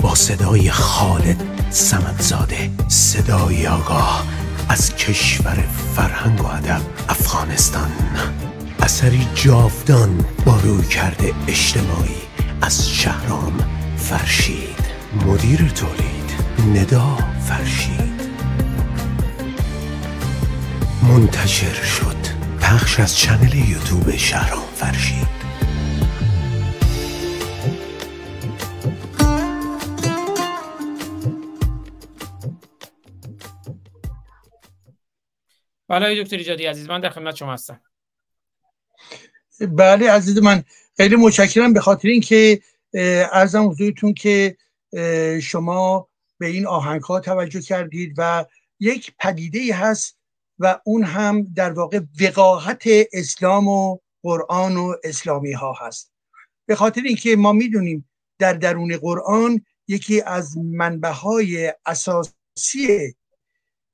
[0.00, 4.24] با صدای خالد سمنزاده صدای آگاه
[4.68, 5.64] از کشور
[5.96, 7.90] فرهنگ و ادب افغانستان.
[8.82, 12.16] اثری جاودان با روی کرده اجتماعی
[12.62, 13.52] از شهرام
[13.96, 14.86] فرشید.
[15.26, 16.30] مدیر تولید
[16.74, 17.18] ندا
[17.48, 18.15] فرشید.
[21.02, 22.16] منتشر شد.
[22.60, 25.36] پخش از چنل یوتیوب شهرام فرشید.
[35.88, 37.80] بله دکتر ایجادی عزیز من در خدمت شما هستم.
[39.60, 40.64] بله عزیز من
[40.96, 42.60] خیلی متشکرم به خاطر اینکه
[43.32, 44.56] ارزم حضورتون که
[45.42, 46.08] شما
[46.38, 48.44] به این آهنگ ها توجه کردید و
[48.80, 50.18] یک پدیده ای هست
[50.58, 56.12] و اون هم در واقع وقاحت اسلام و قرآن و اسلامی ها هست.
[56.66, 58.08] به خاطر اینکه ما می‌دونیم
[58.38, 63.14] در درون قرآن یکی از منبع های اساسی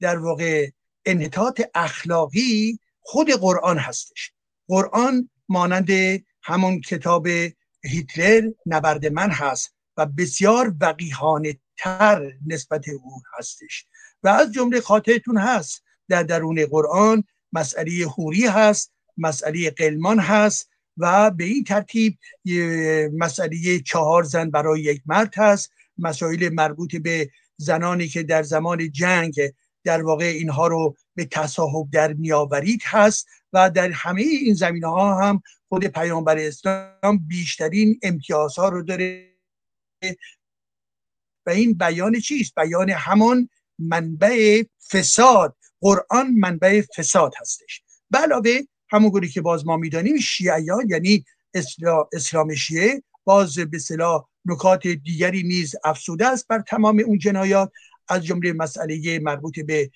[0.00, 0.70] در واقع
[1.04, 4.32] انحطاط اخلاقی خود قرآن هستش.
[4.68, 5.90] قرآن مانند
[6.42, 7.26] همون کتاب
[7.84, 13.86] هیتلر نبرد من هست و بسیار وقیحانه تر نسبت او هستش.
[14.22, 21.30] و از جمله خاطرتون هست در درون قرآن مسئله حوری هست مسئله قلمان هست و
[21.30, 22.18] به این ترتیب
[23.12, 25.70] مسئله چهار زن برای یک مرد هست.
[25.98, 29.40] مسائل مربوط به زنانی که در زمان جنگ
[29.84, 35.22] در واقع اینها رو به تصاحب در میآورید هست و در همه این زمینه ها
[35.22, 39.32] هم خود پیامبر اسلام بیشترین امتیازها رو داره.
[41.46, 43.48] و این بیان چیست؟ بیان همان
[43.78, 45.56] منبع فساد.
[45.82, 47.82] قرآن منبع فساد هستش.
[48.14, 48.58] علاوه
[48.90, 51.24] همونگوری که باز ما می‌دانیم شیعیان یعنی
[52.12, 57.72] اسلام شیعه باز به صلاح نکات دیگری نیز افسوده است بر تمام اون جنایات.
[58.08, 59.90] از جمله مسئله مربوط به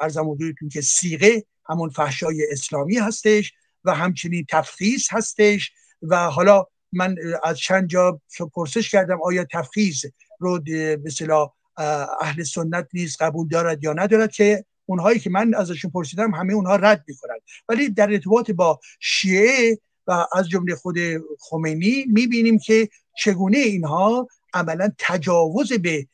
[0.00, 3.52] ارزم حضورتون که سیغه همون فحشای اسلامی هستش
[3.84, 5.72] و همچنین تفخیص هستش.
[6.02, 8.20] و حالا من از چند جا
[8.54, 10.04] پرسش کردم آیا تفخیص
[10.38, 10.60] رو
[11.04, 11.10] به
[12.20, 16.76] اهل سنت نیز قبول دارد یا ندارد که اونهایی که من ازشون پرسیدم همه اونها
[16.76, 20.96] رد می‌کنند ولی در ارتباط با شیعه و از جمله خود
[21.40, 22.88] خمینی می‌بینیم که
[23.18, 26.06] چگونه اینها عملا تجاوز به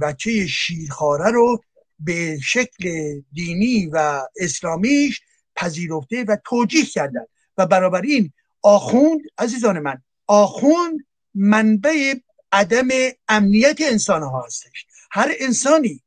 [0.00, 1.60] بچه شیرخواره رو
[2.00, 5.20] به شکل دینی و اسلامیش
[5.56, 7.24] پذیرفته و توجیه کردن.
[7.58, 8.32] و برابر این
[8.62, 10.98] آخوند عزیزان من آخوند
[11.34, 12.14] منبع
[12.52, 12.88] عدم
[13.28, 14.86] امنیت انسان ها هستش.
[15.10, 16.02] هر انسانی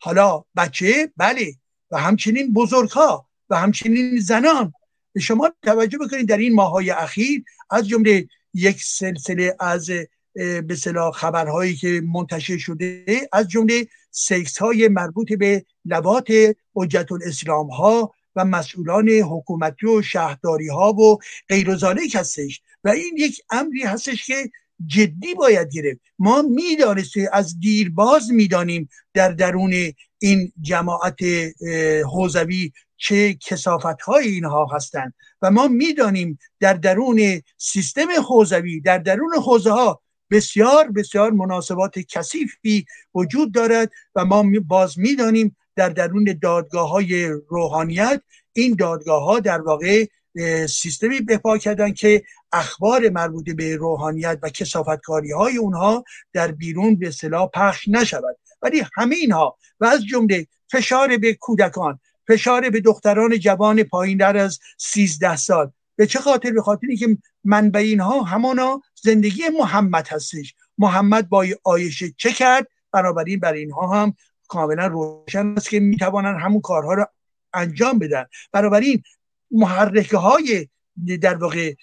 [0.00, 1.54] حالا بچه بله
[1.90, 4.72] و همچنین بزرگ ها و همچنین زنان
[5.20, 9.90] شما توجه بکنید در این ماهای اخیر از جمله یک سلسله از
[10.34, 10.76] به
[11.14, 16.28] خبرهایی که منتشر شده از جمله سکس های مربوط به لبات
[16.74, 21.18] حجت الاسلام ها و مسئولان حکومتی و شهرداری ها و
[21.48, 21.70] غیر
[22.14, 22.62] هستش.
[22.84, 24.50] و این یک امری هستش که
[24.86, 26.00] جدی باید گرفت.
[26.18, 29.74] ما می‌دانستیم از دیرباز می‌دانیم در درون
[30.18, 31.18] این جماعت
[32.12, 35.14] حوزوی چه کسافت های اینها هستند.
[35.42, 40.00] و ما می‌دانیم در درون سیستم حوزوی در درون حوزه ها
[40.30, 48.22] بسیار بسیار مناسبات کثیفی وجود دارد و ما باز می‌دانیم در درون دادگاه های روحانیت
[48.52, 50.06] این دادگاه ها در واقع
[50.68, 52.22] سیستمی بپا کردن که
[52.52, 58.36] اخبار مربوط به روحانیت و کسافتکاری های اونها در بیرون به صلاح پخش نشود.
[58.62, 64.36] ولی همه اینها و از جمله فشار به کودکان فشار به دختران جوان پایین در
[64.36, 65.70] از 13 سال.
[65.96, 70.54] به چه خاطر؟ به خاطری که منبع اینها همانا زندگی محمد هستش.
[70.78, 74.14] محمد با آیشه چه کرد؟ بنابراین برای اینها هم
[74.48, 77.06] کاملا روشن است که می‌توانند همون کارها رو
[77.54, 78.26] انجام بدن.
[78.52, 79.02] بنابراین
[79.50, 80.68] محرکه های
[81.20, 81.74] در واقع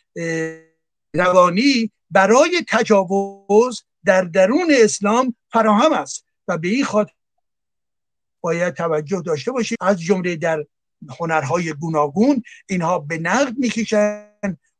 [1.14, 7.12] روانی برای تجاوز در درون اسلام فراهم است و به این خاطر
[8.42, 10.66] باید توجه داشته باشید از جمله در
[11.20, 14.28] هنرهای گوناگون اینها به نقد می‌کشن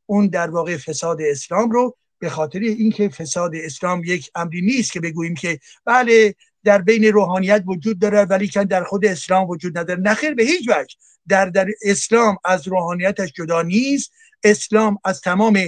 [0.06, 5.00] اون در واقع فساد اسلام رو به خاطر اینکه فساد اسلام یک امری نیست که
[5.00, 6.34] بگوییم که بله
[6.66, 10.00] در بین روحانیت وجود داره ولی که در خود اسلام وجود نداره.
[10.00, 10.96] نخیر به هیچ وجه.
[11.28, 14.12] در, در اسلام از روحانیتش جدا نیست.
[14.44, 15.58] اسلام از تمام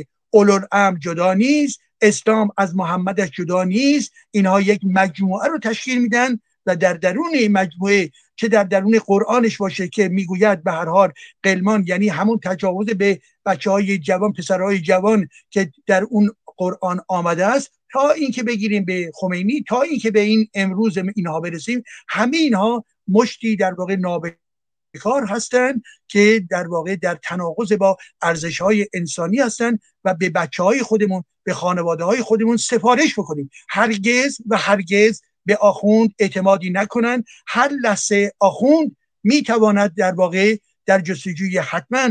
[0.72, 1.80] ام جدا نیست.
[2.00, 4.12] اسلام از محمدش جدا نیست.
[4.30, 9.56] اینها یک مجموعه رو تشکیل میدن و در درون این مجموعه چه در درون قرآنش
[9.56, 11.12] باشه که می‌گوید به هر حال
[11.42, 17.46] قلمان یعنی همون تجاوز به بچه های جوان پسرهای جوان که در اون قرآن آمده
[17.46, 22.85] است تا اینکه بگیریم به خمینی تا اینکه به این امروز اینها برسیم همه اینها
[23.09, 29.81] مشتی در واقع نابکار هستند که در واقع در تناقض با ارزش های انسانی هستند
[30.05, 33.51] و به بچه های خودمون به خانواده های خودمون سفارش بکنیم.
[33.69, 40.56] هرگز و هرگز به آخوند اعتمادی نکنند هر لحظه آخوند می‌تواند در واقع
[40.86, 42.09] در جستجوی حتما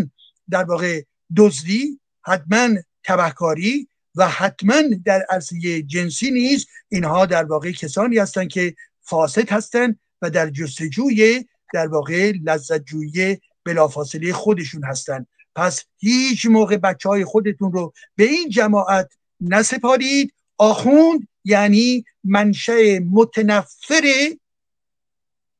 [0.49, 1.01] در واقع
[1.37, 2.69] دزدی حتما
[3.03, 3.87] تبهکاری
[4.17, 10.29] و حتما در عرصه جنسی نیز اینها در واقع کسانی هستند که فاسد هستند و
[10.29, 15.27] در جستجوی در واقع لذت جویی بلافاصله خودشون هستند.
[15.55, 19.09] پس هیچ موقع بچه های خودتون رو به این جماعت
[19.41, 20.33] نسپارید.
[20.57, 24.39] آخوند یعنی منشأ متنفره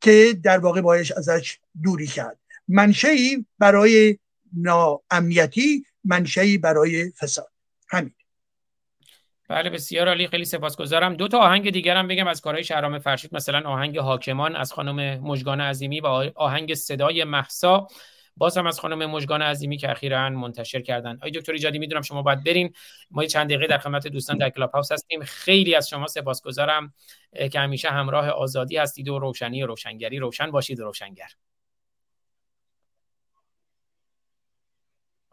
[0.01, 2.39] که در واقع بایش ازش دوری کرد.
[2.67, 4.17] منشأی برای
[4.53, 7.51] ناامنیتی منشأی برای فساد.
[7.89, 8.13] همین.
[9.47, 10.27] بله بسیار عالی.
[10.27, 11.15] خیلی سپاسگزارم.
[11.15, 13.35] دو تا آهنگ دیگرم بگم از کارهای شهرام فرشید.
[13.35, 17.87] مثلا آهنگ حاکمان از خانم مجگان عظیمی و آهنگ صدای محسا
[18.37, 21.19] باز هم از خانم مجگان عظیمی که اخیرا منتشر کردن.
[21.21, 22.73] آی دکتر ایجادی می‌دونم شما باید برین.
[23.11, 25.23] ما چند دقیقه در خدمت دوستان در کلاب هاوس هستیم.
[25.23, 26.93] خیلی از شما سپاسگزارم
[27.51, 30.19] که همیشه همراه آزادی هستید و روشنی و روشنگری.
[30.19, 31.29] روشن باشید و روشنگر.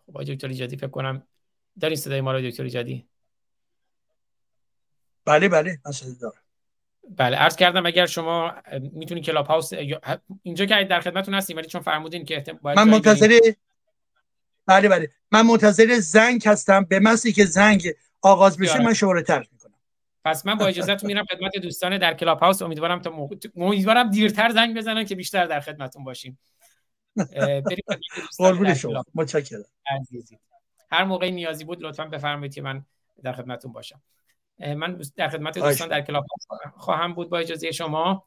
[0.06, 1.26] خب آقای دکتر ایجادی فکر کنم
[1.80, 3.08] دارین صدای ما رو دکتر ایجادی؟
[5.24, 5.78] بله بله
[6.20, 6.34] دارم.
[7.08, 8.54] بله عرض کردم اگر شما
[8.92, 9.72] می‌تونید کلاب هاوس
[10.42, 13.38] اینجا که در خدمتتون هستیم ولی چون فرمودین که باید من منتظر
[14.66, 15.10] بله بله.
[15.32, 16.84] من منتظر زنگ هستم.
[16.84, 17.88] به محضی که زنگ
[18.22, 19.74] آغاز بشه من شما رو ترک می‌کنم.
[20.24, 22.62] پس من با اجازهتون میرم خدمت دوستان در کلاب هاوس.
[22.62, 26.38] امیدوارم تا موقع امیدوارم دیرتر زنگ بزنن که بیشتر در خدمتتون باشیم.
[28.38, 29.04] قربون شما.
[29.14, 29.64] متشکرم.
[30.90, 32.84] هر موقعی نیازی بود لطفا بفرمایید که من
[33.22, 34.02] در خدمتتون باشم.
[34.58, 36.26] من در خدمت دوستان در کلاب
[36.76, 38.26] خواهم بود با اجازه شما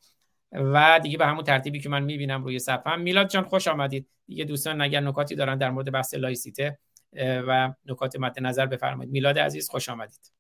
[0.52, 4.08] و دیگه به همون ترتیبی که من می‌بینم روی صفحه میلاد جان خوش آمدید.
[4.28, 6.80] دیگه دوستان اگر نکاتی دارن در مورد بحث لایسیته
[7.18, 9.12] و نکات مد نظر بفرمایید.
[9.12, 10.37] میلاد عزیز خوش آمدید.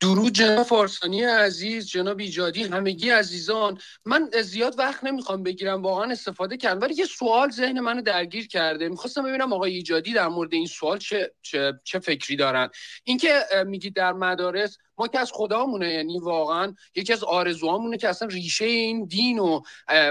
[0.00, 3.78] درود جناب فارسانی عزیز جناب ایجادی همگی عزیزان.
[4.04, 6.80] من زیاد وقت نمی‌خوام بگیرم واقعا استفاده کردم.
[6.80, 8.88] ولی یه سوال ذهن منو درگیر کرده.
[8.88, 12.70] می‌خواستم ببینم آقای ایجادی در مورد این سوال چه, چه, چه فکری دارن.
[13.04, 18.28] اینکه میگید در مدارس ما که از خدامونه یعنی واقعا یکی از آرزوهامونه که اصلا
[18.28, 19.60] ریشه این دین و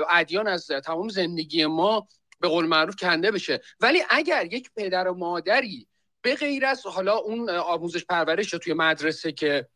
[0.10, 2.08] ادیان از تمام زندگی ما
[2.40, 3.62] به قول معروف کنده بشه.
[3.80, 5.88] ولی اگر یک پدر و مادری
[6.22, 9.68] به غیر از حالا اون آموزش پرورش توی مدرسه که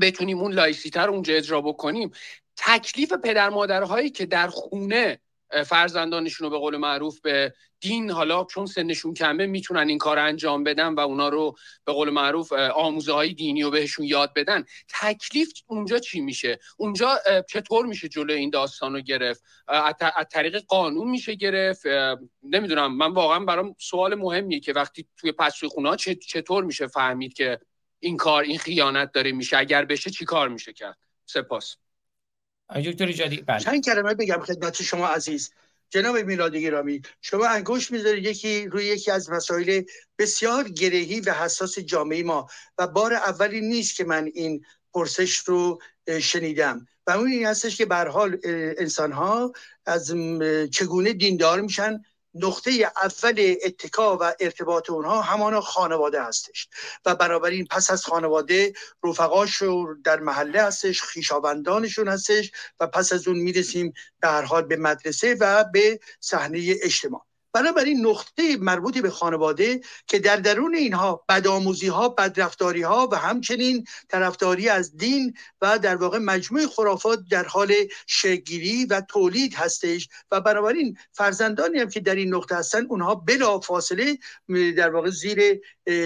[0.00, 2.10] بتونیم اون لایسیته رو اونجا اجرا بکنیم.
[2.56, 5.18] تکلیف پدر مادرهایی که در خونه
[5.66, 10.64] فرزندانشون رو به قول معروف به دین حالا چون سنشون کمه می‌تونن این کار انجام
[10.64, 14.64] بدن و اونا رو به قول معروف آموزه های دینی رو بهشون یاد بدن.
[15.00, 21.10] تکلیف اونجا چی میشه؟ اونجا چطور میشه جلو این داستان رو گرفت؟ از طریق قانون
[21.10, 21.82] میشه گرفت؟
[22.42, 22.96] نمی‌دونم.
[22.96, 27.58] من واقعا برام سوال مهمیه که وقتی توی پس خونه چطور میشه فهمید که
[28.02, 29.56] این کار این خیانت داره میشه.
[29.56, 31.76] اگر بشه چی کار میشه کرد؟ سپاس.
[32.76, 33.60] دکتر جدی بله.
[33.60, 35.52] چند کلمه بگم خدمت شما عزیز.
[35.90, 39.82] جناب میلاد گرامی شما انگشت می‌ذارید یکی روی یکی از مسائل
[40.18, 42.48] بسیار گرهی و حساس جامعه ما
[42.78, 44.64] و بار اولی نیست که من این
[44.94, 45.82] پرسش رو
[46.20, 46.86] شنیدم.
[47.06, 48.38] و اون این هستش که به حال
[48.78, 49.52] انسان ها
[49.86, 50.14] از
[50.72, 52.02] چگونه دیندار میشن
[52.34, 56.68] نقطه اول اتکا و ارتباط اونها همان خانواده هستش.
[57.06, 58.72] و بنابراین پس از خانواده
[59.04, 62.50] رفقاشون در محله هستش خیشاوندانشون هستش
[62.80, 63.92] و پس از اون می‌رسیم
[64.22, 67.31] هر حال به مدرسه و به صحنه اجتماع.
[67.52, 73.84] بنابراین نقطه مربوط به خانواده که در درون اینها بدآموزی ها بدرفتاری ها و همچنین
[74.08, 77.74] طرفداری از دین و در واقع مجموع خرافات در حال
[78.06, 83.60] شگیری و تولید هستش و بنابراین فرزندانی هم که در این نقطه هستن اونها بلا
[83.60, 84.18] فاصله
[84.76, 85.60] در واقع زیر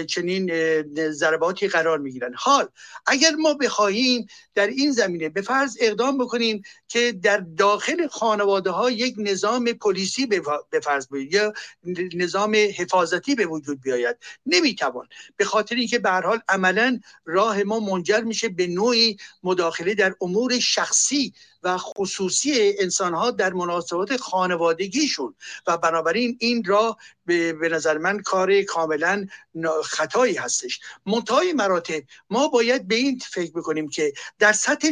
[0.05, 0.51] چنین
[1.11, 2.33] ضرباتی قرار می‌گیرن.
[2.35, 2.67] حال
[3.05, 8.91] اگر ما بخواهیم در این زمینه به فرض اقدام بکنیم که در داخل خانواده ها
[8.91, 11.07] یک نظام پلیسی به فرض
[11.37, 11.53] یا
[12.13, 14.17] نظام حفاظتی به وجود بیاید.
[14.45, 15.07] نمی‌توان.
[15.37, 20.59] به خاطر اینکه به حال عملا راه ما منجر میشه به نوعی مداخله در امور
[20.59, 21.33] شخصی
[21.63, 25.35] و خصوصی انسان ها در مناسبات خانوادگیشون.
[25.67, 29.25] و بنابراین این راه به, نظر من کار کاملا
[29.83, 30.79] خطایی هستش.
[31.05, 34.91] منتهای مراتب ما باید به این فکر بکنیم که در سطح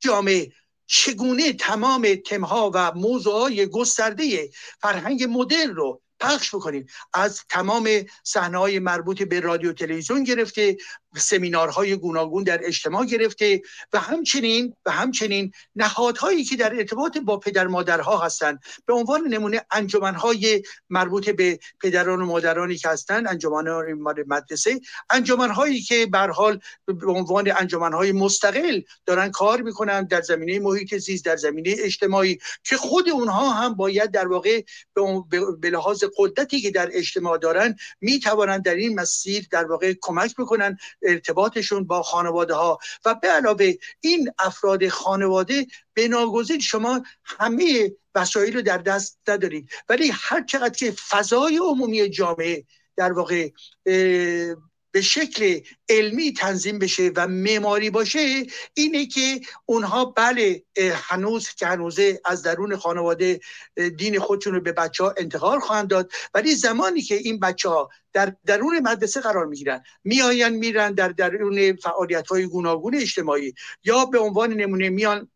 [0.00, 0.52] جامعه
[0.86, 4.50] چگونه تمام تمها و موضوعهای گسترده
[4.80, 7.88] فرهنگ مدرن رو پخش بکنیم؟ از تمام
[8.24, 10.76] صحنه مربوط به رادیو تلویزیون گرفته
[11.18, 13.62] سمینارهای گوناگون در اجتماع گرفته
[13.92, 19.66] و همچنین و همچنین نهادهایی که در ارتباط با پدر مادرها هستند به عنوان نمونه
[19.70, 23.92] انجمنهای مربوط به پدران و مادرانی که هستند انجمنهای
[24.26, 24.80] مدرسه
[25.10, 31.24] انجمنهایی که به حال به عنوان انجمنهای مستقل دارن کار می‌کنن در زمینه محیط زیست
[31.24, 34.62] در زمینه اجتماعی که خود اونها هم باید در واقع
[35.60, 40.34] به لحاظ قدرتی که در اجتماع دارن می توانند در این مسیر در واقع کمک
[40.36, 40.78] بکنن.
[41.06, 46.08] ارتباطشون با خانواده ها و به علاوه این افراد خانواده به
[46.60, 49.70] شما همه وسایل رو در دست ندارید.
[49.88, 52.64] ولی هر چقدر که فضای عمومی جامعه
[52.96, 53.50] در واقع
[54.96, 60.62] به شکل علمی تنظیم بشه و معماری باشه اینه که اونها بله
[60.92, 63.40] هنوز که هنوزه از درون خانواده
[63.96, 67.88] دین خودشون رو به بچه ها انتقال خواهند داد ولی زمانی که این بچه ها
[68.12, 73.54] در درون مدرسه قرار می‌گیرن میآین میرن در درون فعالیت های گوناگون اجتماعی
[73.84, 75.28] یا به عنوان نمونه میان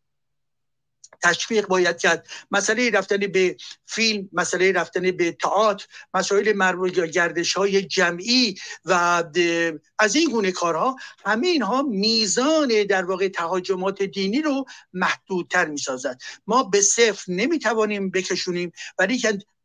[1.23, 2.27] تشویق باید کرد.
[2.51, 9.23] مسئله رفتن به فیلم مسئله رفتن به تئاتر مسائل مربوط یا گردش های جمعی و
[9.99, 10.95] از این گونه کارها
[11.25, 16.21] همه اینها میزان در واقع تهاجمات دینی رو محدودتر می‌سازد.
[16.47, 19.21] ما به صفر نمی‌توانیم بکشونیم ولی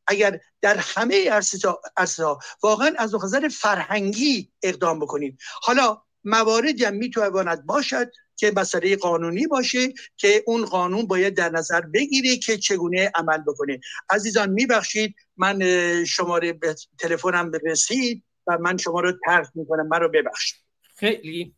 [0.07, 5.39] اگر در همه عرصه ها واقعا از نظر فرهنگی اقدام بکنیم.
[5.63, 8.11] حالا مواردی هم می‌تواند باشد.
[8.37, 9.79] که مسئله قانونی باشه
[10.17, 13.81] که اون قانون باید در نظر بگیره که چگونه عمل بکنه.
[14.11, 15.65] عزیزان میبخشید من
[16.05, 16.59] شماره
[16.99, 19.89] تلفنم رسید و من شما رو ترک می‌کنم.
[19.89, 20.61] من رو ببخشید.
[20.97, 21.55] خیلی.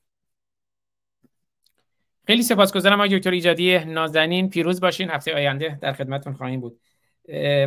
[2.27, 4.51] خیلی سپاسگزارم آقای دکتر ایجادی نازنین.
[4.51, 5.11] پیروز باشین.
[5.11, 6.81] هفته آینده در خدمتتون خواهیم بود.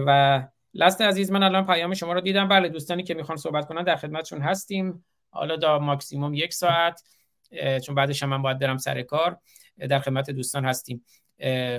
[0.07, 0.41] و
[0.73, 2.47] لست عزیز من الان پیام شما رو دیدم.
[2.47, 5.05] بله دوستانی که می‌خوان صحبت کنن در خدمتشون هستیم.
[5.29, 7.01] حالا تا ماکسیموم یک ساعت.
[7.86, 9.38] چون بعدش هم من باید برم سر کار
[9.90, 11.06] در خدمت دوستان هستیم.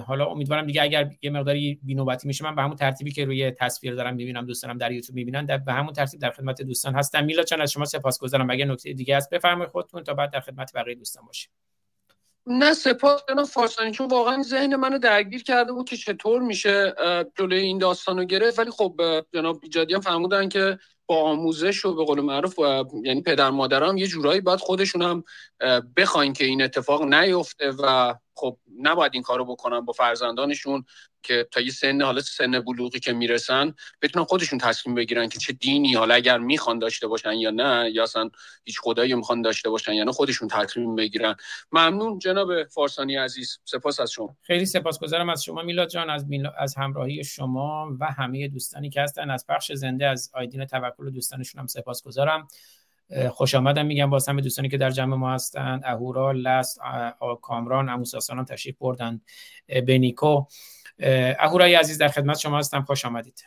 [0.06, 3.94] حالا امیدوارم دیگه اگر یه مقداری بینوبتی میشه من به همون ترتیبی که روی تصویر
[3.94, 7.24] دارم می‌بینم دوستانم در یوتیوب می‌بینن در به همون ترتیب در خدمت دوستان هستم.
[7.24, 8.50] میلا چون از شما سپاسگزارم.
[8.50, 11.50] اگر نکته دیگه هست بفرمایید خودتون تا بعد در خدمت بقیه دوستان باشیم.
[12.46, 16.94] نه سپاس جناب فارسانی چون واقعا ذهن منو درگیر کرده بود که چطور میشه
[17.38, 18.58] جلوی این داستان رو گرفت.
[18.58, 19.00] ولی خب
[19.34, 22.58] جناب ایجادی هم فرمودن که با آموزش و به قول معروف
[23.04, 25.24] یعنی پدر مادرام یه جورایی باید خودشون هم
[25.96, 30.84] بخواین که این اتفاق نیفته و خب نباید این کارو بکنن با فرزندانشون
[31.22, 35.52] که تا یه سن حالا سن بلوغی که می‌رسن بتونن خودشون تصمیم بگیرن که چه
[35.52, 38.30] دینی حالا اگر می‌خوان داشته باشن یا نه یا اصلا
[38.64, 41.36] هیچ خدایی می‌خوان داشته باشن یا نه خودشون تصمیم بگیرن.
[41.72, 43.58] ممنون جناب فارسانی عزیز.
[43.64, 44.36] سپاس از شما.
[44.42, 46.26] خیلی سپاسگزارم از شما میلاد جان از
[46.58, 49.30] از همراهی شما و همه دوستانی که هستن.
[49.30, 52.48] از پخش زنده از آیدین توکل دوستانشون هم سپاسگزارم.
[53.30, 53.86] خوش آمدم.
[53.86, 56.80] میگم با همه دوستانی که در جمع ما هستند اهورا لست
[57.42, 59.20] کامران اموساسان هم تشریف بردن
[59.86, 60.44] بنیکو
[61.38, 62.82] اهورای عزیز در خدمت شما هستم.
[62.82, 63.44] خوش آمدید.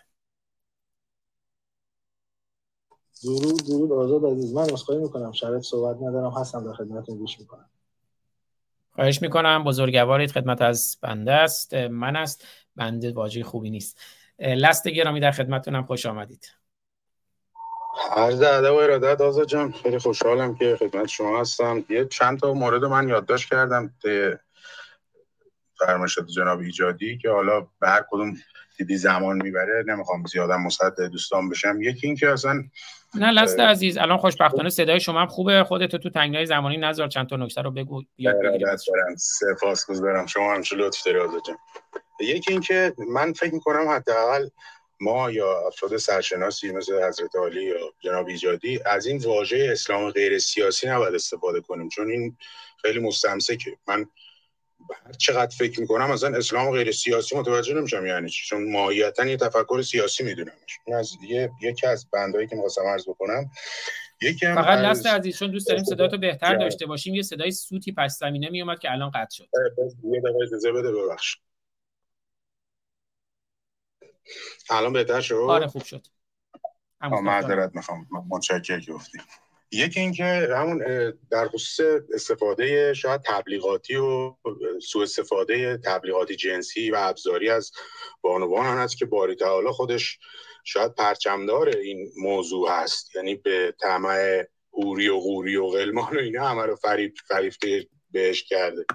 [3.24, 4.54] درود درود آزاد عزیز.
[4.54, 5.32] من اسخای می‌کنم.
[5.32, 6.32] شرط صحبت ندارم.
[6.32, 7.18] هستم در خدمتتون.
[7.18, 7.70] گوش می‌کنم.
[8.92, 9.64] خواهش می‌کنم.
[9.64, 10.32] بزرگوارید.
[10.32, 11.74] خدمت از بنده است.
[11.74, 12.46] من است.
[12.76, 14.00] بنده واژه خوبی نیست.
[14.40, 15.86] لست گرامی در خدمتتونم.
[15.86, 16.52] خوش آمدید.
[18.16, 21.86] عرض ادب و ارادت آزاد جان خیلی خوشحالم که خدمت شما هستم.
[21.90, 23.94] یه چند تا مورد من یادداشت کردم
[25.80, 28.34] فرمایشات جناب ایجادی که حالا به هر کدوم
[28.78, 31.82] دیدی زمان می‌بره نمی‌خوام زیادم مصد دوستان بشم.
[31.82, 32.64] یکی این که اصلا
[33.14, 35.64] نه لست عزیز الان خوشبختانه صدای شما هم خوبه.
[35.64, 38.36] خودت تو تنگنای زمانی نذار چند تا نکته رو بگو یاد
[39.18, 40.26] سپاسگزارم.
[40.26, 41.58] شما هم لطف داری آزاد جان.
[42.20, 44.48] یکی این که من فکر می‌کنم حداقل
[45.00, 50.40] ما یا افراد سرشناسی مثل حضرت علی یا جناب ایجادی از این واژه اسلام غیر
[50.40, 52.38] سیاسی نباید استفاده کنیم چون این
[52.82, 53.78] خیلی مستمسکه.
[53.88, 54.06] من
[55.06, 59.38] هر چقدر فکر می‌کنم اصلا اسلام غیر سیاسی متوجه نمیشم یعنی چی چون ماهیتا یه
[59.38, 60.80] تفکر سیاسی میدونمش.
[60.88, 63.52] این از یه یکی از بندایی که می‌خواستم عرض بکنم
[64.22, 67.92] یکی هم فقط لست عزیز چون دوست داریم صداتو بهتر داشته باشیم یه صدای سوتی
[67.92, 69.48] پس زمینه میومد که الان قطع شد.
[70.04, 71.38] یه دقیقه اجازه بده ببخش
[74.70, 76.08] الان بهتر شد؟ آره خوب شد.
[77.02, 78.08] معذرت می‌خوام.
[78.30, 79.22] متشکرم که گفتیم.
[79.72, 80.84] یکی اینکه همون
[81.32, 84.36] در خصوص استفاده شاید تبلیغاتی و
[84.82, 87.72] سوء استفاده تبلیغاتی جنسی و ابزاری از
[88.22, 90.20] بانوان هست که باری تعالی خودش
[90.64, 93.16] شاید پرچمدار این موضوع هست.
[93.16, 94.44] یعنی به طمع
[94.74, 97.54] هوری و غوری و غلمان و اینا همه رو فریب فریب
[98.12, 98.86] بهش کرده.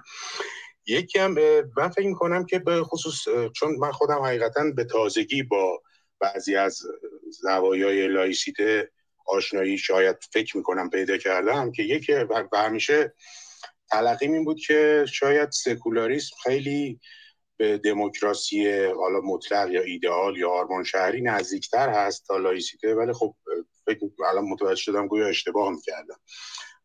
[0.90, 1.34] یکی هم
[1.76, 5.82] من فکر می‌کنم که به خصوص چون من خودم حقیقتا به تازگی با
[6.20, 6.82] بعضی از
[7.42, 8.90] زوایای لایسیته
[9.26, 13.14] آشنایی شاید فکر می‌کنم پیدا کردم که یکی و همیشه
[13.90, 17.00] تلقیم این بود که شاید سکولاریسم خیلی
[17.56, 23.34] به دموکراسی حالا مطلق یا ایدئال یا آرمان شهری نزدیکتر هست تا لایسیته ولی خب
[23.86, 23.98] فکر
[24.30, 26.20] الان متوجه شدم گویا اشتباه می‌کردم.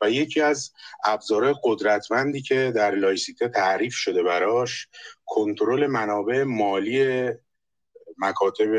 [0.01, 0.71] و یکی از
[1.05, 4.87] ابزارهای قدرتمندی که در لایسیته تعریف شده براش
[5.25, 7.29] کنترل منابع مالی
[8.17, 8.69] مکاتب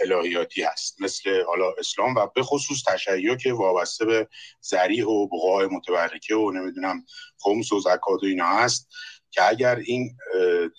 [0.00, 1.02] الهیاتی هست.
[1.02, 4.28] مثل حالا اسلام و به خصوص تشیع که وابسته به
[4.60, 7.04] زریح و بقای متبرکه و نمی‌دونم
[7.38, 8.88] خمس و زکات و اینا هست
[9.30, 10.16] که اگر این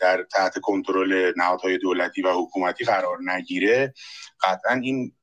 [0.01, 3.93] در تحت کنترل نهادهای دولتی و حکومتی قرار نگیره
[4.43, 5.15] قطعا این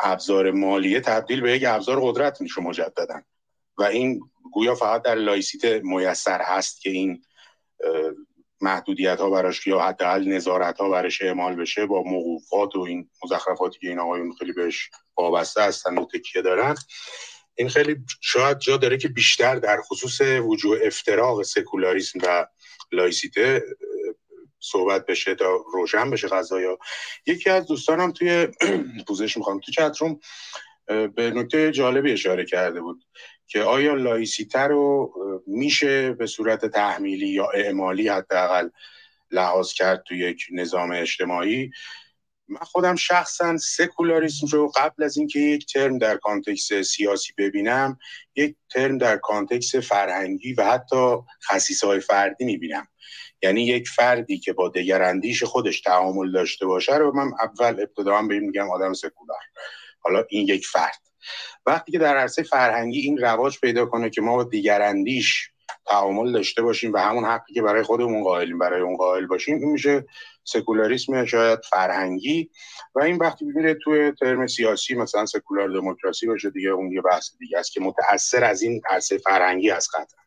[0.00, 3.22] ابزار مالیه تبدیل به یک ابزار قدرت میشه مجددا.
[3.78, 4.20] و این
[4.52, 7.22] گویا فقط در لایسیته میسر هست که این
[8.60, 13.78] محدودیت ها براش یا حداقل نظارت ها براش اعمال بشه با موقوفات و این مزخرفاتی
[13.78, 16.74] که این آقایون خیلی بهش وابسته هستن و تکیه دارن.
[17.54, 22.46] این خیلی شاید جا داره که بیشتر در خصوص وجوه افتراق سکولاریسم و
[22.92, 23.62] لایسیته
[24.60, 26.78] صحبت بشه تا روشن بشه قضایا.
[27.26, 28.48] یکی از دوستانم توی
[29.08, 29.60] پوزش می‌خوام.
[29.60, 30.20] تو chat room
[30.86, 33.04] به نکته جالبی اشاره کرده بود.
[33.48, 35.12] که آیا لایسیته رو
[35.46, 38.68] میشه به صورت تحمیلی یا اعمالی حداقل
[39.30, 41.70] لحاظ کرد تو یک نظام اجتماعی؟
[42.48, 47.98] من خودم شخصا سکولاریسم رو قبل از اینکه یک ترم در context سیاسی ببینم
[48.36, 51.16] یک ترم در context فرهنگی و حتی
[51.50, 52.88] خصیصه فردی می‌بینم.
[53.42, 58.40] یعنی یک فردی که با دگراندیش خودش تعامل داشته باشه رو من اول ابتدا به
[58.40, 59.40] میگم آدم سکولار.
[60.00, 61.07] حالا این یک فرد.
[61.66, 65.50] وقتی که در عرصه فرهنگی این رواج پیدا کنه که ما با دیگراندیش
[65.86, 69.68] تعامل داشته باشیم و همون حقی که برای خودمون قائلیم برای اون قائل باشیم این
[69.68, 70.06] میشه
[70.44, 72.50] سکولاریسم شاید فرهنگی.
[72.94, 77.30] و این وقتی میره توی ترم سیاسی مثلا سکولار دموکراسی باشه دیگه اون یه بحث
[77.38, 80.22] دیگه است که متأثر از این عرصه فرهنگی است قطعا.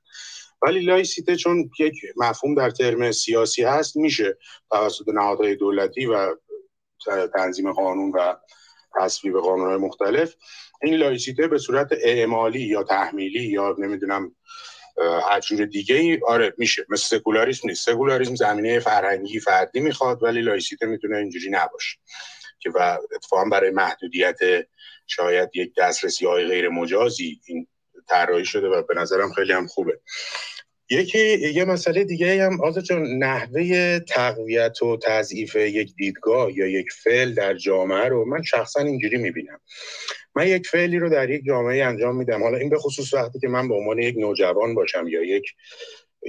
[0.61, 4.37] ولی لایسیته چون یک مفهوم در ترم سیاسی هست میشه
[4.71, 6.35] توسط نهادهای دولتی و
[7.35, 8.35] تنظیم قانون و
[8.99, 10.35] تصویب قانونهای مختلف
[10.83, 14.35] این لایسیته به صورت اعمالی یا تحمیلی یا نمی‌دونم
[15.29, 16.85] هر دیگه ای آره میشه.
[16.89, 17.85] مثل سکولاریسم نیست.
[17.85, 21.97] سکولاریسم زمینه فرهنگی فردی می‌خواد ولی لایسیته می‌تونه اینجوری نباشه
[22.59, 24.39] که و اتفاقا برای محدودیت
[25.07, 27.67] شاید یک دسترسی های غیر مجازی این
[28.07, 29.99] طراحی شده و به نظرم خیلی هم خوبه.
[30.89, 36.91] یکی یه مسئله دیگه هم آزاد چون نحوه تقویت و تضعیف یک دیدگاه یا یک
[37.03, 39.59] فعل در جامعه رو من شخصا اینجوری می‌بینم.
[40.35, 42.43] من یک فعلی رو در یک جامعه انجام میدم.
[42.43, 45.45] حالا این به خصوص وقتی که من به عنوان یک نوجوان باشم یا یک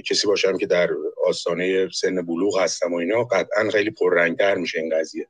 [0.05, 0.89] کسی باشم که در
[1.25, 5.27] آستانه سن بلوغ هستم و اینا قطعا خیلی پررنگتر میشه این قضیه.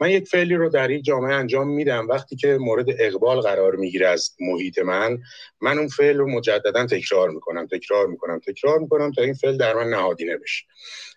[0.00, 2.08] من یک فعلی رو در یک جامعه انجام میدم.
[2.08, 5.18] وقتی که مورد اقبال قرار می‌گیره از محیط من
[5.60, 9.74] من اون فعل رو مجددا تکرار می‌کنم تکرار می‌کنم تکرار می‌کنم تا این فعل در
[9.74, 10.64] من نهادینه بشه.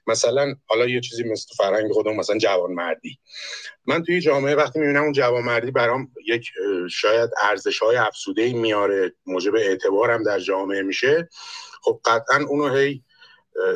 [0.07, 3.19] مثلا حالا یه چیزی مثل فرهنگ خودم مثلا جوانمردی.
[3.85, 6.49] من توی جامعه وقتی می‌بینم اون جوانمردی برام یک
[6.91, 11.29] شاید ارزش های افسوده میاره موجب اعتبارم در جامعه میشه.
[11.81, 13.03] خب قطعا اونو هی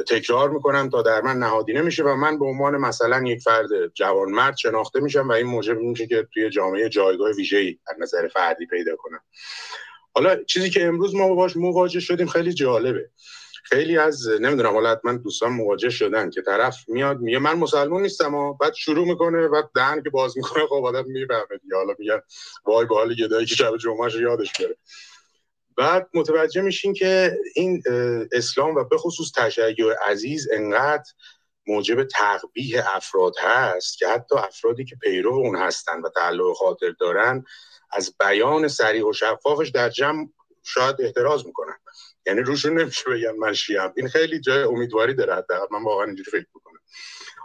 [0.07, 4.57] تکرار می‌کنم تا در من نهادینه میشه و من به عنوان مثلا یک فرد جوانمرد
[4.57, 8.95] شناخته میشم و این موجب میشه که توی جامعه جایگاه ویژه‌ای از نظر فردی پیدا
[8.95, 9.21] کنم.
[10.15, 13.09] حالا چیزی که امروز ما باش مواجه شدیم خیلی جالبه.
[13.63, 18.35] خیلی از نمی‌دونم حالا من دوستان مواجه شدن که طرف میاد میگه من مسلمان نیستم
[18.35, 22.21] و بعد شروع می‌کنه بعد دهن که باز می‌کنه خب آدم می‌فهمه حالا میگن
[22.65, 24.77] وای به حال گدایی که شب جمعهش یادش بره.
[25.79, 27.83] بعد متوجه میشین که این
[28.31, 31.11] اسلام و به خصوص تشیع عزیز انقدر
[31.67, 37.43] موجب تقبیه افراد هست که حتی افرادی که پیرو اون هستن و تعلق خاطر دارن
[37.91, 40.27] از بیان سریع و شفافش در جمع
[40.63, 41.77] شاید احتراز می‌کنن.
[42.25, 43.93] یعنی روشون نمیشه بگم من شیعم.
[43.97, 46.79] این خیلی جای امیدواری داره من واقعا اینجوری فکر می‌کنم.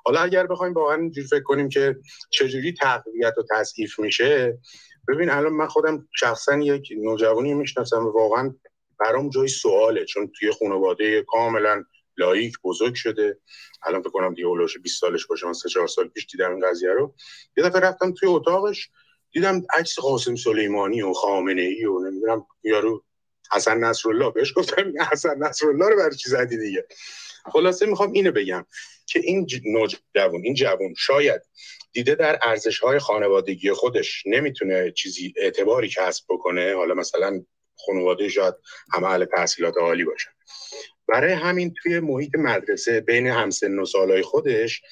[0.05, 1.97] حالا اگر بخوایم واقعا اینجوری فکر کنیم که
[2.31, 4.59] چجوری تقویت و تضعیف میشه
[5.09, 8.55] ببین الان من خودم شخصا یک نوجوانی می‌شناسم واقعا
[9.01, 11.85] برام جای سواله چون توی خانواده کاملا
[12.16, 13.39] لایک بزرگ شده.
[13.82, 16.68] الان فکر کنم دیگه اولش 20 سالش باشه من 3 4 سال پیش دیدم این
[16.70, 17.14] قضیه رو.
[17.56, 18.90] یه دفعه رفتم توی اتاقش
[19.32, 23.05] دیدم عکس قاسم سلیمانی و خامنه ای و نمی‌دونم یارو
[23.52, 24.31] حسن نصرالله.
[24.31, 26.86] بهش گفتم حسن نصرالله رو برای چی زدی دیگه؟
[27.52, 28.66] خلاصه می‌خوام اینو بگم
[29.06, 31.43] که این نوجوان این جوان شاید
[31.95, 36.75] دیده در ارزش های خانوادگی خودش نمی‌تونه چیزی اعتباری کسب بکنه.
[36.75, 37.45] حالا مثلا
[37.87, 38.55] خانواده شاید
[38.93, 40.31] همه تحصیلات عالی باشن
[41.09, 44.83] برای همین توی محیط مدرسه بین همسن و سالای خودش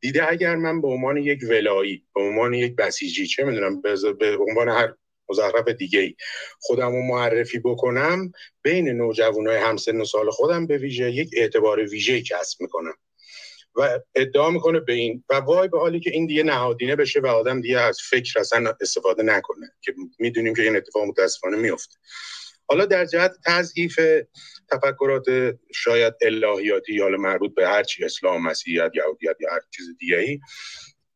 [0.00, 3.80] دیده اگر من به عنوان یک ولایی به عنوان یک بسیجی چه می‌دونم
[4.18, 4.94] به عنوان هر
[5.28, 6.14] مزخرف دیگه ای
[6.60, 8.32] خودم رو معرفی بکنم
[8.62, 12.94] بین نوجوانای همسن و سال خودم به ویژه یک اعتبار ویژه کسب می‌کنم.
[13.78, 15.24] و ادعا می‌کنه به این.
[15.30, 18.74] و وای به حالی که این دیگه نهادینه بشه و آدم دیگه از فکر اصلا
[18.80, 21.96] استفاده نکنه که می‌دونیم که این اتفاق متاسفانه میفته
[22.68, 24.00] حالا در جهت تضعیف
[24.70, 25.24] تفکرات
[25.74, 30.40] شاید الهیاتی یا مربوط به هر چی اسلام مسیحیت یهودیت یا هر چیز دیگه ای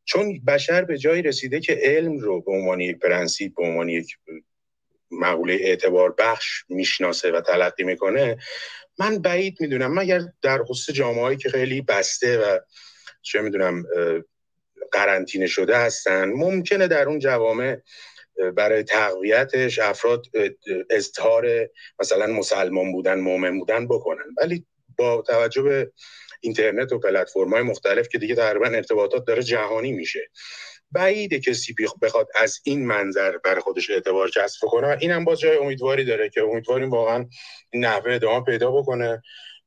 [0.05, 4.16] چون بشر به جایی رسیده که علم رو به عنوان یک پرنسیپ به عنوان یک
[5.10, 8.36] مقوله اعتبار بخش می‌شناسه و تلقی می‌کنه
[8.98, 12.59] من بعید می‌دونم مگر در خصوص جامعه که خیلی بسته و
[13.23, 13.85] چه می‌دونم
[14.93, 17.77] قرنطینه شده هستن ممکنه در اون جوامع
[18.56, 20.27] برای تقویتش افراد
[20.90, 21.69] اظهار
[22.01, 24.24] مثلا مسلمان بودن مؤمن بودن بکنن.
[24.39, 24.66] ولی
[24.97, 25.93] با توجه به
[26.40, 30.31] اینترنت و پلتفرم‌های مختلف که دیگه تقریبا ارتباطات داره جهانی میشه.
[30.93, 36.05] بعیده کسی بخواد از این منظر برای خودش اعتبار کسب کنه اینم باز جای امیدواری
[36.05, 37.28] داره که امیدواریم واقعا
[37.74, 39.23] نحوه ادامه پیدا بکنه.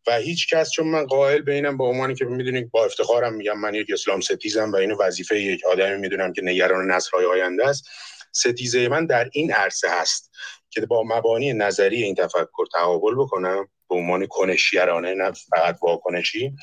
[0.08, 3.60] و هیچ کس چون من قائل به اینم با عنوانی که می‌دونید با افتخارم میگم
[3.60, 7.88] من یک اسلام ستیزم و اینو وظیفه یک آدمی می‌دونم که نگران نسل‌های آینده است.
[8.32, 10.32] ستیزه من در این عرصه هست
[10.70, 13.68] که با مبانی نظری این تفکر تقابل بکنم.
[13.90, 16.56] به عنوان کنشگرانه نه فقط واکنشی.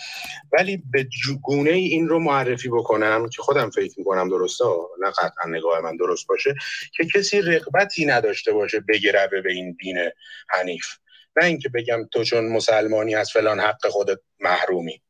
[0.53, 1.07] ولی به
[1.43, 4.65] گونه ای این رو معرفی بکنم که خودم فکر می‌کنم درسته
[5.01, 6.55] نه قطعا نگاه من درست باشه
[6.97, 9.99] که کسی رغبتی نداشته باشه بگره به این دین
[10.49, 10.86] حنیف.
[11.36, 15.03] نه اینکه بگم تو چون مسلمانی از فلان حق خودت محرومی.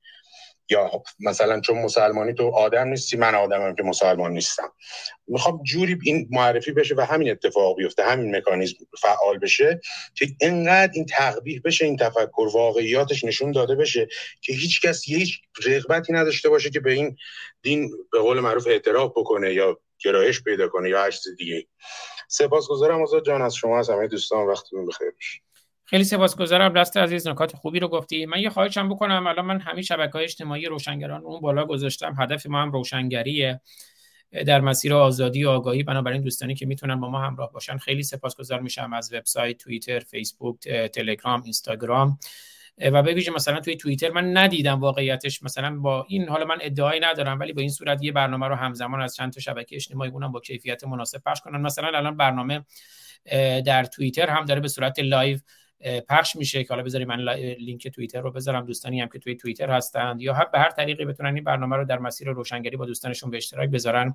[0.72, 4.72] یا مثلا چون مسلمانی تو آدم نیستی من آدمم که مسلمان نیستم.
[5.26, 9.80] می‌خوام جوری این معرفی بشه و همین اتفاق بیفته همین مکانیزم فعال بشه
[10.14, 14.08] که انقدر این تقبیح بشه این تفکر واقعیاتش نشون داده بشه
[14.40, 17.16] که هیچ کس هیچ رغبتی نداشته باشه که به این
[17.62, 21.66] دین به قول معروف اعتراف بکنه یا گرایش پیدا کنه یا هر چیز دیگه
[22.28, 25.12] سپاسگزارم آزاد جان از شما از همه دوستان وقتتون بخیر.
[25.84, 26.72] خیلی سپاسگزارم.
[26.72, 28.26] دست عزیز نکات خوبی رو گفتی.
[28.26, 29.26] من یه خواهشم بکنم.
[29.26, 32.14] الان من همین شبکه های اجتماعی روشنگران اون بالا گذاشتم.
[32.18, 33.60] هدف ما هم روشنگریه.
[34.46, 38.60] در مسیر آزادی و آگاهی بنابراین دوستانی که می‌تونن با ما همراه باشن خیلی سپاسگزار
[38.60, 42.18] میشم از وبسایت توییتر فیسبوک تلگرام اینستاگرام.
[42.78, 45.42] و به مثلا توی توییتر من ندیدم واقعیتش.
[45.42, 49.00] مثلا با این حالا من ادعایی ندارم ولی با این صورت یه برنامه رو همزمان
[49.00, 51.60] از چند تا شبکه اجتماعی اونم با کیفیت مناسب پخش کنن.
[51.60, 52.64] مثلا الان برنامه
[53.66, 55.38] در توییتر هم داره به صورت live
[56.08, 57.20] پخش میشه که حالا بذاریم من
[57.58, 58.66] لینک توییتر رو بذارم.
[58.66, 61.98] دوستانی هم که توی توییتر هستند یا به هر طریقی بتونن این برنامه رو در
[61.98, 64.14] مسیر روشنگری با دوستانشون به اشتراک بذارن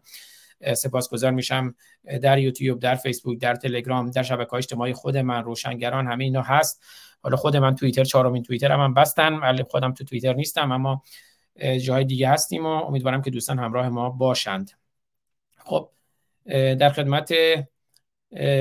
[0.73, 1.75] سپاسگزار میشم.
[2.21, 6.83] در یوتیوب در فیسبوک در تلگرام در شبکه اجتماعی خود من روشنگران همه اینا هست.
[7.21, 9.33] حالا خود من توییتر چهارمین توییتر هم, هم بستن.
[9.33, 11.03] ولی خودم تو توییتر نیستم اما
[11.85, 14.71] جای دیگه هستیم و امیدوارم که دوستان همراه ما باشند.
[15.57, 15.89] خب
[16.79, 17.33] در خدمت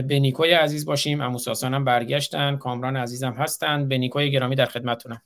[0.09, 1.21] بنیکوی عزیز باشیم.
[1.21, 2.57] اموساسان هم برگشتن.
[2.57, 3.89] کامران عزیزم هستن.
[3.89, 5.23] بنیکوی گرامی در خدمتتونم.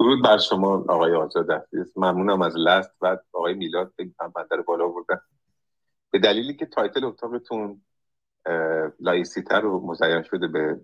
[0.00, 1.92] درود بر شما آقای آزاد عزیز.
[1.96, 5.20] ممنونم از لست و آقای میلاد بگم بنده بالا بردن
[6.10, 7.82] به دلیلی که تایتل اتاقتون
[9.00, 10.80] لایسیته رو مزین شده به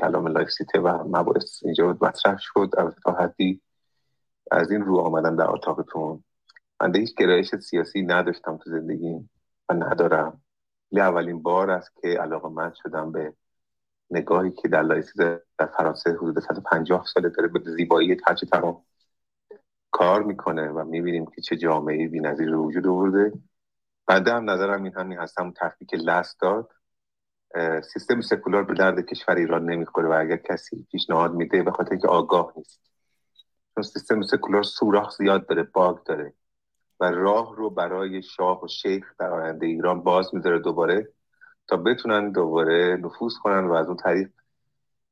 [0.00, 2.70] کلام لایسیته و مباحث اینجا مطرح شد.
[3.04, 3.60] تا حدی
[4.50, 6.24] از این رو آمدم در اتاقتون.
[6.80, 9.30] من هیچ گرایش سیاسی نداشتم تو زندگیم
[9.68, 10.42] و ندارم.
[10.98, 13.34] اولین بار است که علاقه من شدم به
[14.10, 15.16] نگاهی که در لایسیز
[15.58, 18.82] در فرانسه حدود 150 ساله داره به زیبایی تاچ تمام
[19.90, 23.32] کار می‌کنه و می‌بینیم که چه جامعه بی نظیر وجود آورده.
[24.06, 26.70] بعد هم نظرم این همین هستم تفکیک لست داد
[27.92, 32.08] سیستم سکولار به درد کشور ایران نمی‌خوره و اگر کسی پیشنهاد میده به خاطر که
[32.08, 32.80] آگاه نیست.
[33.74, 36.32] چون سیستم سکولار سوراخ زیاد داره باگ داره.
[37.00, 41.08] و راه رو برای شاه و شیخ در آینده ایران باز می‌ذاره دوباره
[41.68, 44.30] تا بتونن دوباره نفوذ کنن و از اون طریق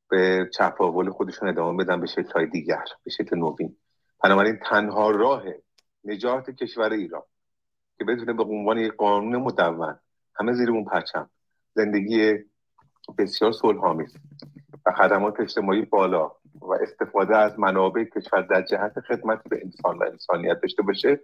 [0.09, 3.77] به چپاول خودشون ادامه بدن به شکل های دیگر به شکل نوین.
[4.25, 5.43] بنابراین تنها راه
[6.05, 7.23] نجات کشور ایران
[7.99, 9.99] که بتونه به عنوان یک قانون مدون
[10.41, 11.31] همه زیر اون پرچم
[11.75, 12.35] زندگی
[13.19, 14.17] بسیار صلحآمیز
[14.87, 20.03] و خدمات اجتماعی بالا و استفاده از منابع کشور در جهت خدمت به انسان و
[20.03, 21.21] انسانیت داشته باشه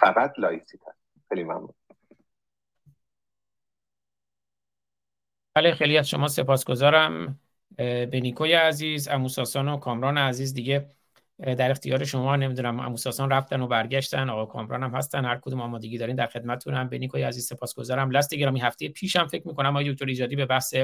[0.00, 0.98] فقط لایسیت هست
[1.28, 1.74] خیلی ممنون.
[5.54, 7.40] بله خیلی از شما سپاسگزارم.
[7.78, 10.90] بنیکوی عزیز اموساسان و کامران عزیز دیگه.
[11.38, 15.98] در اختیار شما نمی‌دونم اموساسان رفتن و برگشتن آقا کامران هم هستن هر کدوم آمادگی
[15.98, 16.88] دارین در خدمتتون هم.
[16.88, 18.10] بنیکوی عزیز سپاسگزارم.
[18.10, 20.74] لست گرامی هفته پیشم فکر می‌کنم آقای دکتر ایجادی به بحث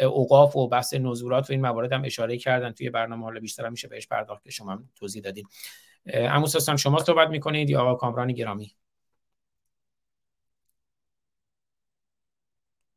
[0.00, 2.72] اوقاف و بحث نزورات و این موارد هم اشاره کردن.
[2.72, 5.44] توی برنامه حالا بیشتر میشه بهش پرداخت که شما توضیح دادین.
[6.06, 8.76] اموساسان شما صحبت می‌کنید یا آقا کامران گرامی؟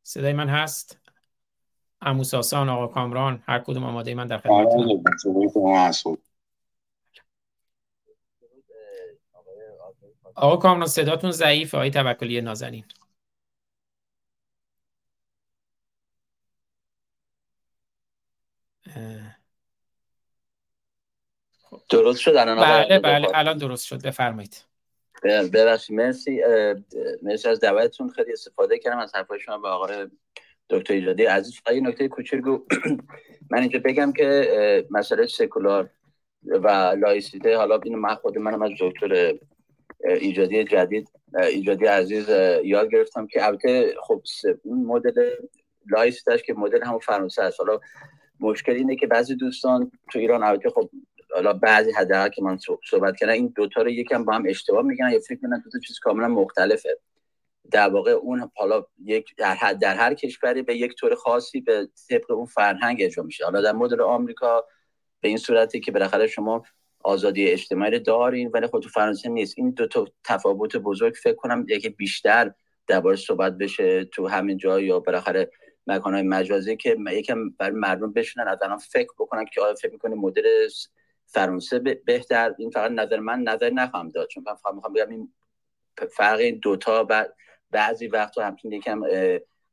[0.02, 0.98] صدای من هست؟
[2.00, 5.02] اموساسان آقا کامران هر کدوم آماده من در خدمتتونم
[10.34, 12.84] آقا کامران صداتون ضعیفه آقای توکلی نازنین.
[21.90, 24.64] درست شد الان بله بله الان درست شد بفرمایید.
[25.24, 26.40] ببخشید مرسی
[27.22, 30.06] مرسی از دعوتتون خیلی استفاده کردم از حرفای شما به آقای
[30.70, 31.60] دکتر ایجادی عزیز.
[31.74, 32.58] یه نکته کوچولو
[33.50, 35.90] من اینجا بگم که مسئله سکولار
[36.46, 36.68] و
[36.98, 39.34] لایسیته حالا اینو من خود منم از دکتر
[40.04, 41.08] ایجادی جدید
[41.42, 42.28] ایجادی عزیز
[42.64, 44.22] یاد گرفتم که البته خب
[44.64, 45.30] مدل
[45.90, 47.60] لایسیتش که مدل همون فرانسه است.
[47.60, 47.80] حالا
[48.40, 50.90] مشکل اینه که بعضی دوستان تو ایران البته خب
[51.38, 52.58] حالا بعضی حداقل که من
[52.90, 55.10] صحبت کردم این دوتا رو یکم با هم اشتباه میگن.
[55.10, 56.98] یا فکر می‌کنن دو تا چیز کاملا مختلفه.
[57.70, 61.88] در واقع اون حالا یک در هر, در هر کشوری به یک طور خاصی به
[62.08, 63.44] طبق اون فرهنگ اجرا میشه.
[63.44, 64.64] حالا در مدل آمریکا
[65.20, 66.62] به این صورتی که بالاخره شما
[67.04, 69.54] آزادی اجتماعی دارین ولی خود تو فرانسه نیست.
[69.56, 72.52] این دو تا تفاوت بزرگ فکر کنم یکی بیشتر
[72.86, 75.50] درباره صحبت بشه تو همین جا یا بالاخره
[75.86, 80.14] مکانهای مجازی که یکم برای مردم بشونن از الان فکر بکنن که آیا فکر می‌کنه
[80.14, 80.68] مدل
[81.30, 82.54] فرانسه بهتر.
[82.58, 85.32] این فقط نظر من نظر نخواهم داد چون من می‌خوام بگم این
[86.10, 87.08] فرق این دوتا
[87.70, 89.02] بعضی وقتا همچنین یکم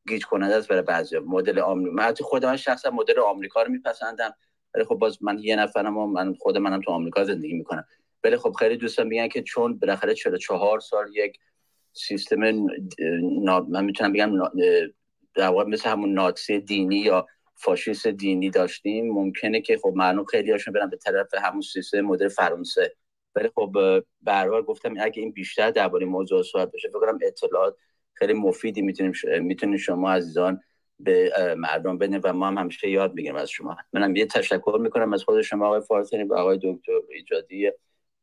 [0.07, 4.35] گیج کننده است برای بعضی مدل آمریکا من خودم شخصا مدل آمریکا رو میپسندم
[4.73, 7.85] ولی خب باز من یه نفرم و من خود منم تو آمریکا زندگی می‌کنم.
[8.23, 11.39] ولی خب خیلی دوستان میگن که چون بالاخره 44 سال یک
[11.93, 12.39] سیستم
[13.69, 14.31] من می‌تونم بگم
[15.35, 19.13] در واقع مثل همون ناتسی دینی یا فاشیست دینی داشتیم.
[19.13, 22.95] ممکنه که خب مردم خیلی هاشون برن به طرف همون سیستم مدل فرانسه.
[23.35, 23.75] ولی خب
[24.21, 27.75] برابر گفتم اگه این بیشتر درباره موضوع صحبت بشه فکر کنم اطلاعات
[28.13, 29.13] خیلی مفیدی می‌تونیم
[29.43, 30.61] می‌تونید شما عزیزان
[30.99, 33.77] به مردم بدین و ما هم همیشه یاد می‌گیریم از شما.
[33.93, 37.71] منم یه تشکر می‌کنم از خود شما آقای فارسانی و آقای دکتر ایجادی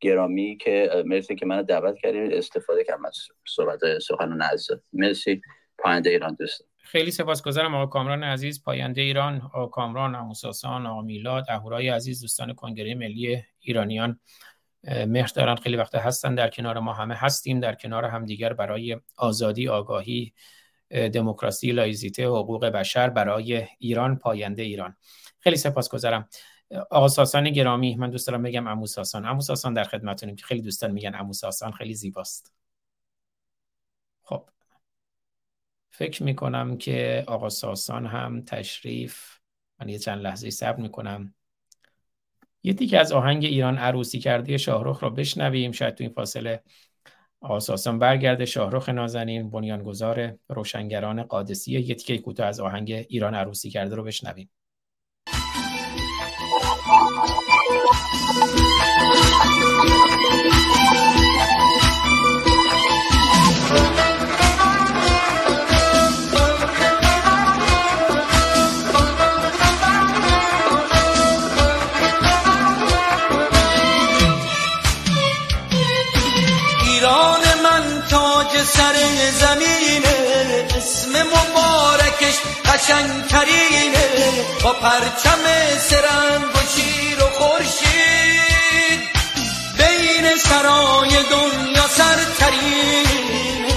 [0.00, 2.32] گرامی که مرسی که منو دعوت کردین.
[2.32, 3.14] استفاده کردم از
[3.48, 5.40] صحبت سخنان عزیز مرسی.
[5.78, 11.44] پاینده ایران دوست خیلی سپاسگزارم آقای کامران عزیز پاینده ایران آقای کامران اموساسان آقای میلاد
[11.48, 14.20] اهورای عزیز دوستان کنگره ملی ایرانیان
[14.84, 19.68] مهر دارن خیلی وقت هستن در کنار ما همه هستیم در کنار همدیگر برای آزادی
[19.68, 20.32] آگاهی
[20.92, 24.96] دموکراسی لایزیته حقوق بشر برای ایران پاینده ایران.
[25.40, 26.28] خیلی سپاسگزارم.
[26.90, 29.74] آقا ساسان گرامی من دوست دارم بگم امو ساسان.
[29.74, 32.54] در خدمتتونیم که خیلی دوستان میگن امو ساسان خیلی زیباست
[34.22, 34.48] خب
[35.94, 39.38] فکر می‌کنم که آقا ساسان هم تشریف
[39.80, 41.34] من یه چند لحظه صبر می‌کنم.
[42.62, 45.72] یه تیک از آهنگ ایران عروسی کرده شاهرخ را بشنویم.
[45.72, 46.62] شاید تو این فاصله
[47.40, 53.94] آساسان برگرده شاهرخ نازنین بنیانگذار روشنگران قادسیه یه تیکه کوتاه از آهنگ ایران عروسی کرده
[53.94, 54.50] رو بشنویم.
[82.82, 84.06] مبارکش قشنگترینه
[84.64, 85.44] با پرچم
[85.78, 89.00] سرنگ و شیر و خورشید.
[89.78, 93.74] بین سرای دنیا سرترینه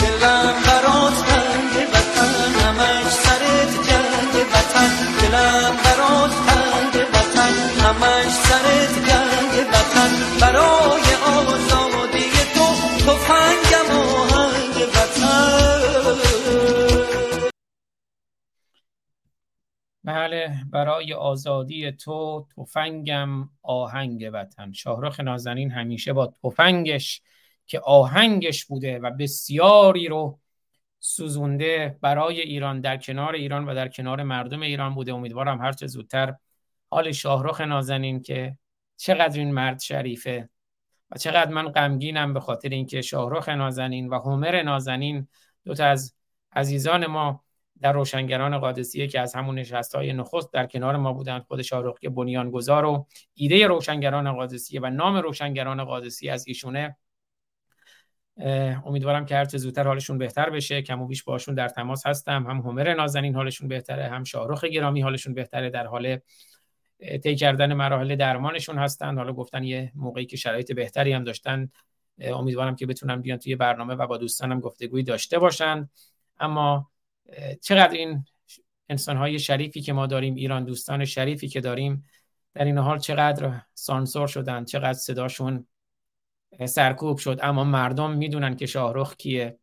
[0.00, 4.90] دلم برات تنگ وطن همش سرت جنگ وطن.
[5.20, 7.54] دلم برات تنگ وطن
[7.84, 10.10] همش سرت جنگ وطن.
[10.40, 10.81] برای
[20.04, 24.72] بله برای آزادی تو تفنگم آهنگ وطن.
[24.72, 27.22] شاهرخ نازنین همیشه با تفنگش
[27.66, 30.38] که آهنگش بوده و بسیاری رو
[31.00, 35.12] سوزونده برای ایران در کنار ایران و در کنار مردم ایران بوده.
[35.12, 36.34] امیدوارم هرچه زودتر
[36.90, 38.58] حال شاهرخ نازنین که
[38.96, 40.48] چقدر این مرد شریفه
[41.10, 45.28] و چقدر من غمگینم به خاطر اینکه شاهرخ نازنین و همر نازنین
[45.64, 46.14] دو تا از
[46.52, 47.44] عزیزان ما
[47.82, 51.98] در روشنگران قادسیه که از همون نشست های نخست در کنار ما بودند خود شاهرخ
[52.04, 56.96] بنیانگذار و ایده روشنگران قادسیه و نام روشنگران قادسیه از ایشونه
[58.86, 60.82] امیدوارم که هرچه زودتر حالشون بهتر بشه.
[60.82, 62.46] کم و بیش باشون در تماس هستم.
[62.46, 65.70] هم همر نازنین حالشون بهتره هم شاهرخ گرامی حالشون بهتره.
[65.70, 66.18] در حال
[67.22, 69.18] طی کردن مراحل درمانشون هستن.
[69.18, 71.70] حالا گفتن یه موقعی که شرایط بهتری هم داشتن.
[72.20, 75.88] امیدوارم که بتونم بیان توی برنامه و با دوستانم گفتگویی داشته باشن.
[76.40, 76.91] اما
[77.60, 78.24] چقدر این
[78.88, 82.04] انسان های شریفی که ما داریم ایران دوستان شریفی که داریم
[82.54, 85.66] در این حال چقدر سانسور شدن چقدر صداشون
[86.66, 87.38] سرکوب شد.
[87.42, 89.58] اما مردم می‌دونن که شاهرخ کیه.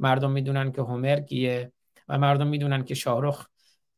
[0.00, 1.72] مردم می‌دونن که هومر کیه.
[2.08, 3.46] و مردم می‌دونن که شاهرخ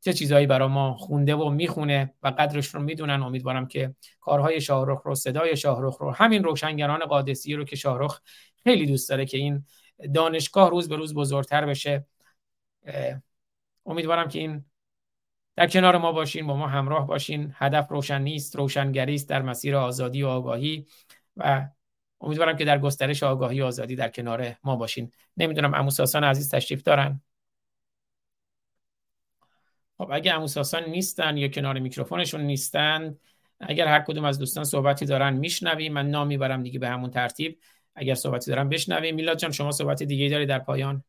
[0.01, 3.23] چه چیزهایی برای ما خونده و می‌خونه و قدرش رو می‌دونن.
[3.23, 8.20] امیدوارم که کارهای شاهرخ رو صدای شاهرخ رو همین روشنگران قادسی رو که شاهرخ
[8.65, 9.65] خیلی دوست داره که این
[10.15, 12.07] دانشگاه روز به روز بزرگتر بشه.
[13.87, 14.65] امیدوارم که این
[15.57, 17.53] در کنار ما باشین با ما همراه باشین.
[17.55, 20.87] هدف روشن نیست روشنگری است در مسیر آزادی و آگاهی
[21.37, 21.69] و
[22.21, 25.13] امیدوارم که در گسترش آگاهی و آزادی در کنار ما باشین.
[25.37, 27.21] نمی‌دونم اموساسان عزیز تشریف دارن؟
[29.99, 33.17] خب اگه اموساسان نیستن یا کنار میکروفونشون نیستن
[33.61, 35.93] اگر هر کدوم از دوستان صحبتی دارن میشنویم.
[35.93, 37.61] من نام می‌برم دیگه به همون ترتیب.
[37.95, 39.15] اگر صحبتی دارن بشنویم.
[39.15, 41.05] میلاد جان شما صحبت دیگه داری در پایان؟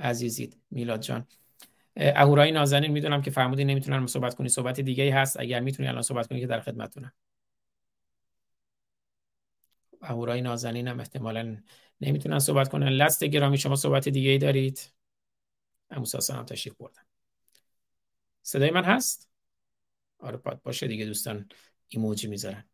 [0.00, 1.26] عزیزید میلاد جان.
[1.96, 4.48] اهورای نازنین می‌دونم که فرمودین نمی‌تونن صحبت کنی.
[4.48, 5.40] صحبت دیگه ای هست.
[5.40, 7.12] اگر می‌تونی الان صحبت کنی که در خدمتتونم.
[10.02, 11.56] اهورای نازنین هم احتمالا
[12.00, 12.88] نمی‌تونن صحبت کنن.
[12.88, 14.92] لست گرامی شما صحبت دیگه ای دارید
[15.90, 17.02] اموساسان هم تشریف بردن.
[18.42, 19.30] صدای من هست؟
[20.18, 21.48] آره باشه دیگه دوستان
[21.88, 22.64] ایموجی می‌ذارن.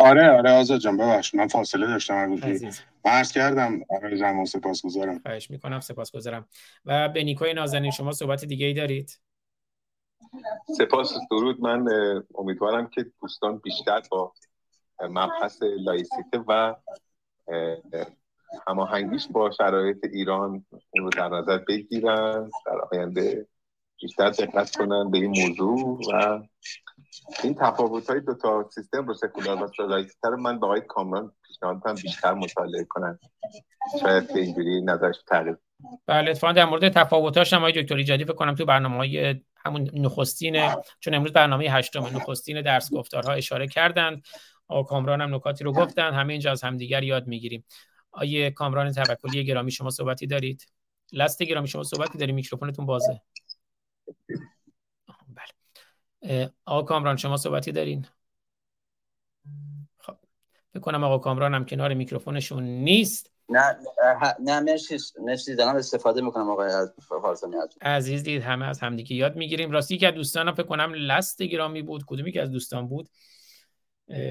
[0.00, 2.70] آره آره آزاد جان ببخش من فاصله داشتم من
[3.04, 3.80] عرض کردم.
[3.90, 5.18] آره زمان سپاسگزارم.
[5.18, 6.48] خواهش می‌کنم سپاسگزارم.
[6.84, 9.20] و به نیکوی نازنین شما صحبت دیگه ای دارید؟
[10.78, 11.60] سپاس درود.
[11.60, 11.86] من
[12.34, 14.32] امیدوارم که دوستان بیشتر با
[15.00, 16.74] مبحث لایسیته و
[18.68, 23.46] هماهنگیش با شرایط ایران اون رو در نظر بگیرن در آینده
[24.00, 26.42] بیشتر دقت کنن به این موضوع و
[27.44, 32.00] این تفاوت های دو تا سیستم رو سکولار و سولایتر من با آقای کامران پیشنهاد
[32.02, 33.18] بیشتر مطالعه کنن
[34.00, 35.56] شاید به اینجوری نظرش تغییر
[36.06, 40.70] بله اتفاقا در مورد تفاوتاش هم دکتر ایجادی فکر کنم تو برنامه های همون نخستین
[41.00, 44.22] چون امروز برنامه هشتم نخستین درس گفتارها اشاره کردند.
[44.68, 47.64] آقا کامران هم نکاتی رو گفتن همه اینجا از همدیگر یاد می‌گیریم.
[48.12, 50.66] آیه کامران توکلی گرامی شما صحبتی دارید؟
[51.12, 53.20] لست گرامی شما صحبتی دارید؟ میکروفونتون بازه.
[56.64, 58.06] آقا کامران شما صحبتی دارین؟
[59.98, 60.16] خب
[60.72, 63.30] فکر کنم آقا کامران هم کنار میکروفونشون نیست.
[63.48, 63.76] نه
[64.40, 66.70] نه مرسی مرسی دارم استفاده می‌کنم آقای
[67.08, 69.70] فارسانی عزیز دید همه از همدیگه یاد می‌گیریم.
[69.70, 72.04] راستی که از دوستانم فکر کنم لست گرامی بود.
[72.06, 73.08] کدومی که از دوستان بود؟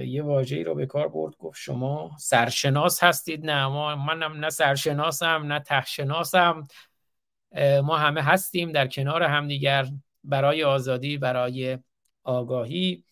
[0.06, 3.46] یه واژه‌ای رو به کار برد گفت شما سرشناس هستید.
[3.46, 6.68] نه ما منم نه سرشناسم نه تخشناسم
[7.84, 9.88] ما همه هستیم در کنار همدیگر.
[10.24, 11.78] برای آزادی برای
[12.24, 13.04] آگاهی.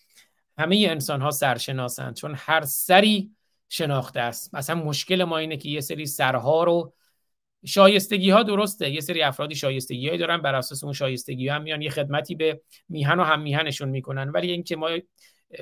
[0.58, 3.32] همه انسان ها سرشناسند چون هر سری
[3.70, 4.56] شناخته است.
[4.56, 6.94] مثلا مشکل ما اینه که یه سری سرها رو
[7.66, 8.90] شایستگی ها درسته.
[8.90, 12.62] یه سری افرادی شایستگی هایی دارن بر اساس اون شایستگی ها میان یه خدمتی به
[12.90, 14.30] میهن و هم میهنشون می‌کنن.
[14.30, 14.90] ولی اینکه ما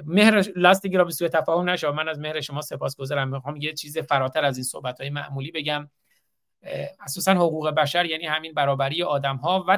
[0.05, 3.29] مهر لاستگی را به سوی تفاهم نشه من از مهر شما سپاسگزارم.
[3.29, 5.89] می‌خوام یه چیز فراتر از این صحبت های معمولی بگم.
[6.99, 9.77] اساسا حقوق بشر یعنی همین برابری آدم ها و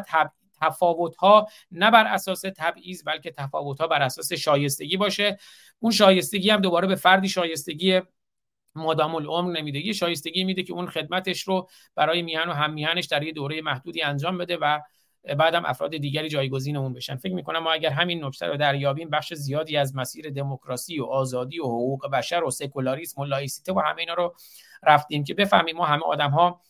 [0.61, 5.37] تفاوت ها نه بر اساس تبعیض بلکه تفاوت ها بر اساس شایستگی باشه.
[5.79, 8.01] اون شایستگی هم دوباره به فردی شایستگی
[8.75, 9.79] مادام العمر نمیده.
[9.79, 13.61] یه شایستگی میده که اون خدمتش رو برای میهن و هم میهنش در یه دوره
[13.61, 14.79] محدودی انجام بده و
[15.37, 17.15] بعدم افراد دیگری جایگزین اون بشن.
[17.15, 21.59] فکر می‌کنم ما اگر همین نکته رو دریابیم بخش زیادی از مسیر دموکراسی و آزادی
[21.59, 24.35] و حقوق بشر و سکولاریسم و لایسیته و همه اینا رو
[24.83, 26.61] رفتیم که بفهمیم ما همه آدم ها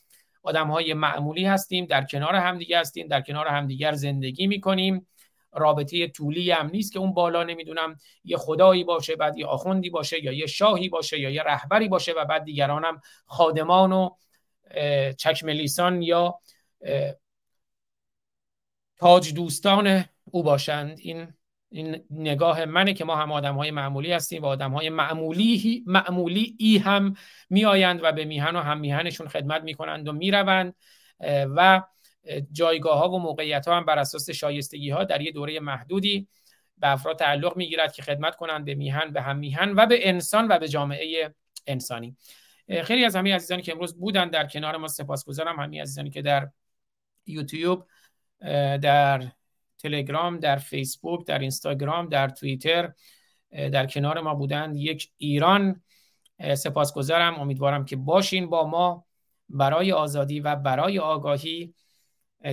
[0.47, 5.07] آدم های معمولی هستیم در کنار همدیگه هستیم در کنار همدیگر زندگی می‌کنیم.
[5.53, 10.23] رابطه طولی هم نیست که اون بالا نمی‌دونم یه خدایی باشه بعد یه آخوندی باشه
[10.23, 14.09] یا یه شاهی باشه یا یه رهبری باشه و بعد دیگرانم خادمان و
[15.17, 16.39] چکم لیسان یا
[18.97, 20.99] تاج دوستان او باشند.
[21.01, 21.33] این
[21.69, 26.55] این نگاه منه که ما هم آدم های معمولی هستیم و آدم های معمولی معمولی
[26.59, 27.13] ای هم
[27.49, 30.75] میآیند و به میهن و هم میهنشون خدمت می‌کنند و می‌روند.
[31.55, 31.81] و
[32.51, 36.27] جایگاه ها و موقعیت ها هم بر اساس شایستگی ها در یه دوره محدودی
[36.77, 40.47] به افراد تعلق می‌گیرد که خدمت کنند به میهن به هم میهن و به انسان
[40.47, 41.33] و به جامعه
[41.67, 42.15] انسانی.
[42.83, 46.49] خیلی از همه عزیزانی که امروز بودن در کنار ما سپاسگزارم همه عزیزانی که در
[47.25, 47.85] یوتیوب
[48.81, 49.31] در
[49.77, 52.93] تلگرام در فیسبوک در اینستاگرام در توییتر
[53.51, 55.81] در کنار ما بودند یک ایران.
[56.55, 57.35] سپاسگزارم.
[57.35, 59.05] امیدوارم که باشین با ما
[59.49, 61.73] برای آزادی و برای آگاهی.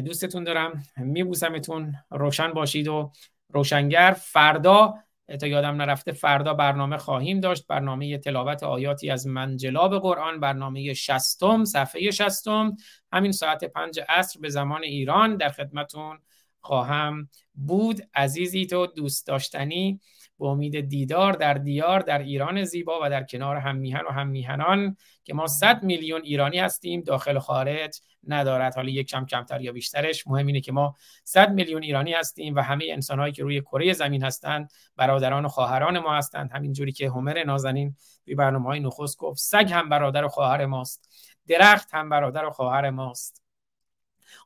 [0.05, 0.83] دوستتون دارم.
[0.97, 1.95] میبوسمتون.
[2.11, 3.13] روشن باشید و
[3.49, 4.17] روشنگر.
[4.19, 4.95] فردا
[5.41, 7.67] تا یادم نرفته فردا برنامه خواهیم داشت.
[7.67, 10.41] برنامه تلاوت آیاتی از منجلاب قرآن.
[10.41, 12.77] برنامه شستم صفحه شستم.
[13.13, 15.37] همین ساعت پنج عصر به زمان ایران.
[15.37, 16.19] در خدمتون
[16.65, 17.29] خواهم.
[17.55, 20.01] بود عزیزی تو دوست داشتنی
[20.39, 24.27] به امید دیدار در دیار در ایران زیبا و در کنار هم میهن و هم
[24.27, 28.75] میهنان که ما 100 میلیون ایرانی هستیم داخل خارج ندارد.
[28.75, 30.27] حالا یک کم کمتر یا بیشترش.
[30.27, 34.25] مهم اینه که ما 100 میلیون ایرانی هستیم و همه انسانهایی که روی کره زمین
[34.25, 36.51] هستند برادران و خواهران ما هستند.
[36.53, 41.09] همینجوری که همر نازنین توی برنامه های نخست گفت سگ هم برادر و خواهر ماست.
[41.49, 43.43] درخت هم برادر و خواهر ماست.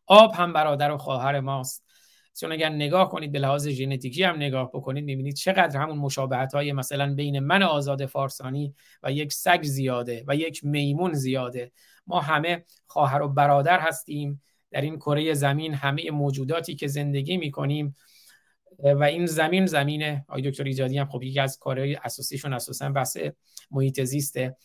[0.06, 1.87] آب هم برادر و خواهر ماست.
[2.40, 6.72] چون اگر نگاه کنید به لحاظ ژنتیکی هم نگاه بکنید می‌بینید چقدر همون مشابهت های
[6.72, 11.72] مثلا بین من آزاد فارسانی و یک سگ زیاده و یک میمون زیاده.
[12.06, 14.42] ما همه خواهر و برادر هستیم.
[14.70, 17.96] در این کره زمین همه موجوداتی که زندگی می‌کنیم
[18.78, 20.24] و این زمین زمینه.
[20.28, 23.16] آقای دکتر ایجادی هم خب یکی از کارهای اساسیشون اساسا بحث
[23.70, 24.56] محیط زیسته.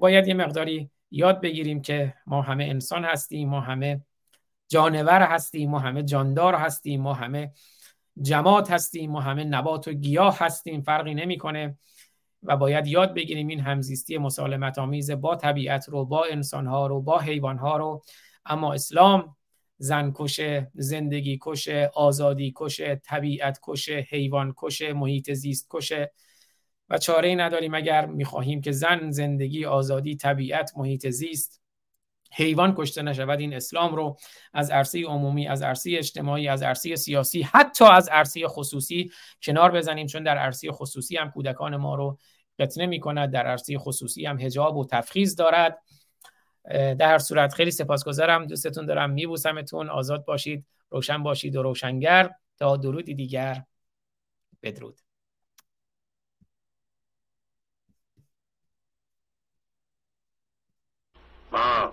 [0.00, 4.00] باید یه مقداری یاد بگیریم که ما همه انسان هستیم ما همه
[4.70, 7.52] جانور هستیم ما همه جاندار هستیم ما همه
[8.22, 11.78] جماعت هستیم ما همه نبات و گیاه هستیم فرقی نمی‌کنه.
[12.42, 17.02] و باید یاد بگیریم این همزیستی مسالمت آمیز با طبیعت رو با انسان ها رو
[17.02, 18.02] با حیوان ها رو.
[18.46, 19.36] اما اسلام
[19.78, 26.12] زن کشه زندگی کشه آزادی کشه طبیعت کشه حیوان کشه محیط زیست کشه
[26.88, 31.59] و چاره ای نداریم اگر می‌خواهیم که زن زندگی آزادی طبیعت محیط زیست
[32.32, 33.40] حیوان کشته نشود.
[33.40, 34.16] این اسلام رو
[34.54, 39.10] از عرصه عمومی از عرصه اجتماعی از عرصه سیاسی حتی از عرصه خصوصی
[39.42, 42.18] کنار بزنیم چون در عرصه خصوصی هم کودکان ما رو
[42.58, 45.78] قطنه می کند در عرصه خصوصی هم هجاب و تفخیز دارد.
[46.70, 49.10] در هر صورت خیلی سپاسگزارم دوستتون دارم.
[49.10, 49.88] میبوسمتون.
[49.88, 50.66] آزاد باشید.
[50.90, 52.30] روشن باشید و روشنگر.
[52.58, 53.64] تا درودی دیگر.
[54.62, 55.00] بدرود.
[61.52, 61.92] ما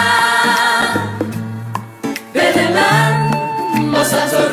[4.13, 4.50] واسه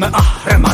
[0.00, 0.10] در
[0.44, 0.67] چشم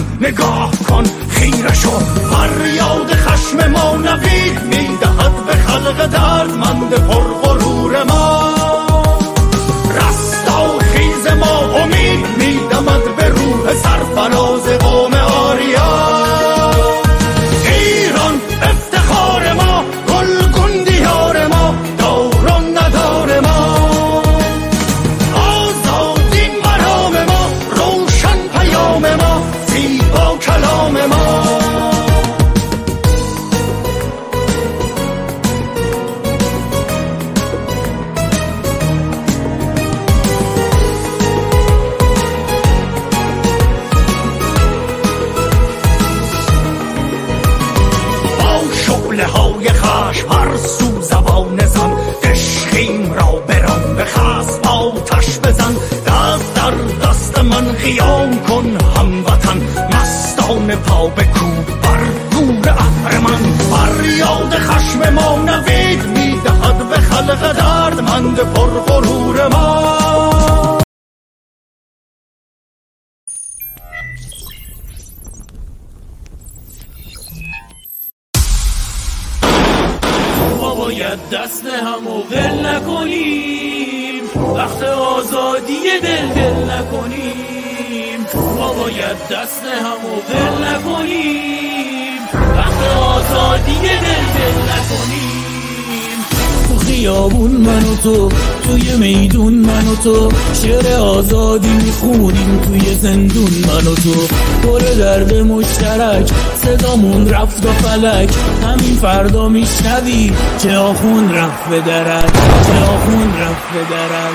[110.64, 112.32] چه آخون رفت به درک
[112.66, 114.33] چه آخون رفت به درک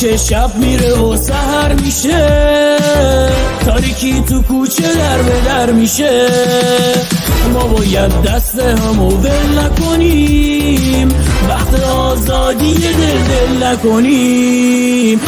[0.00, 2.76] که شب میره و سهر میشه.
[3.64, 6.28] تاریکی تو کوچه در به در میشه.
[7.52, 11.08] ما باید دست همو ول نکنیم.
[11.48, 12.90] وقت آزادی دل
[13.28, 15.20] دل نکنیم.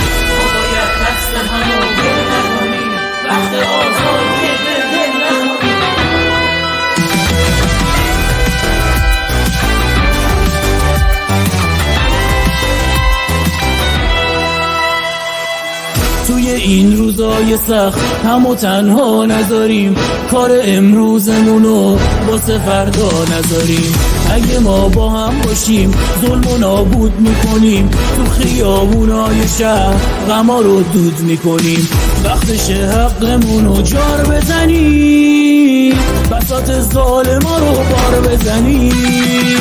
[16.63, 19.97] این روزای سخت هم و تنها نذاریم.
[20.31, 21.97] کار امروزمونو
[22.29, 23.95] واسه فردا نذاریم.
[24.31, 27.91] اگه ما با هم باشیم ظلم و نابود می‌کنیم.
[27.91, 29.95] تو خیابونای شهر
[30.29, 31.89] غما رو دود می‌کنیم.
[32.25, 35.95] وقتش حقمونو جار بزنیم.
[36.31, 39.61] بسات ظالما رو بار بزنیم.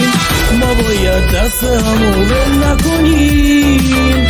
[0.59, 4.27] ما باید دست همو ول نکنیم.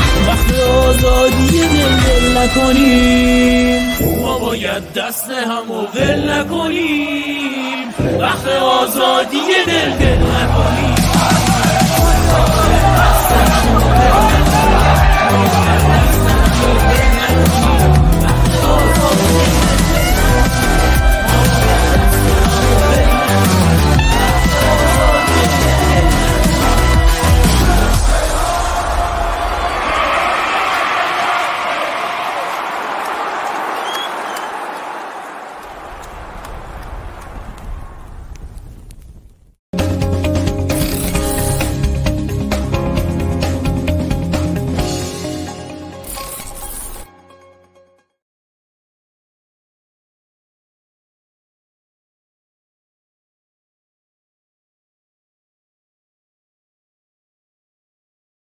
[0.69, 3.81] آزادی دل دل نکنیم.
[4.21, 7.93] ما باید دست هم و ول نکنیم.
[8.19, 10.95] وقت آزادی دل دل نکنیم.